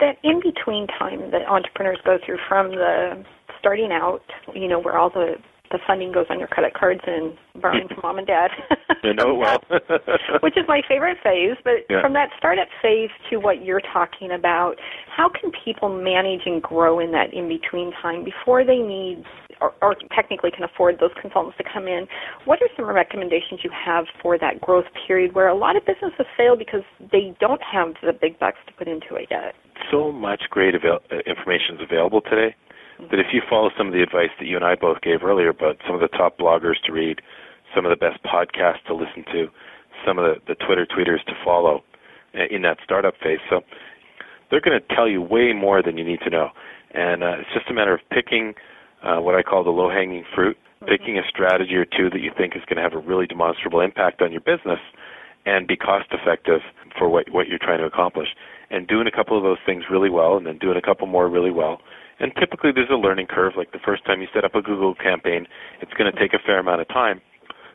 That 0.00 0.16
in 0.22 0.40
between 0.40 0.86
time 0.86 1.30
that 1.30 1.46
entrepreneurs 1.48 1.98
go 2.04 2.18
through 2.24 2.38
from 2.48 2.70
the 2.70 3.24
starting 3.58 3.90
out, 3.92 4.22
you 4.54 4.68
know, 4.68 4.78
where 4.78 4.98
all 4.98 5.10
the 5.10 5.36
the 5.70 5.78
funding 5.86 6.12
goes 6.12 6.26
on 6.30 6.38
your 6.38 6.48
credit 6.48 6.74
cards 6.74 7.00
and 7.06 7.34
borrowing 7.60 7.88
from 7.88 8.00
mom 8.02 8.18
and 8.18 8.26
dad. 8.26 8.50
I 9.04 9.12
know 9.12 9.34
well. 9.34 9.58
which 10.40 10.56
is 10.56 10.64
my 10.68 10.82
favorite 10.88 11.18
phase. 11.22 11.56
But 11.64 11.86
yeah. 11.88 12.00
from 12.00 12.12
that 12.14 12.30
startup 12.38 12.68
phase 12.82 13.10
to 13.30 13.38
what 13.38 13.64
you're 13.64 13.82
talking 13.92 14.32
about, 14.32 14.76
how 15.14 15.28
can 15.28 15.50
people 15.64 15.88
manage 15.88 16.42
and 16.46 16.62
grow 16.62 17.00
in 17.00 17.12
that 17.12 17.32
in 17.32 17.48
between 17.48 17.92
time 18.02 18.24
before 18.24 18.64
they 18.64 18.78
need 18.78 19.24
or, 19.60 19.72
or 19.80 19.96
technically 20.14 20.50
can 20.50 20.64
afford 20.64 20.96
those 21.00 21.12
consultants 21.20 21.56
to 21.58 21.64
come 21.64 21.86
in? 21.86 22.06
What 22.44 22.60
are 22.62 22.68
some 22.76 22.86
recommendations 22.86 23.60
you 23.64 23.70
have 23.72 24.04
for 24.22 24.38
that 24.38 24.60
growth 24.60 24.86
period 25.06 25.34
where 25.34 25.48
a 25.48 25.56
lot 25.56 25.76
of 25.76 25.84
businesses 25.86 26.26
fail 26.36 26.56
because 26.56 26.82
they 27.12 27.34
don't 27.40 27.62
have 27.62 27.94
the 28.02 28.12
big 28.12 28.38
bucks 28.38 28.58
to 28.66 28.72
put 28.74 28.88
into 28.88 29.14
it 29.16 29.28
yet? 29.30 29.54
So 29.90 30.12
much 30.12 30.42
great 30.50 30.74
avail- 30.74 31.00
uh, 31.10 31.18
information 31.26 31.76
is 31.76 31.82
available 31.82 32.20
today 32.20 32.54
that 32.98 33.20
if 33.20 33.26
you 33.32 33.42
follow 33.48 33.70
some 33.76 33.86
of 33.86 33.92
the 33.92 34.02
advice 34.02 34.30
that 34.38 34.46
you 34.46 34.56
and 34.56 34.64
I 34.64 34.74
both 34.74 35.00
gave 35.02 35.22
earlier 35.22 35.50
about 35.50 35.76
some 35.86 35.94
of 35.94 36.00
the 36.00 36.08
top 36.08 36.38
bloggers 36.38 36.80
to 36.86 36.92
read, 36.92 37.20
some 37.74 37.84
of 37.84 37.90
the 37.90 37.96
best 37.96 38.22
podcasts 38.24 38.84
to 38.86 38.94
listen 38.94 39.24
to, 39.32 39.48
some 40.06 40.18
of 40.18 40.24
the, 40.24 40.54
the 40.54 40.54
Twitter 40.54 40.86
tweeters 40.86 41.24
to 41.26 41.32
follow 41.44 41.82
in 42.50 42.62
that 42.62 42.78
startup 42.84 43.14
phase. 43.22 43.38
So 43.50 43.60
they're 44.50 44.60
going 44.60 44.78
to 44.80 44.94
tell 44.94 45.08
you 45.08 45.20
way 45.20 45.52
more 45.52 45.82
than 45.82 45.96
you 45.96 46.04
need 46.04 46.20
to 46.20 46.30
know. 46.30 46.50
And 46.92 47.22
uh, 47.22 47.36
it's 47.40 47.52
just 47.52 47.68
a 47.70 47.74
matter 47.74 47.94
of 47.94 48.00
picking 48.10 48.54
uh, 49.02 49.18
what 49.18 49.34
I 49.34 49.42
call 49.42 49.64
the 49.64 49.70
low 49.70 49.90
hanging 49.90 50.24
fruit, 50.34 50.56
mm-hmm. 50.56 50.86
picking 50.86 51.18
a 51.18 51.22
strategy 51.28 51.74
or 51.74 51.84
two 51.84 52.10
that 52.10 52.20
you 52.20 52.30
think 52.36 52.56
is 52.56 52.62
going 52.68 52.76
to 52.76 52.82
have 52.82 52.94
a 52.94 52.98
really 52.98 53.26
demonstrable 53.26 53.80
impact 53.80 54.22
on 54.22 54.32
your 54.32 54.40
business 54.40 54.80
and 55.44 55.66
be 55.66 55.76
cost 55.76 56.06
effective 56.10 56.60
for 56.98 57.08
what, 57.08 57.30
what 57.30 57.48
you're 57.48 57.58
trying 57.58 57.78
to 57.78 57.84
accomplish. 57.84 58.28
And 58.70 58.86
doing 58.86 59.06
a 59.06 59.12
couple 59.12 59.36
of 59.36 59.44
those 59.44 59.58
things 59.64 59.84
really 59.90 60.10
well 60.10 60.36
and 60.36 60.46
then 60.46 60.58
doing 60.58 60.76
a 60.76 60.82
couple 60.82 61.06
more 61.06 61.28
really 61.28 61.52
well. 61.52 61.80
And 62.18 62.32
typically 62.38 62.72
there's 62.72 62.90
a 62.90 62.96
learning 62.96 63.26
curve. 63.26 63.54
Like 63.56 63.72
the 63.72 63.78
first 63.84 64.04
time 64.04 64.20
you 64.20 64.28
set 64.32 64.44
up 64.44 64.54
a 64.54 64.62
Google 64.62 64.94
campaign, 64.94 65.46
it's 65.80 65.92
going 65.92 66.10
to 66.10 66.18
take 66.18 66.32
a 66.32 66.38
fair 66.38 66.58
amount 66.58 66.80
of 66.80 66.88
time. 66.88 67.20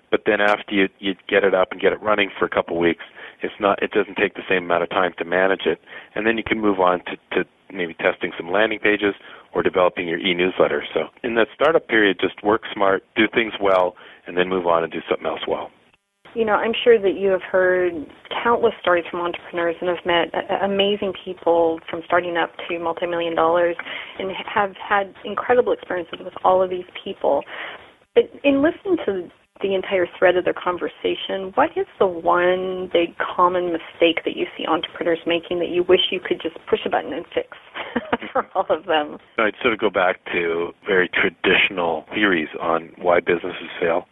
But 0.10 0.24
then 0.26 0.42
after 0.42 0.76
you, 0.76 0.89
you 1.00 1.16
get 1.30 1.44
it 1.44 1.54
up 1.54 1.72
and 1.72 1.80
get 1.80 1.94
it 1.94 2.02
running 2.02 2.30
for 2.38 2.46
a 2.46 2.50
couple 2.50 2.78
weeks, 2.78 3.06
it's 3.42 3.54
not 3.60 3.82
it 3.82 3.92
doesn't 3.92 4.18
take 4.18 4.36
the 4.36 4.44
same 4.48 4.66
amount 4.66 4.84
of 4.84 4.89
time 4.89 5.14
to 5.18 5.26
manage 5.26 5.66
it. 5.66 5.80
And 6.16 6.28
then 6.28 6.38
you 6.38 6.44
can 6.44 6.60
move 6.60 6.80
on 6.80 7.00
to, 7.06 7.16
to 7.36 7.50
maybe 7.74 7.94
testing 7.94 8.34
some 8.38 8.52
landing 8.52 8.80
pages 8.80 9.16
or 9.54 9.64
developing 9.64 10.08
your 10.08 10.20
e-newsletter. 10.20 10.84
So 10.94 11.08
in 11.24 11.36
that 11.36 11.48
startup 11.56 11.88
period, 11.88 12.18
just 12.20 12.44
work 12.44 12.64
smart, 12.74 13.04
do 13.16 13.28
things 13.34 13.54
well, 13.62 13.96
and 14.28 14.38
then 14.38 14.50
move 14.50 14.68
on 14.68 14.84
and 14.84 14.92
do 14.92 15.00
something 15.10 15.26
else 15.26 15.42
well. 15.48 15.72
You 16.34 16.45
know, 16.45 16.53
I'm 16.53 16.73
sure 16.84 16.99
that 16.99 17.15
you 17.19 17.29
have 17.29 17.41
heard 17.41 17.93
countless 18.43 18.73
stories 18.82 19.03
from 19.11 19.19
entrepreneurs 19.19 19.75
and 19.82 19.89
have 19.89 20.05
met 20.05 20.34
uh, 20.34 20.65
amazing 20.65 21.13
people 21.25 21.79
from 21.89 22.01
starting 22.05 22.38
up 22.38 22.51
to 22.69 22.79
multi-million 22.79 23.36
dollars 23.36 23.75
and 24.17 24.32
have 24.53 24.71
had 24.77 25.13
incredible 25.25 25.73
experiences 25.73 26.19
with 26.23 26.34
all 26.45 26.63
of 26.63 26.69
these 26.69 26.88
people. 27.03 27.43
But 28.15 28.25
in 28.43 28.61
listening 28.63 28.97
to 29.05 29.29
the 29.61 29.75
entire 29.75 30.07
thread 30.17 30.38
of 30.38 30.45
their 30.45 30.55
conversation, 30.55 31.51
what 31.55 31.69
is 31.75 31.86
the 31.99 32.07
one 32.07 32.89
big 32.91 33.15
common 33.17 33.65
mistake 33.71 34.23
that 34.25 34.36
you 34.36 34.45
see 34.57 34.65
entrepreneurs 34.65 35.19
making 35.27 35.59
that 35.59 35.69
you 35.69 35.84
wish 35.88 35.99
you 36.11 36.19
could 36.19 36.41
just 36.41 36.55
push 36.69 36.79
a 36.86 36.89
button 36.89 37.13
and 37.13 37.25
fix 37.34 37.49
for 38.34 38.47
all 38.55 38.65
of 38.69 38.86
them? 38.86 39.17
I'd 39.38 39.53
sort 39.61 39.73
of 39.73 39.79
go 39.79 39.89
back 39.89 40.23
to 40.34 40.71
very 40.88 41.09
traditional 41.09 42.05
theories 42.13 42.49
on 42.59 42.91
why 42.97 43.19
businesses 43.19 43.69
fail. 43.79 44.05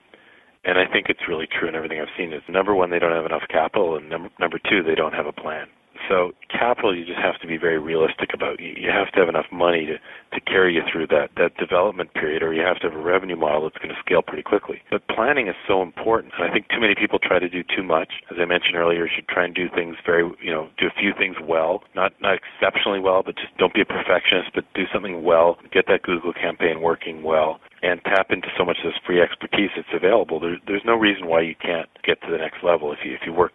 And 0.65 0.77
I 0.77 0.85
think 0.91 1.07
it's 1.09 1.27
really 1.27 1.47
true 1.47 1.69
in 1.69 1.75
everything 1.75 1.99
I've 2.01 2.13
seen 2.17 2.33
is 2.33 2.41
number 2.49 2.75
one, 2.75 2.89
they 2.89 2.99
don't 2.99 3.13
have 3.15 3.25
enough 3.25 3.43
capital, 3.49 3.95
and 3.95 4.09
number, 4.09 4.29
number 4.39 4.59
two, 4.59 4.83
they 4.83 4.95
don't 4.95 5.13
have 5.13 5.25
a 5.25 5.31
plan. 5.31 5.67
So 6.07 6.31
capital, 6.49 6.95
you 6.95 7.05
just 7.05 7.19
have 7.19 7.39
to 7.41 7.47
be 7.47 7.57
very 7.57 7.77
realistic 7.77 8.29
about. 8.33 8.59
You 8.59 8.89
have 8.89 9.11
to 9.11 9.19
have 9.19 9.29
enough 9.29 9.47
money 9.51 9.85
to 9.85 9.97
to 9.97 10.39
carry 10.41 10.75
you 10.75 10.81
through 10.89 11.07
that 11.07 11.31
that 11.37 11.57
development 11.57 12.13
period, 12.13 12.41
or 12.41 12.53
you 12.53 12.61
have 12.61 12.79
to 12.79 12.89
have 12.89 12.97
a 12.97 13.03
revenue 13.03 13.35
model 13.35 13.63
that's 13.63 13.77
going 13.77 13.93
to 13.93 13.99
scale 13.99 14.21
pretty 14.21 14.43
quickly. 14.43 14.81
But 14.89 15.07
planning 15.07 15.47
is 15.47 15.55
so 15.67 15.81
important, 15.81 16.33
and 16.37 16.49
I 16.49 16.53
think 16.53 16.69
too 16.69 16.79
many 16.79 16.95
people 16.95 17.19
try 17.19 17.39
to 17.39 17.49
do 17.49 17.63
too 17.63 17.83
much. 17.83 18.09
As 18.31 18.37
I 18.39 18.45
mentioned 18.45 18.75
earlier, 18.75 19.05
you 19.05 19.11
should 19.13 19.27
try 19.27 19.43
and 19.45 19.53
do 19.53 19.67
things 19.69 19.97
very, 20.05 20.23
you 20.41 20.51
know, 20.51 20.69
do 20.77 20.87
a 20.87 20.99
few 20.99 21.13
things 21.17 21.35
well, 21.43 21.83
not 21.95 22.13
not 22.21 22.39
exceptionally 22.39 22.99
well, 22.99 23.21
but 23.23 23.35
just 23.35 23.55
don't 23.57 23.73
be 23.73 23.81
a 23.81 23.85
perfectionist, 23.85 24.51
but 24.55 24.63
do 24.73 24.85
something 24.93 25.23
well. 25.23 25.57
Get 25.71 25.85
that 25.87 26.03
Google 26.03 26.33
campaign 26.33 26.81
working 26.81 27.23
well, 27.23 27.59
and 27.81 28.01
tap 28.03 28.27
into 28.29 28.47
so 28.57 28.65
much 28.65 28.77
of 28.83 28.91
this 28.91 28.99
free 29.05 29.21
expertise 29.21 29.69
that's 29.75 29.87
available. 29.93 30.39
There, 30.39 30.57
there's 30.67 30.85
no 30.85 30.95
reason 30.95 31.27
why 31.27 31.41
you 31.41 31.55
can't 31.55 31.89
get 32.05 32.21
to 32.21 32.31
the 32.31 32.37
next 32.37 32.63
level 32.63 32.91
if 32.91 32.99
you 33.03 33.13
if 33.13 33.21
you 33.25 33.33
work 33.33 33.53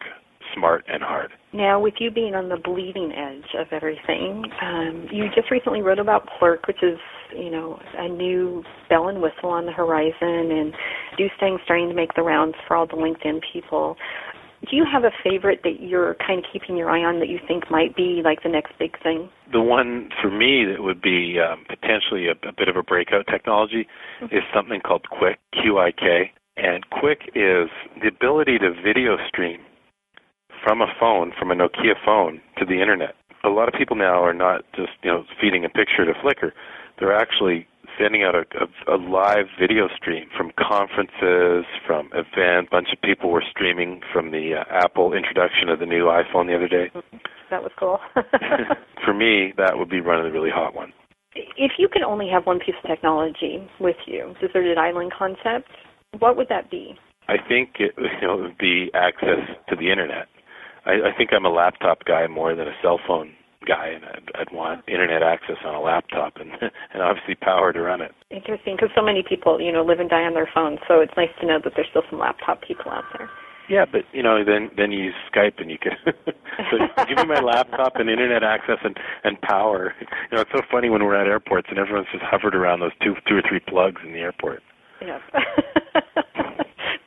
smart 0.55 0.85
and 0.89 1.03
hard. 1.03 1.33
Now, 1.53 1.81
with 1.81 1.95
you 1.99 2.11
being 2.11 2.35
on 2.35 2.49
the 2.49 2.57
bleeding 2.57 3.13
edge 3.13 3.51
of 3.59 3.69
everything, 3.73 4.45
um, 4.63 5.09
you 5.13 5.27
just 5.35 5.51
recently 5.51 5.83
wrote 5.83 5.99
about 5.99 6.29
Plurk, 6.39 6.67
which 6.67 6.83
is, 6.83 6.99
you 7.37 7.51
know, 7.51 7.79
a 7.97 8.09
new 8.09 8.63
bell 8.89 9.09
and 9.09 9.23
whistle 9.23 9.51
on 9.51 9.67
the 9.67 9.73
horizon, 9.73 10.15
and 10.51 10.75
Doostang 11.19 11.63
starting 11.65 11.89
to 11.89 11.95
make 11.95 12.15
the 12.15 12.23
rounds 12.23 12.55
for 12.67 12.77
all 12.77 12.87
the 12.87 12.95
LinkedIn 12.95 13.41
people. 13.53 13.97
Do 14.71 14.77
you 14.77 14.85
have 14.91 15.05
a 15.05 15.11
favorite 15.23 15.61
that 15.65 15.81
you're 15.81 16.17
kind 16.27 16.39
of 16.39 16.45
keeping 16.53 16.77
your 16.77 16.91
eye 16.91 17.05
on 17.05 17.21
that 17.21 17.29
you 17.29 17.39
think 17.47 17.71
might 17.71 17.97
be 17.97 18.23
like 18.25 18.43
the 18.43 18.49
next 18.49 18.73
big 18.79 19.01
thing? 19.03 19.29
The 19.53 19.61
one 19.61 20.09
for 20.23 20.31
me 20.31 20.65
that 20.65 20.83
would 20.83 21.03
be 21.03 21.37
um, 21.39 21.65
potentially 21.69 22.29
a, 22.29 22.33
a 22.49 22.53
bit 22.57 22.69
of 22.69 22.77
a 22.77 22.83
breakout 22.83 23.27
technology 23.31 23.87
mm-hmm. 24.23 24.35
is 24.35 24.43
something 24.55 24.81
called 24.81 25.07
Qik, 25.13 25.37
Q-I-K. 25.53 26.33
And 26.57 26.85
Qik 26.91 27.29
is 27.35 27.69
the 28.01 28.09
ability 28.09 28.59
to 28.59 28.71
video 28.71 29.17
stream 29.29 29.61
from 30.65 30.81
a 30.81 30.87
phone, 30.99 31.33
from 31.39 31.51
a 31.51 31.55
Nokia 31.55 31.95
phone, 32.05 32.41
to 32.59 32.65
the 32.65 32.81
internet. 32.81 33.15
A 33.45 33.51
lot 33.51 33.69
of 33.69 33.75
people 33.75 33.97
now 33.97 34.23
are 34.25 34.33
not 34.33 34.65
just 34.75 34.93
you 35.03 35.11
know 35.11 35.25
feeding 35.41 35.65
a 35.65 35.69
picture 35.69 36.07
to 36.07 36.13
Flickr; 36.15 36.53
they're 36.99 37.15
actually 37.15 37.67
sending 38.01 38.23
out 38.23 38.35
a, 38.35 38.45
a, 38.59 38.97
a 38.97 38.99
live 38.99 39.47
video 39.59 39.89
stream 39.97 40.29
from 40.37 40.53
conferences, 40.59 41.65
from 41.87 42.11
events. 42.13 42.69
A 42.69 42.71
bunch 42.71 42.89
of 42.93 43.01
people 43.03 43.31
were 43.31 43.45
streaming 43.51 44.01
from 44.13 44.31
the 44.31 44.55
uh, 44.61 44.65
Apple 44.71 45.13
introduction 45.13 45.69
of 45.69 45.79
the 45.79 45.87
new 45.87 46.05
iPhone 46.05 46.47
the 46.47 46.57
other 46.57 46.69
day. 46.69 46.91
That 47.51 47.63
was 47.63 47.73
cool. 47.79 47.99
For 49.05 49.15
me, 49.15 49.53
that 49.57 49.79
would 49.79 49.91
be 49.91 50.01
one 50.01 50.19
of 50.19 50.25
the 50.25 50.33
really 50.33 50.51
hot 50.51 50.75
ones. 50.75 50.93
If 51.35 51.73
you 51.79 51.89
could 51.91 52.03
only 52.03 52.29
have 52.33 52.47
one 52.47 52.61
piece 52.61 52.77
of 52.83 52.89
technology 52.89 53.69
with 53.81 53.97
you, 54.07 54.35
deserted 54.41 54.79
island 54.79 55.13
concept, 55.17 55.71
what 56.19 56.37
would 56.37 56.49
that 56.49 56.71
be? 56.71 56.95
I 57.29 57.37
think 57.49 57.77
it, 57.81 57.93
you 57.99 58.27
know, 58.27 58.39
it 58.39 58.43
would 58.43 58.59
be 58.59 58.91
access 58.95 59.41
to 59.69 59.77
the 59.77 59.91
internet. 59.91 60.29
I, 60.87 61.11
I 61.11 61.17
think 61.17 61.31
I'm 61.33 61.45
a 61.45 61.51
laptop 61.51 62.05
guy 62.05 62.27
more 62.27 62.55
than 62.55 62.69
a 62.69 62.75
cell 62.83 63.01
phone 63.07 63.33
guy, 63.67 63.89
and 63.89 64.05
I'd, 64.05 64.31
I'd 64.35 64.53
want 64.53 64.85
internet 64.89 65.23
access 65.23 65.57
on 65.65 65.75
a 65.75 65.81
laptop 65.81 66.37
and 66.37 66.51
and 66.93 67.03
obviously 67.03 67.35
power 67.35 67.73
to 67.73 67.81
run 67.81 68.01
it. 68.01 68.13
Interesting, 68.31 68.77
because 68.77 68.91
so 68.95 69.03
many 69.03 69.23
people, 69.27 69.61
you 69.61 69.73
know, 69.73 69.85
live 69.85 70.01
and 70.01 70.11
die 70.11 70.23
on 70.23 70.35
their 70.35 70.49
phones. 70.55 70.79
So 70.89 71.01
it's 71.01 71.15
nice 71.17 71.33
to 71.41 71.47
know 71.47 71.59
that 71.63 71.73
there's 71.77 71.89
still 71.91 72.05
some 72.11 72.19
laptop 72.19 72.63
people 72.63 72.91
out 72.91 73.05
there. 73.17 73.29
Yeah, 73.69 73.87
but 73.91 74.03
you 74.13 74.23
know, 74.23 74.45
then 74.45 74.71
then 74.77 74.93
you 74.93 75.05
use 75.05 75.15
Skype 75.33 75.61
and 75.61 75.71
you 75.71 75.79
can. 75.79 75.97
so 76.05 77.05
give 77.09 77.17
me 77.17 77.25
my 77.25 77.41
laptop 77.41 77.97
and 77.97 78.11
internet 78.11 78.43
access 78.43 78.79
and 78.85 78.97
and 79.25 79.41
power. 79.41 79.95
You 80.01 80.37
know, 80.37 80.43
it's 80.43 80.51
so 80.53 80.61
funny 80.71 80.91
when 80.91 81.03
we're 81.03 81.15
at 81.15 81.27
airports 81.27 81.69
and 81.71 81.79
everyone's 81.79 82.09
just 82.13 82.25
hovered 82.25 82.55
around 82.55 82.81
those 82.81 82.93
two 83.03 83.15
two 83.27 83.37
or 83.37 83.43
three 83.49 83.61
plugs 83.61 84.03
in 84.05 84.13
the 84.13 84.21
airport. 84.21 84.63
Yes. 85.01 85.21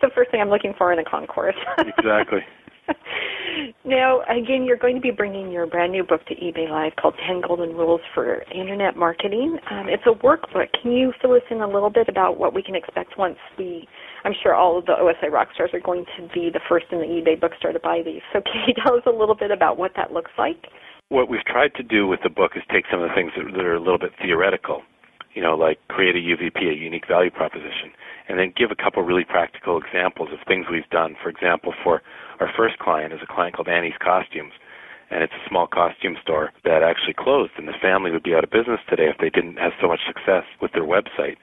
the 0.02 0.10
first 0.16 0.32
thing 0.32 0.42
I'm 0.42 0.50
looking 0.50 0.74
for 0.78 0.92
in 0.92 1.00
a 1.00 1.06
concourse. 1.06 1.56
exactly. 1.78 2.42
now, 3.86 4.22
again, 4.24 4.64
you're 4.64 4.78
going 4.78 4.96
to 4.96 5.02
be 5.02 5.12
bringing 5.12 5.52
your 5.52 5.66
brand 5.66 5.92
new 5.92 6.04
book 6.04 6.26
to 6.28 6.36
eBay 6.36 6.70
Live 6.70 6.94
called 6.96 7.16
10 7.28 7.42
Golden 7.48 7.76
Rules 7.76 8.02
for 8.14 8.44
Internet 8.54 8.96
Marketing. 8.98 9.58
Um, 9.72 9.88
it's 9.90 10.04
a 10.06 10.14
workbook. 10.24 10.68
Can 10.82 10.92
you 10.92 11.14
fill 11.22 11.34
us 11.34 11.42
in 11.52 11.62
a 11.62 11.68
little 11.68 11.90
bit 11.90 12.08
about 12.10 12.40
what 12.40 12.54
we 12.54 12.64
can 12.64 12.76
expect 12.76 13.18
once 13.18 13.38
we, 13.58 13.88
I'm 14.24 14.34
sure 14.42 14.54
all 14.54 14.78
of 14.78 14.86
the 14.86 14.94
OSI 14.94 15.32
rock 15.32 15.50
stars 15.54 15.72
are 15.74 15.80
going 15.80 16.06
to 16.18 16.28
be 16.34 16.50
the 16.52 16.62
first 16.68 16.86
in 16.92 17.00
the 17.00 17.06
eBay 17.06 17.40
bookstore 17.40 17.72
to 17.72 17.80
buy 17.80 18.02
these. 18.04 18.22
So 18.34 18.42
can 18.46 18.64
you 18.68 18.74
tell 18.84 18.96
us 18.96 19.04
a 19.06 19.12
little 19.12 19.36
bit 19.36 19.52
about 19.52 19.78
what 19.78 19.92
that 19.96 20.12
looks 20.12 20.32
like? 20.38 20.68
What 21.10 21.30
we've 21.30 21.46
tried 21.46 21.74
to 21.76 21.84
do 21.84 22.06
with 22.06 22.20
the 22.24 22.30
book 22.30 22.52
is 22.56 22.64
take 22.72 22.86
some 22.92 23.02
of 23.02 23.08
the 23.10 23.16
things 23.16 23.32
that 23.36 23.64
are 23.64 23.76
a 23.76 23.80
little 23.80 24.00
bit 24.00 24.12
theoretical, 24.22 24.82
you 25.34 25.42
know, 25.42 25.56
like 25.56 25.80
create 25.88 26.16
a 26.16 26.20
UVP, 26.20 26.70
a 26.70 26.76
unique 26.76 27.08
value 27.08 27.32
proposition, 27.32 27.96
and 28.28 28.38
then 28.38 28.52
give 28.58 28.72
a 28.72 28.76
couple 28.76 29.02
really 29.04 29.24
practical 29.24 29.80
examples 29.80 30.30
of 30.34 30.40
things 30.48 30.66
we've 30.70 30.90
done. 30.90 31.16
For 31.24 31.30
example, 31.30 31.74
for 31.82 32.02
our 32.40 32.52
first 32.56 32.80
client 32.80 33.14
is 33.14 33.20
a 33.22 33.34
client 33.34 33.56
called 33.56 33.68
Annie's 33.68 33.98
Costumes, 34.00 34.54
and 35.10 35.24
it's 35.24 35.34
a 35.34 35.50
small 35.50 35.68
costume 35.68 36.18
store 36.22 36.52
that 36.66 36.84
actually 36.84 37.14
closed, 37.14 37.54
and 37.58 37.68
the 37.68 37.78
family 37.82 38.12
would 38.12 38.24
be 38.24 38.36
out 38.36 38.44
of 38.44 38.52
business 38.52 38.80
today 38.90 39.08
if 39.08 39.18
they 39.20 39.30
didn't 39.30 39.58
have 39.58 39.72
so 39.82 39.88
much 39.88 40.02
success 40.06 40.44
with 40.62 40.72
their 40.74 40.84
website 40.84 41.38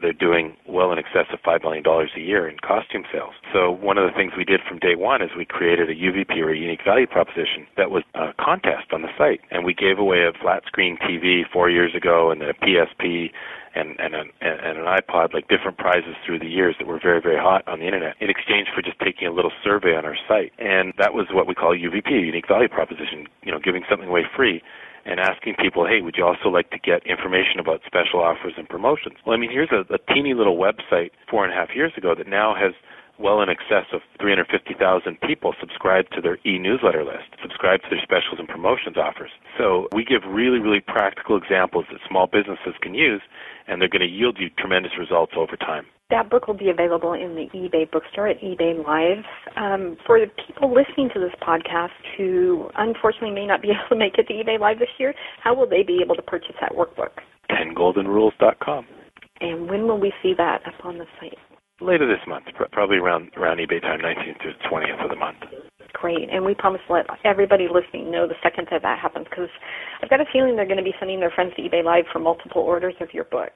they're 0.00 0.12
doing 0.12 0.56
well 0.66 0.92
in 0.92 0.98
excess 0.98 1.26
of 1.32 1.40
$5 1.40 1.62
million 1.62 1.84
a 1.86 2.20
year 2.20 2.48
in 2.48 2.56
costume 2.58 3.04
sales. 3.12 3.34
So 3.52 3.70
one 3.70 3.98
of 3.98 4.10
the 4.10 4.16
things 4.16 4.32
we 4.36 4.44
did 4.44 4.60
from 4.68 4.78
day 4.78 4.94
one 4.94 5.22
is 5.22 5.30
we 5.36 5.44
created 5.44 5.88
a 5.88 5.94
UVP 5.94 6.36
or 6.38 6.50
a 6.50 6.58
unique 6.58 6.84
value 6.84 7.06
proposition 7.06 7.66
that 7.76 7.90
was 7.90 8.02
a 8.14 8.32
contest 8.38 8.92
on 8.92 9.02
the 9.02 9.08
site. 9.16 9.40
And 9.50 9.64
we 9.64 9.74
gave 9.74 9.98
away 9.98 10.24
a 10.24 10.32
flat 10.38 10.64
screen 10.66 10.98
TV 10.98 11.42
four 11.52 11.70
years 11.70 11.94
ago 11.94 12.30
and 12.30 12.40
then 12.40 12.48
a 12.50 12.54
PSP 12.54 13.30
and 13.74 13.94
and 14.00 14.14
an, 14.14 14.30
and 14.40 14.78
an 14.78 14.84
iPod, 14.84 15.34
like 15.34 15.46
different 15.48 15.78
prizes 15.78 16.16
through 16.24 16.38
the 16.38 16.48
years 16.48 16.74
that 16.78 16.86
were 16.86 16.98
very 16.98 17.20
very 17.20 17.38
hot 17.38 17.66
on 17.68 17.78
the 17.80 17.86
internet, 17.86 18.16
in 18.20 18.30
exchange 18.30 18.68
for 18.74 18.82
just 18.82 18.98
taking 18.98 19.28
a 19.28 19.32
little 19.32 19.52
survey 19.62 19.94
on 19.94 20.04
our 20.04 20.16
site, 20.26 20.52
and 20.58 20.92
that 20.98 21.14
was 21.14 21.26
what 21.30 21.46
we 21.46 21.54
call 21.54 21.76
UVP, 21.76 22.10
unique 22.10 22.48
value 22.48 22.68
proposition. 22.68 23.26
You 23.42 23.52
know, 23.52 23.60
giving 23.62 23.84
something 23.88 24.08
away 24.08 24.24
free 24.34 24.62
and 25.04 25.20
asking 25.20 25.54
people, 25.60 25.86
hey, 25.86 26.00
would 26.00 26.16
you 26.16 26.24
also 26.24 26.48
like 26.48 26.70
to 26.70 26.78
get 26.78 27.06
information 27.06 27.60
about 27.60 27.80
special 27.86 28.20
offers 28.20 28.54
and 28.56 28.68
promotions? 28.68 29.16
Well, 29.24 29.34
I 29.34 29.38
mean, 29.38 29.50
here's 29.50 29.72
a, 29.72 29.82
a 29.92 29.98
teeny 30.12 30.34
little 30.34 30.56
website 30.56 31.10
four 31.30 31.44
and 31.44 31.52
a 31.52 31.56
half 31.56 31.74
years 31.74 31.92
ago 31.96 32.14
that 32.16 32.28
now 32.28 32.54
has 32.54 32.72
well 33.18 33.42
in 33.42 33.48
excess 33.48 33.86
of 33.92 34.00
350,000 34.20 35.20
people 35.20 35.54
subscribe 35.60 36.08
to 36.10 36.20
their 36.20 36.38
e-newsletter 36.46 37.04
list, 37.04 37.34
subscribe 37.42 37.82
to 37.82 37.88
their 37.90 38.02
specials 38.02 38.38
and 38.38 38.48
promotions 38.48 38.96
offers. 38.96 39.30
So 39.58 39.88
we 39.92 40.04
give 40.04 40.22
really, 40.28 40.58
really 40.58 40.80
practical 40.80 41.36
examples 41.36 41.86
that 41.90 42.00
small 42.08 42.26
businesses 42.26 42.74
can 42.80 42.94
use, 42.94 43.22
and 43.66 43.80
they're 43.80 43.88
going 43.88 44.06
to 44.06 44.08
yield 44.08 44.38
you 44.38 44.50
tremendous 44.50 44.92
results 44.98 45.32
over 45.36 45.56
time. 45.56 45.86
That 46.10 46.30
book 46.30 46.46
will 46.46 46.56
be 46.56 46.70
available 46.70 47.12
in 47.12 47.34
the 47.34 47.48
eBay 47.54 47.90
bookstore 47.90 48.28
at 48.28 48.40
eBay 48.40 48.82
Live. 48.82 49.24
Um, 49.56 49.98
for 50.06 50.18
the 50.18 50.26
people 50.46 50.72
listening 50.72 51.10
to 51.12 51.20
this 51.20 51.34
podcast 51.46 51.92
who 52.16 52.70
unfortunately 52.76 53.32
may 53.32 53.46
not 53.46 53.60
be 53.60 53.68
able 53.76 53.88
to 53.90 53.96
make 53.96 54.16
it 54.16 54.26
to 54.28 54.32
eBay 54.32 54.58
Live 54.58 54.78
this 54.78 54.88
year, 54.98 55.12
how 55.42 55.54
will 55.54 55.68
they 55.68 55.82
be 55.82 56.00
able 56.02 56.14
to 56.14 56.22
purchase 56.22 56.54
that 56.62 56.72
workbook? 56.72 57.12
10goldenrules.com. 57.50 58.86
And 59.40 59.68
when 59.68 59.86
will 59.86 60.00
we 60.00 60.12
see 60.22 60.32
that 60.38 60.62
up 60.66 60.84
on 60.84 60.96
the 60.96 61.04
site? 61.20 61.36
Later 61.80 62.08
this 62.08 62.26
month, 62.26 62.46
probably 62.72 62.96
around 62.96 63.30
around 63.36 63.58
eBay 63.58 63.80
time, 63.80 64.00
19th 64.00 64.38
to 64.40 64.68
20th 64.68 65.04
of 65.04 65.10
the 65.10 65.16
month. 65.16 65.38
Great, 65.94 66.28
and 66.30 66.44
we 66.44 66.54
promise 66.54 66.80
to 66.86 66.92
let 66.92 67.06
everybody 67.24 67.66
listening 67.72 68.10
know 68.10 68.28
the 68.28 68.34
second 68.42 68.68
that 68.70 68.82
that 68.82 68.98
happens 68.98 69.26
because 69.28 69.48
I've 70.02 70.10
got 70.10 70.20
a 70.20 70.24
feeling 70.32 70.54
they're 70.54 70.66
going 70.66 70.78
to 70.78 70.82
be 70.82 70.94
sending 70.98 71.18
their 71.18 71.30
friends 71.30 71.52
to 71.56 71.62
eBay 71.62 71.82
Live 71.82 72.04
for 72.12 72.18
multiple 72.18 72.62
orders 72.62 72.94
of 73.00 73.08
your 73.12 73.24
book. 73.24 73.50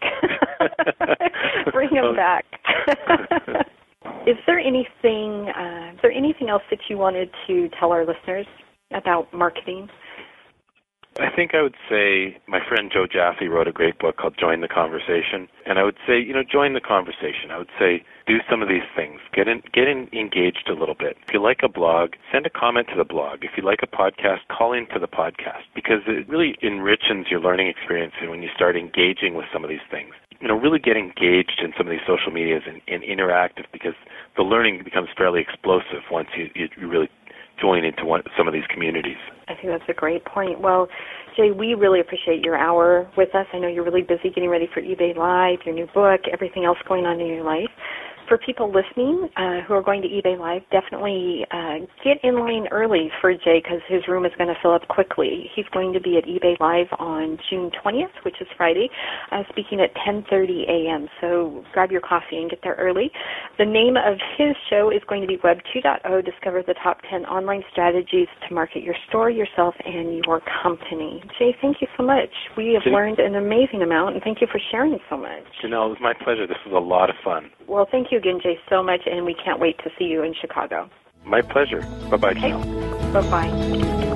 Bring 1.72 1.90
them 1.92 2.16
back. 2.16 2.44
is 4.26 4.36
there 4.46 4.58
anything? 4.58 5.50
Uh, 5.50 5.92
is 5.92 5.98
there 6.02 6.12
anything 6.12 6.48
else 6.48 6.62
that 6.70 6.80
you 6.88 6.96
wanted 6.96 7.30
to 7.46 7.68
tell 7.78 7.92
our 7.92 8.06
listeners 8.06 8.46
about 8.92 9.32
marketing? 9.32 9.88
I 11.20 11.28
think 11.34 11.54
I 11.54 11.60
would 11.60 11.76
say 11.90 12.38
my 12.48 12.60
friend 12.66 12.90
Joe 12.92 13.06
Jaffe 13.06 13.46
wrote 13.46 13.68
a 13.68 13.72
great 13.72 13.98
book 13.98 14.16
called 14.16 14.34
Join 14.38 14.62
the 14.62 14.68
Conversation, 14.68 15.46
and 15.66 15.78
I 15.78 15.84
would 15.84 15.98
say, 16.06 16.18
you 16.18 16.32
know, 16.32 16.42
join 16.42 16.72
the 16.72 16.80
conversation. 16.80 17.50
I 17.50 17.58
would 17.58 17.70
say 17.78 18.02
do 18.26 18.38
some 18.48 18.62
of 18.62 18.68
these 18.68 18.86
things. 18.96 19.20
Get 19.34 19.46
in, 19.46 19.62
get 19.74 19.88
in, 19.88 20.08
engaged 20.12 20.70
a 20.70 20.72
little 20.72 20.94
bit. 20.94 21.18
If 21.26 21.34
you 21.34 21.42
like 21.42 21.60
a 21.62 21.68
blog, 21.68 22.14
send 22.32 22.46
a 22.46 22.50
comment 22.50 22.88
to 22.92 22.96
the 22.96 23.04
blog. 23.04 23.44
If 23.44 23.52
you 23.58 23.62
like 23.62 23.80
a 23.82 23.86
podcast, 23.86 24.48
call 24.48 24.72
into 24.72 24.98
the 24.98 25.06
podcast 25.06 25.68
because 25.74 26.00
it 26.06 26.28
really 26.28 26.56
enriches 26.62 27.28
your 27.30 27.40
learning 27.40 27.68
experience 27.68 28.14
and 28.20 28.30
when 28.30 28.42
you 28.42 28.48
start 28.54 28.76
engaging 28.76 29.34
with 29.34 29.46
some 29.52 29.64
of 29.64 29.68
these 29.68 29.84
things. 29.90 30.14
You 30.40 30.48
know, 30.48 30.58
really 30.58 30.80
get 30.80 30.96
engaged 30.96 31.60
in 31.62 31.72
some 31.76 31.86
of 31.86 31.90
these 31.90 32.04
social 32.06 32.32
medias 32.32 32.62
and, 32.66 32.80
and 32.88 33.02
interactive 33.04 33.66
because 33.72 33.94
the 34.36 34.42
learning 34.42 34.82
becomes 34.82 35.08
fairly 35.16 35.40
explosive 35.40 36.02
once 36.10 36.28
you, 36.36 36.48
you 36.54 36.88
really 36.88 37.10
join 37.62 37.84
into 37.84 38.04
one, 38.04 38.22
some 38.36 38.48
of 38.48 38.52
these 38.52 38.66
communities. 38.74 39.16
I 39.48 39.54
think 39.54 39.68
that's 39.68 39.88
a 39.88 39.94
great 39.94 40.24
point. 40.24 40.60
Well, 40.60 40.88
Jay, 41.36 41.50
we 41.50 41.74
really 41.74 42.00
appreciate 42.00 42.42
your 42.44 42.56
hour 42.56 43.08
with 43.16 43.34
us. 43.34 43.46
I 43.54 43.58
know 43.58 43.68
you're 43.68 43.84
really 43.84 44.02
busy 44.02 44.28
getting 44.34 44.50
ready 44.50 44.68
for 44.74 44.82
eBay 44.82 45.16
Live, 45.16 45.64
your 45.64 45.74
new 45.74 45.86
book, 45.94 46.20
everything 46.32 46.64
else 46.64 46.78
going 46.88 47.06
on 47.06 47.20
in 47.20 47.28
your 47.28 47.44
life 47.44 47.70
for 48.28 48.38
people 48.38 48.72
listening 48.72 49.28
uh, 49.36 49.60
who 49.66 49.74
are 49.74 49.82
going 49.82 50.02
to 50.02 50.08
eBay 50.08 50.38
Live, 50.38 50.62
definitely 50.70 51.44
uh, 51.50 51.84
get 52.04 52.18
in 52.22 52.38
line 52.38 52.66
early 52.70 53.10
for 53.20 53.32
Jay 53.34 53.60
because 53.62 53.80
his 53.88 54.06
room 54.08 54.24
is 54.24 54.32
going 54.38 54.48
to 54.48 54.56
fill 54.62 54.72
up 54.72 54.86
quickly. 54.88 55.50
He's 55.54 55.66
going 55.72 55.92
to 55.92 56.00
be 56.00 56.16
at 56.16 56.24
eBay 56.24 56.58
Live 56.60 56.86
on 56.98 57.38
June 57.50 57.70
20th, 57.84 58.24
which 58.24 58.36
is 58.40 58.46
Friday, 58.56 58.88
uh, 59.30 59.42
speaking 59.50 59.80
at 59.80 59.94
10:30 60.06 60.68
a.m. 60.68 61.08
So 61.20 61.64
grab 61.72 61.90
your 61.90 62.00
coffee 62.00 62.38
and 62.38 62.50
get 62.50 62.60
there 62.62 62.76
early. 62.78 63.10
The 63.58 63.64
name 63.64 63.96
of 63.96 64.18
his 64.38 64.54
show 64.70 64.90
is 64.90 65.02
going 65.08 65.20
to 65.22 65.26
be 65.26 65.38
Web 65.42 65.58
2.0: 65.74 66.24
Discover 66.24 66.62
the 66.66 66.74
top 66.82 66.98
10 67.10 67.24
online 67.26 67.62
strategies 67.70 68.28
to 68.48 68.54
market 68.54 68.82
your 68.82 68.96
store, 69.08 69.30
yourself, 69.30 69.74
and 69.84 70.24
your 70.24 70.40
company. 70.62 71.22
Jay, 71.38 71.54
thank 71.60 71.80
you 71.80 71.88
so 71.96 72.02
much. 72.02 72.30
We 72.56 72.74
have 72.74 72.90
learned 72.92 73.18
an 73.18 73.36
amazing 73.36 73.82
amount, 73.82 74.14
and 74.14 74.22
thank 74.22 74.40
you 74.40 74.46
for 74.50 74.60
sharing 74.70 74.98
so 75.08 75.16
much. 75.16 75.44
Janelle, 75.62 75.86
it 75.86 75.96
was 75.96 75.98
my 76.00 76.14
pleasure. 76.24 76.46
This 76.46 76.58
was 76.66 76.74
a 76.74 76.84
lot 76.84 77.10
of 77.10 77.16
fun. 77.24 77.50
Well, 77.68 77.86
thank 77.90 78.08
you 78.10 78.11
again, 78.16 78.40
Jay, 78.42 78.58
so 78.68 78.82
much, 78.82 79.02
and 79.06 79.24
we 79.24 79.34
can't 79.34 79.60
wait 79.60 79.78
to 79.78 79.90
see 79.98 80.04
you 80.04 80.22
in 80.22 80.34
Chicago. 80.40 80.88
My 81.24 81.42
pleasure. 81.42 81.80
Bye 82.10 82.16
bye, 82.16 82.30
okay. 82.30 82.52
Bye 83.12 83.30
bye. 83.30 84.08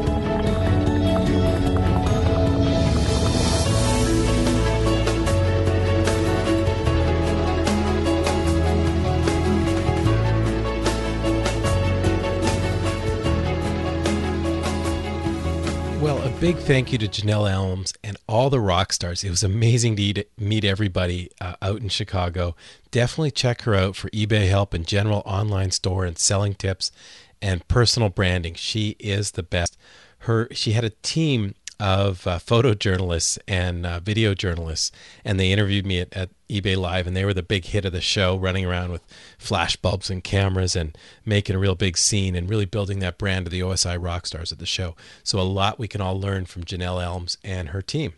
Big 16.40 16.58
thank 16.58 16.92
you 16.92 16.98
to 16.98 17.08
Janelle 17.08 17.50
Elms 17.50 17.94
and 18.04 18.16
all 18.28 18.50
the 18.50 18.60
rock 18.60 18.92
stars. 18.92 19.24
It 19.24 19.30
was 19.30 19.42
amazing 19.42 19.96
to 19.96 20.24
meet 20.38 20.64
everybody 20.66 21.30
uh, 21.40 21.54
out 21.62 21.80
in 21.80 21.88
Chicago. 21.88 22.54
Definitely 22.90 23.30
check 23.30 23.62
her 23.62 23.74
out 23.74 23.96
for 23.96 24.10
eBay 24.10 24.46
help 24.48 24.74
and 24.74 24.86
general 24.86 25.22
online 25.24 25.70
store 25.70 26.04
and 26.04 26.18
selling 26.18 26.54
tips 26.54 26.92
and 27.40 27.66
personal 27.68 28.10
branding. 28.10 28.52
She 28.52 28.96
is 28.98 29.30
the 29.32 29.42
best. 29.42 29.78
Her 30.20 30.48
she 30.52 30.72
had 30.72 30.84
a 30.84 30.90
team 30.90 31.54
of 31.78 32.26
uh, 32.26 32.38
photojournalists 32.38 33.38
and 33.46 33.84
uh, 33.84 34.00
video 34.00 34.34
journalists, 34.34 34.90
and 35.24 35.38
they 35.38 35.52
interviewed 35.52 35.84
me 35.84 36.00
at, 36.00 36.12
at, 36.16 36.30
eBay 36.48 36.76
Live, 36.76 37.08
and 37.08 37.16
they 37.16 37.24
were 37.24 37.34
the 37.34 37.42
big 37.42 37.64
hit 37.64 37.84
of 37.84 37.92
the 37.92 38.00
show, 38.00 38.36
running 38.36 38.64
around 38.64 38.92
with 38.92 39.02
flash 39.36 39.74
bulbs 39.74 40.10
and 40.10 40.22
cameras 40.22 40.76
and 40.76 40.96
making 41.24 41.56
a 41.56 41.58
real 41.58 41.74
big 41.74 41.98
scene 41.98 42.36
and 42.36 42.48
really 42.48 42.64
building 42.64 43.00
that 43.00 43.18
brand 43.18 43.48
of 43.48 43.50
the 43.50 43.58
OSI 43.58 44.00
rock 44.00 44.26
stars 44.26 44.52
at 44.52 44.60
the 44.60 44.64
show. 44.64 44.94
So 45.24 45.40
a 45.40 45.42
lot 45.42 45.80
we 45.80 45.88
can 45.88 46.00
all 46.00 46.20
learn 46.20 46.46
from 46.46 46.62
Janelle 46.62 47.02
Elms 47.02 47.36
and 47.42 47.70
her 47.70 47.82
team. 47.82 48.12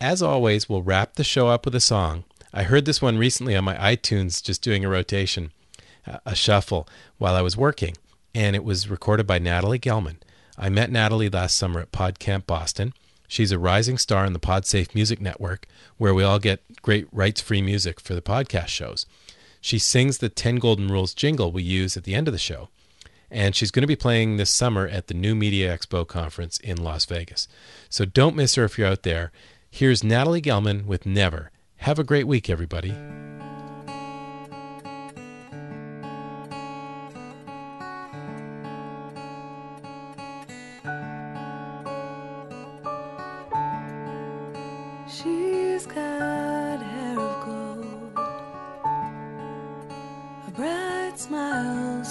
As 0.00 0.22
always, 0.22 0.66
we'll 0.66 0.82
wrap 0.82 1.16
the 1.16 1.24
show 1.24 1.48
up 1.48 1.66
with 1.66 1.74
a 1.74 1.80
song. 1.80 2.24
I 2.54 2.62
heard 2.62 2.86
this 2.86 3.02
one 3.02 3.18
recently 3.18 3.54
on 3.54 3.64
my 3.64 3.76
iTunes, 3.76 4.42
just 4.42 4.62
doing 4.62 4.82
a 4.82 4.88
rotation, 4.88 5.52
a 6.24 6.34
shuffle 6.34 6.88
while 7.18 7.34
I 7.34 7.42
was 7.42 7.54
working, 7.54 7.98
and 8.34 8.56
it 8.56 8.64
was 8.64 8.88
recorded 8.88 9.26
by 9.26 9.38
Natalie 9.38 9.78
Gelman. 9.78 10.16
I 10.58 10.68
met 10.68 10.90
Natalie 10.90 11.28
last 11.28 11.56
summer 11.56 11.80
at 11.80 11.92
PodCamp 11.92 12.46
Boston. 12.46 12.92
She's 13.28 13.52
a 13.52 13.58
rising 13.58 13.98
star 13.98 14.24
in 14.24 14.32
the 14.32 14.38
PodSafe 14.38 14.94
Music 14.94 15.20
Network, 15.20 15.66
where 15.98 16.14
we 16.14 16.22
all 16.22 16.38
get 16.38 16.62
great 16.82 17.06
rights 17.12 17.40
free 17.40 17.60
music 17.60 18.00
for 18.00 18.14
the 18.14 18.22
podcast 18.22 18.68
shows. 18.68 19.06
She 19.60 19.78
sings 19.78 20.18
the 20.18 20.28
10 20.28 20.56
Golden 20.56 20.88
Rules 20.88 21.12
jingle 21.12 21.50
we 21.50 21.62
use 21.62 21.96
at 21.96 22.04
the 22.04 22.14
end 22.14 22.28
of 22.28 22.32
the 22.32 22.38
show. 22.38 22.68
And 23.30 23.56
she's 23.56 23.72
going 23.72 23.82
to 23.82 23.88
be 23.88 23.96
playing 23.96 24.36
this 24.36 24.50
summer 24.50 24.86
at 24.86 25.08
the 25.08 25.14
New 25.14 25.34
Media 25.34 25.76
Expo 25.76 26.06
conference 26.06 26.58
in 26.58 26.82
Las 26.82 27.04
Vegas. 27.04 27.48
So 27.88 28.04
don't 28.04 28.36
miss 28.36 28.54
her 28.54 28.64
if 28.64 28.78
you're 28.78 28.86
out 28.86 29.02
there. 29.02 29.32
Here's 29.68 30.04
Natalie 30.04 30.40
Gelman 30.40 30.86
with 30.86 31.04
Never. 31.04 31.50
Have 31.78 31.98
a 31.98 32.04
great 32.04 32.28
week, 32.28 32.48
everybody. 32.48 32.94